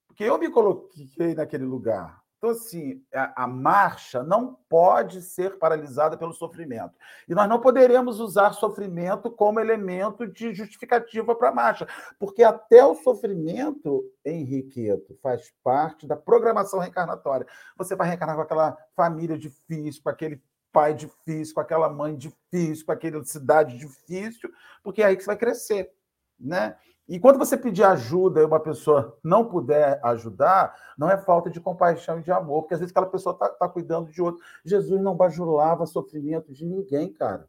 Porque 0.05 0.25
eu 0.25 0.37
me 0.37 0.49
coloquei 0.49 1.33
naquele 1.33 1.63
lugar. 1.63 2.21
Então, 2.37 2.49
assim, 2.49 3.01
a, 3.13 3.45
a, 3.45 3.47
marcha 3.47 4.21
não 4.21 4.59
pode 4.69 5.21
ser 5.21 5.57
paralisada 5.57 6.17
pelo 6.17 6.33
sofrimento. 6.33 6.93
E 7.27 7.33
nós 7.33 7.47
não 7.47 7.59
poderemos 7.59 8.19
usar 8.19 8.51
sofrimento 8.51 9.31
como 9.31 9.59
elemento 9.59 10.27
de 10.27 10.53
justificativa 10.53 11.33
para 11.33 11.49
a 11.49 11.53
marcha, 11.53 11.87
porque 12.19 12.43
até 12.43 12.85
o 12.85 12.95
sofrimento, 12.95 14.03
Henriqueto, 14.23 15.17
faz 15.23 15.53
parte 15.63 16.05
da 16.05 16.15
programação 16.15 16.79
reencarnatória. 16.79 17.47
Você 17.77 17.95
vai 17.95 18.09
reencarnar 18.09 18.35
com 18.35 18.43
aquela 18.43 18.77
família 18.95 19.37
difícil, 19.37 20.03
com 20.03 20.09
aquele 20.09 20.39
pai 20.75 20.93
difícil, 20.93 21.55
com 21.55 21.61
aquela 21.61 21.89
mãe 21.89 22.17
difícil, 22.17 22.85
com 22.85 22.91
aquela 22.91 23.23
cidade 23.23 23.77
difícil, 23.77 24.51
porque 24.83 25.01
é 25.01 25.05
aí 25.05 25.15
que 25.15 25.23
você 25.23 25.27
vai 25.27 25.37
crescer, 25.37 25.89
né? 26.37 26.75
E 27.07 27.17
quando 27.17 27.37
você 27.37 27.55
pedir 27.55 27.83
ajuda 27.83 28.41
e 28.41 28.45
uma 28.45 28.59
pessoa 28.59 29.17
não 29.23 29.47
puder 29.47 30.01
ajudar, 30.03 30.75
não 30.97 31.09
é 31.09 31.17
falta 31.17 31.49
de 31.49 31.61
compaixão 31.61 32.19
e 32.19 32.23
de 32.23 32.31
amor, 32.31 32.63
porque 32.63 32.73
às 32.73 32.81
vezes 32.81 32.91
aquela 32.91 33.09
pessoa 33.09 33.33
está 33.33 33.47
tá 33.47 33.69
cuidando 33.69 34.11
de 34.11 34.21
outro. 34.21 34.43
Jesus 34.65 34.99
não 35.01 35.15
bajulava 35.15 35.85
sofrimento 35.85 36.51
de 36.51 36.65
ninguém, 36.65 37.13
cara. 37.13 37.47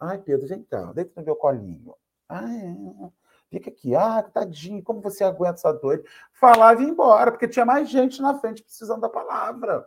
Ai, 0.00 0.18
Pedro, 0.18 0.48
vem 0.48 0.64
cá, 0.64 0.92
deita 0.92 1.12
no 1.16 1.24
meu 1.24 1.36
colinho. 1.36 1.94
Ai, 2.28 2.76
fica 3.50 3.70
aqui, 3.70 3.94
ah, 3.94 4.22
tadinho, 4.22 4.82
como 4.82 5.00
você 5.00 5.22
aguenta 5.22 5.58
essa 5.58 5.72
dor? 5.72 6.02
Falava 6.32 6.80
e 6.82 6.86
ia 6.86 6.90
embora, 6.90 7.30
porque 7.30 7.46
tinha 7.46 7.66
mais 7.66 7.88
gente 7.88 8.20
na 8.20 8.38
frente 8.38 8.64
precisando 8.64 9.02
da 9.02 9.08
palavra. 9.08 9.86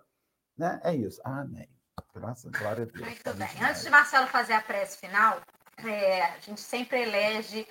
Né? 0.58 0.80
É 0.84 0.96
isso. 0.96 1.20
Amém. 1.26 1.68
Graças, 2.14 2.52
glória 2.52 2.84
a 2.84 2.86
Deus. 2.86 3.06
Muito 3.06 3.34
bem. 3.36 3.64
Antes 3.64 3.84
de 3.84 3.90
Marcelo 3.90 4.28
fazer 4.28 4.54
a 4.54 4.62
prece 4.62 4.98
final, 4.98 5.42
é, 5.78 6.24
a 6.24 6.40
gente 6.40 6.62
sempre 6.62 7.02
elege 7.02 7.68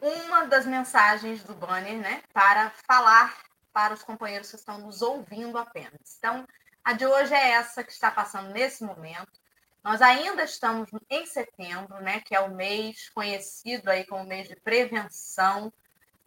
uma 0.00 0.46
das 0.46 0.66
mensagens 0.66 1.42
do 1.42 1.54
banner, 1.54 1.98
né, 1.98 2.22
para 2.32 2.70
falar 2.86 3.36
para 3.72 3.94
os 3.94 4.02
companheiros 4.02 4.50
que 4.50 4.56
estão 4.56 4.78
nos 4.78 5.02
ouvindo 5.02 5.56
apenas. 5.56 6.16
Então, 6.18 6.46
a 6.84 6.92
de 6.92 7.06
hoje 7.06 7.34
é 7.34 7.50
essa 7.52 7.84
que 7.84 7.92
está 7.92 8.10
passando 8.10 8.50
nesse 8.50 8.82
momento. 8.82 9.40
Nós 9.82 10.02
ainda 10.02 10.44
estamos 10.44 10.90
em 11.08 11.24
setembro, 11.26 12.00
né, 12.00 12.20
que 12.20 12.34
é 12.34 12.40
o 12.40 12.54
mês 12.54 13.08
conhecido 13.10 13.90
aí 13.90 14.04
como 14.04 14.24
mês 14.24 14.48
de 14.48 14.56
prevenção 14.56 15.72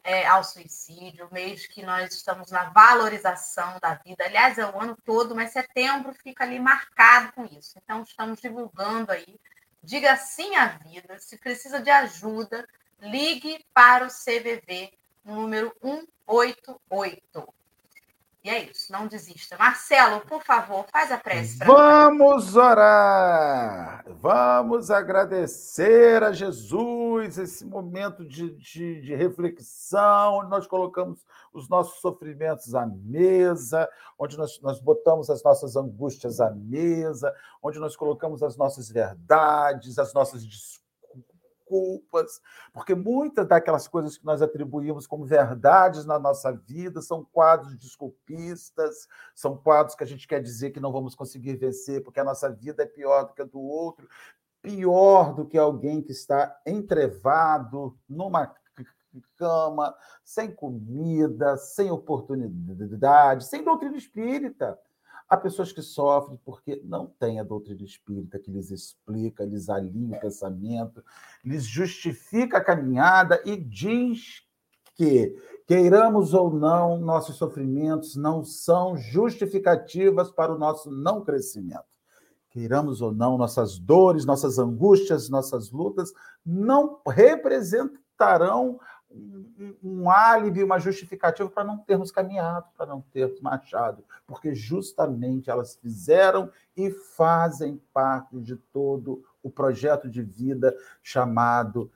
é, 0.03 0.27
ao 0.27 0.43
suicídio, 0.43 1.29
mês 1.31 1.65
que 1.65 1.81
nós 1.81 2.13
estamos 2.13 2.51
na 2.51 2.65
valorização 2.69 3.79
da 3.79 3.93
vida. 3.95 4.25
Aliás, 4.25 4.57
é 4.57 4.65
o 4.65 4.79
ano 4.79 4.97
todo, 5.05 5.33
mas 5.33 5.53
setembro 5.53 6.13
fica 6.13 6.43
ali 6.43 6.59
marcado 6.59 7.31
com 7.33 7.45
isso. 7.45 7.79
Então, 7.81 8.03
estamos 8.03 8.41
divulgando 8.41 9.11
aí. 9.11 9.39
Diga 9.81 10.15
sim 10.17 10.55
à 10.55 10.67
vida. 10.67 11.19
Se 11.19 11.37
precisa 11.37 11.79
de 11.79 11.89
ajuda, 11.89 12.67
ligue 12.99 13.65
para 13.73 14.05
o 14.05 14.09
CVV 14.09 14.91
número 15.23 15.73
188. 15.81 17.53
E 18.43 18.49
é 18.49 18.69
isso, 18.69 18.91
não 18.91 19.07
desista. 19.07 19.57
Marcelo, 19.57 20.19
por 20.25 20.43
favor, 20.43 20.85
faz 20.91 21.09
a 21.13 21.17
prece. 21.17 21.59
Vamos 21.59 22.57
orar! 22.57 24.03
Vamos 24.19 24.91
agradecer 24.91 26.21
a 26.21 26.33
Jesus 26.33 27.37
esse 27.37 27.63
momento 27.63 28.25
de, 28.25 28.49
de, 28.57 28.99
de, 28.99 29.15
reflexão, 29.15 30.39
onde 30.39 30.49
nós 30.49 30.67
colocamos 30.67 31.25
os 31.53 31.69
nossos 31.69 32.01
sofrimentos 32.01 32.75
à 32.75 32.85
mesa, 32.85 33.89
onde 34.19 34.37
nós, 34.37 34.59
nós 34.61 34.77
botamos 34.81 35.29
as 35.29 35.41
nossas 35.41 35.77
angústias 35.77 36.41
à 36.41 36.51
mesa, 36.51 37.33
onde 37.61 37.79
nós 37.79 37.95
colocamos 37.95 38.43
as 38.43 38.57
nossas 38.57 38.89
verdades, 38.89 39.97
as 39.97 40.13
nossas 40.13 40.45
discussões 40.45 40.82
culpas, 41.74 42.39
porque 42.71 42.93
muitas 42.93 43.47
daquelas 43.47 43.88
coisas 43.88 44.15
que 44.15 44.24
nós 44.24 44.43
atribuímos 44.43 45.07
como 45.07 45.26
verdades 45.26 46.05
na 46.05 46.19
nossa 46.19 46.51
vida 46.51 47.01
são 47.01 47.26
quadros 47.26 47.76
desculpistas, 47.76 49.07
são 49.34 49.57
quadros 49.57 49.95
que 49.95 50.03
a 50.03 50.07
gente 50.07 50.28
quer 50.28 50.39
dizer 50.39 50.69
que 50.69 50.80
não 50.80 50.91
vamos 50.91 51.15
conseguir 51.15 51.55
vencer, 51.55 52.03
porque 52.03 52.19
a 52.19 52.24
nossa 52.24 52.47
vida 52.47 52.84
é 52.84 52.86
pior 52.86 53.24
do 53.24 53.34
que 53.34 53.41
a 53.41 53.45
do 53.45 53.59
outro, 53.59 54.07
pior 54.61 55.34
do 55.34 55.47
que 55.47 55.57
alguém 55.57 55.99
que 55.99 56.11
está 56.11 56.55
entrevado 56.63 57.97
numa 58.07 58.53
cama, 59.36 59.95
sem 60.24 60.51
comida, 60.51 61.57
sem 61.57 61.89
oportunidade, 61.89 63.45
sem 63.45 63.63
doutrina 63.63 63.97
espírita. 63.97 64.78
Há 65.28 65.38
pessoas 65.38 65.71
que 65.71 65.82
sofrem 65.82 66.39
porque 66.43 66.82
não 66.84 67.07
têm 67.07 67.39
a 67.39 67.43
doutrina 67.43 67.84
espírita 67.84 68.39
que 68.39 68.51
lhes 68.51 68.71
explica, 68.71 69.45
lhes 69.45 69.69
alinha 69.69 70.17
o 70.17 70.19
pensamento, 70.19 71.03
lhes 71.43 71.63
justifica 71.65 72.57
a 72.57 72.63
caminhada 72.63 73.41
e 73.45 73.57
diz 73.57 74.43
que, 74.95 75.36
queiramos 75.65 76.34
ou 76.34 76.53
não, 76.53 76.99
nossos 76.99 77.36
sofrimentos 77.36 78.15
não 78.15 78.43
são 78.43 78.95
justificativas 78.95 80.30
para 80.32 80.53
o 80.53 80.57
nosso 80.57 80.91
não 80.91 81.24
crescimento. 81.24 81.84
Queiramos 82.49 83.01
ou 83.01 83.11
não, 83.11 83.36
nossas 83.36 83.80
dores, 83.80 84.26
nossas 84.26 84.59
angústias, 84.59 85.30
nossas 85.30 85.71
lutas 85.71 86.13
não 86.45 87.01
representarão 87.07 88.80
um, 89.83 90.09
álibi, 90.09 90.63
uma 90.63 90.79
justificativa 90.79 91.49
para 91.49 91.63
não 91.63 91.77
termos 91.77 92.11
caminhado, 92.11 92.65
para 92.77 92.85
não 92.85 93.01
termos 93.01 93.39
marchado, 93.41 94.03
porque 94.25 94.53
justamente 94.53 95.49
elas 95.49 95.75
fizeram 95.75 96.49
e 96.75 96.89
fazem 96.89 97.81
parte 97.93 98.39
de 98.39 98.55
todo 98.55 99.23
o 99.41 99.49
projeto 99.49 100.09
de 100.09 100.21
vida 100.21 100.75
chamado 101.01 101.91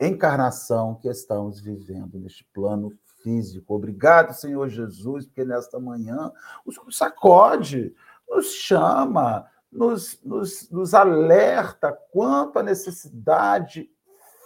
encarnação 0.00 0.94
que 0.94 1.08
estamos 1.08 1.60
vivendo 1.60 2.18
neste 2.18 2.44
plano 2.44 2.92
físico. 3.22 3.74
Obrigado, 3.74 4.34
Senhor 4.34 4.68
Jesus, 4.68 5.26
porque 5.26 5.44
nesta 5.44 5.78
manhã 5.80 6.30
Senhor 6.72 6.92
sacode, 6.92 7.94
nos 8.28 8.52
chama, 8.52 9.46
nos, 9.70 10.20
nos, 10.22 10.70
nos 10.70 10.94
alerta 10.94 11.92
quanto 12.12 12.58
à 12.58 12.62
necessidade 12.62 13.90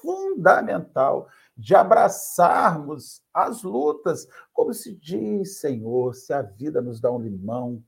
fundamental 0.00 1.28
de 1.60 1.74
abraçarmos 1.74 3.22
as 3.34 3.62
lutas, 3.62 4.26
como 4.50 4.72
se 4.72 4.94
diz, 4.94 5.58
Senhor, 5.58 6.14
se 6.14 6.32
a 6.32 6.40
vida 6.40 6.80
nos 6.80 7.00
dá 7.00 7.12
um 7.12 7.20
limão, 7.20 7.84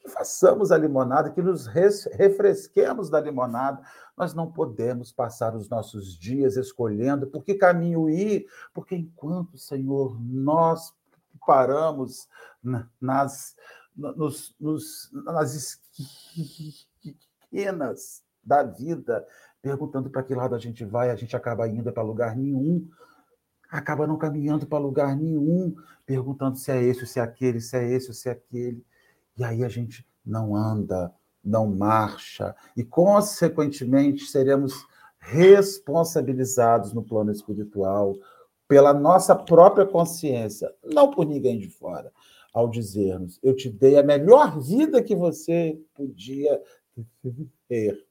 que 0.00 0.08
façamos 0.08 0.72
a 0.72 0.78
limonada, 0.78 1.30
que 1.30 1.42
nos 1.42 1.66
refresquemos 1.66 3.10
da 3.10 3.20
limonada. 3.20 3.82
Nós 4.16 4.32
não 4.32 4.50
podemos 4.50 5.12
passar 5.12 5.54
os 5.54 5.68
nossos 5.68 6.18
dias 6.18 6.56
escolhendo 6.56 7.26
por 7.26 7.44
que 7.44 7.54
caminho 7.54 8.08
ir, 8.08 8.46
porque 8.72 8.96
enquanto, 8.96 9.58
Senhor, 9.58 10.18
nós 10.18 10.94
paramos 11.46 12.26
nas, 12.98 13.54
nos, 13.94 14.56
nos, 14.58 15.10
nas 15.12 15.54
esquinas 17.52 18.24
da 18.42 18.62
vida, 18.62 19.26
perguntando 19.60 20.08
para 20.08 20.22
que 20.22 20.34
lado 20.34 20.54
a 20.54 20.58
gente 20.58 20.86
vai, 20.86 21.10
a 21.10 21.16
gente 21.16 21.36
acaba 21.36 21.68
indo 21.68 21.92
para 21.92 22.02
lugar 22.02 22.34
nenhum, 22.34 22.88
acaba 23.70 24.06
não 24.06 24.18
caminhando 24.18 24.66
para 24.66 24.78
lugar 24.78 25.16
nenhum, 25.16 25.74
perguntando 26.04 26.56
se 26.56 26.70
é 26.70 26.82
esse, 26.82 27.06
se 27.06 27.18
é 27.18 27.22
aquele, 27.22 27.60
se 27.60 27.76
é 27.76 27.88
esse, 27.88 28.12
se 28.12 28.28
é 28.28 28.32
aquele. 28.32 28.84
E 29.36 29.44
aí 29.44 29.64
a 29.64 29.68
gente 29.68 30.06
não 30.24 30.54
anda, 30.54 31.12
não 31.42 31.66
marcha, 31.66 32.54
e, 32.76 32.84
consequentemente, 32.84 34.24
seremos 34.24 34.86
responsabilizados 35.18 36.92
no 36.92 37.02
plano 37.02 37.30
espiritual 37.30 38.14
pela 38.66 38.92
nossa 38.92 39.34
própria 39.34 39.86
consciência, 39.86 40.72
não 40.84 41.10
por 41.10 41.26
ninguém 41.26 41.58
de 41.58 41.68
fora, 41.68 42.12
ao 42.52 42.68
dizermos: 42.68 43.38
Eu 43.42 43.54
te 43.54 43.68
dei 43.68 43.98
a 43.98 44.02
melhor 44.02 44.60
vida 44.60 45.02
que 45.02 45.14
você 45.14 45.78
podia 45.94 46.60
ter. 47.68 48.04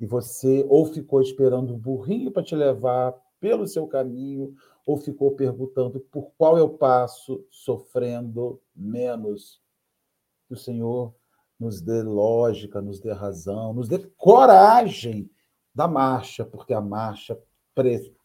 E 0.00 0.06
você 0.06 0.66
ou 0.68 0.86
ficou 0.86 1.22
esperando 1.22 1.74
o 1.74 1.78
burrinho 1.78 2.30
para 2.30 2.42
te 2.42 2.56
levar 2.56 3.14
pelo 3.40 3.66
seu 3.66 3.86
caminho, 3.86 4.54
ou 4.86 4.96
ficou 4.96 5.34
perguntando 5.34 6.00
por 6.00 6.32
qual 6.36 6.58
eu 6.58 6.68
passo, 6.68 7.46
sofrendo 7.50 8.60
menos 8.74 9.62
que 10.46 10.54
o 10.54 10.56
Senhor 10.56 11.14
nos 11.58 11.80
dê 11.80 12.02
lógica, 12.02 12.82
nos 12.82 13.00
dê 13.00 13.12
razão, 13.12 13.72
nos 13.72 13.88
dê 13.88 13.98
coragem 14.16 15.30
da 15.74 15.86
marcha, 15.86 16.44
porque 16.44 16.74
a 16.74 16.80
marcha 16.80 17.40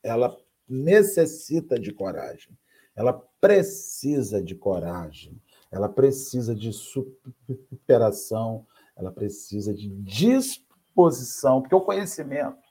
ela 0.04 0.36
necessita 0.68 1.80
de 1.80 1.94
coragem. 1.94 2.58
Ela 2.96 3.14
precisa 3.40 4.42
de 4.42 4.56
coragem. 4.56 5.40
Ela 5.72 5.88
precisa 5.88 6.56
de 6.56 6.74
superação, 6.74 8.66
ela 8.96 9.12
precisa 9.12 9.74
de 9.74 9.90
disposição, 9.90 11.62
porque 11.62 11.76
o 11.76 11.82
conhecimento 11.82 12.68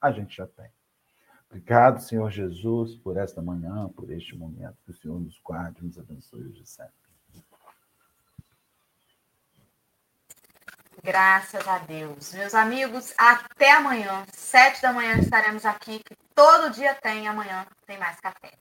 a 0.00 0.10
gente 0.10 0.36
já 0.36 0.46
tem. 0.46 0.70
Obrigado, 1.50 2.00
Senhor 2.00 2.30
Jesus, 2.30 2.94
por 2.94 3.16
esta 3.16 3.42
manhã, 3.42 3.88
por 3.88 4.08
este 4.12 4.36
momento. 4.36 4.76
Que 4.84 4.92
o 4.92 4.94
Senhor 4.94 5.20
nos 5.20 5.36
guarde, 5.42 5.84
nos 5.84 5.98
abençoe 5.98 6.46
hoje 6.46 6.64
sempre. 6.64 6.94
Graças 11.02 11.66
a 11.66 11.78
Deus. 11.78 12.34
Meus 12.34 12.54
amigos, 12.54 13.12
até 13.18 13.72
amanhã, 13.72 14.24
sete 14.32 14.80
da 14.82 14.92
manhã 14.92 15.18
estaremos 15.18 15.64
aqui, 15.64 15.98
que 15.98 16.14
todo 16.34 16.70
dia 16.70 16.94
tem, 16.94 17.26
amanhã 17.26 17.66
tem 17.84 17.98
mais 17.98 18.20
café. 18.20 18.52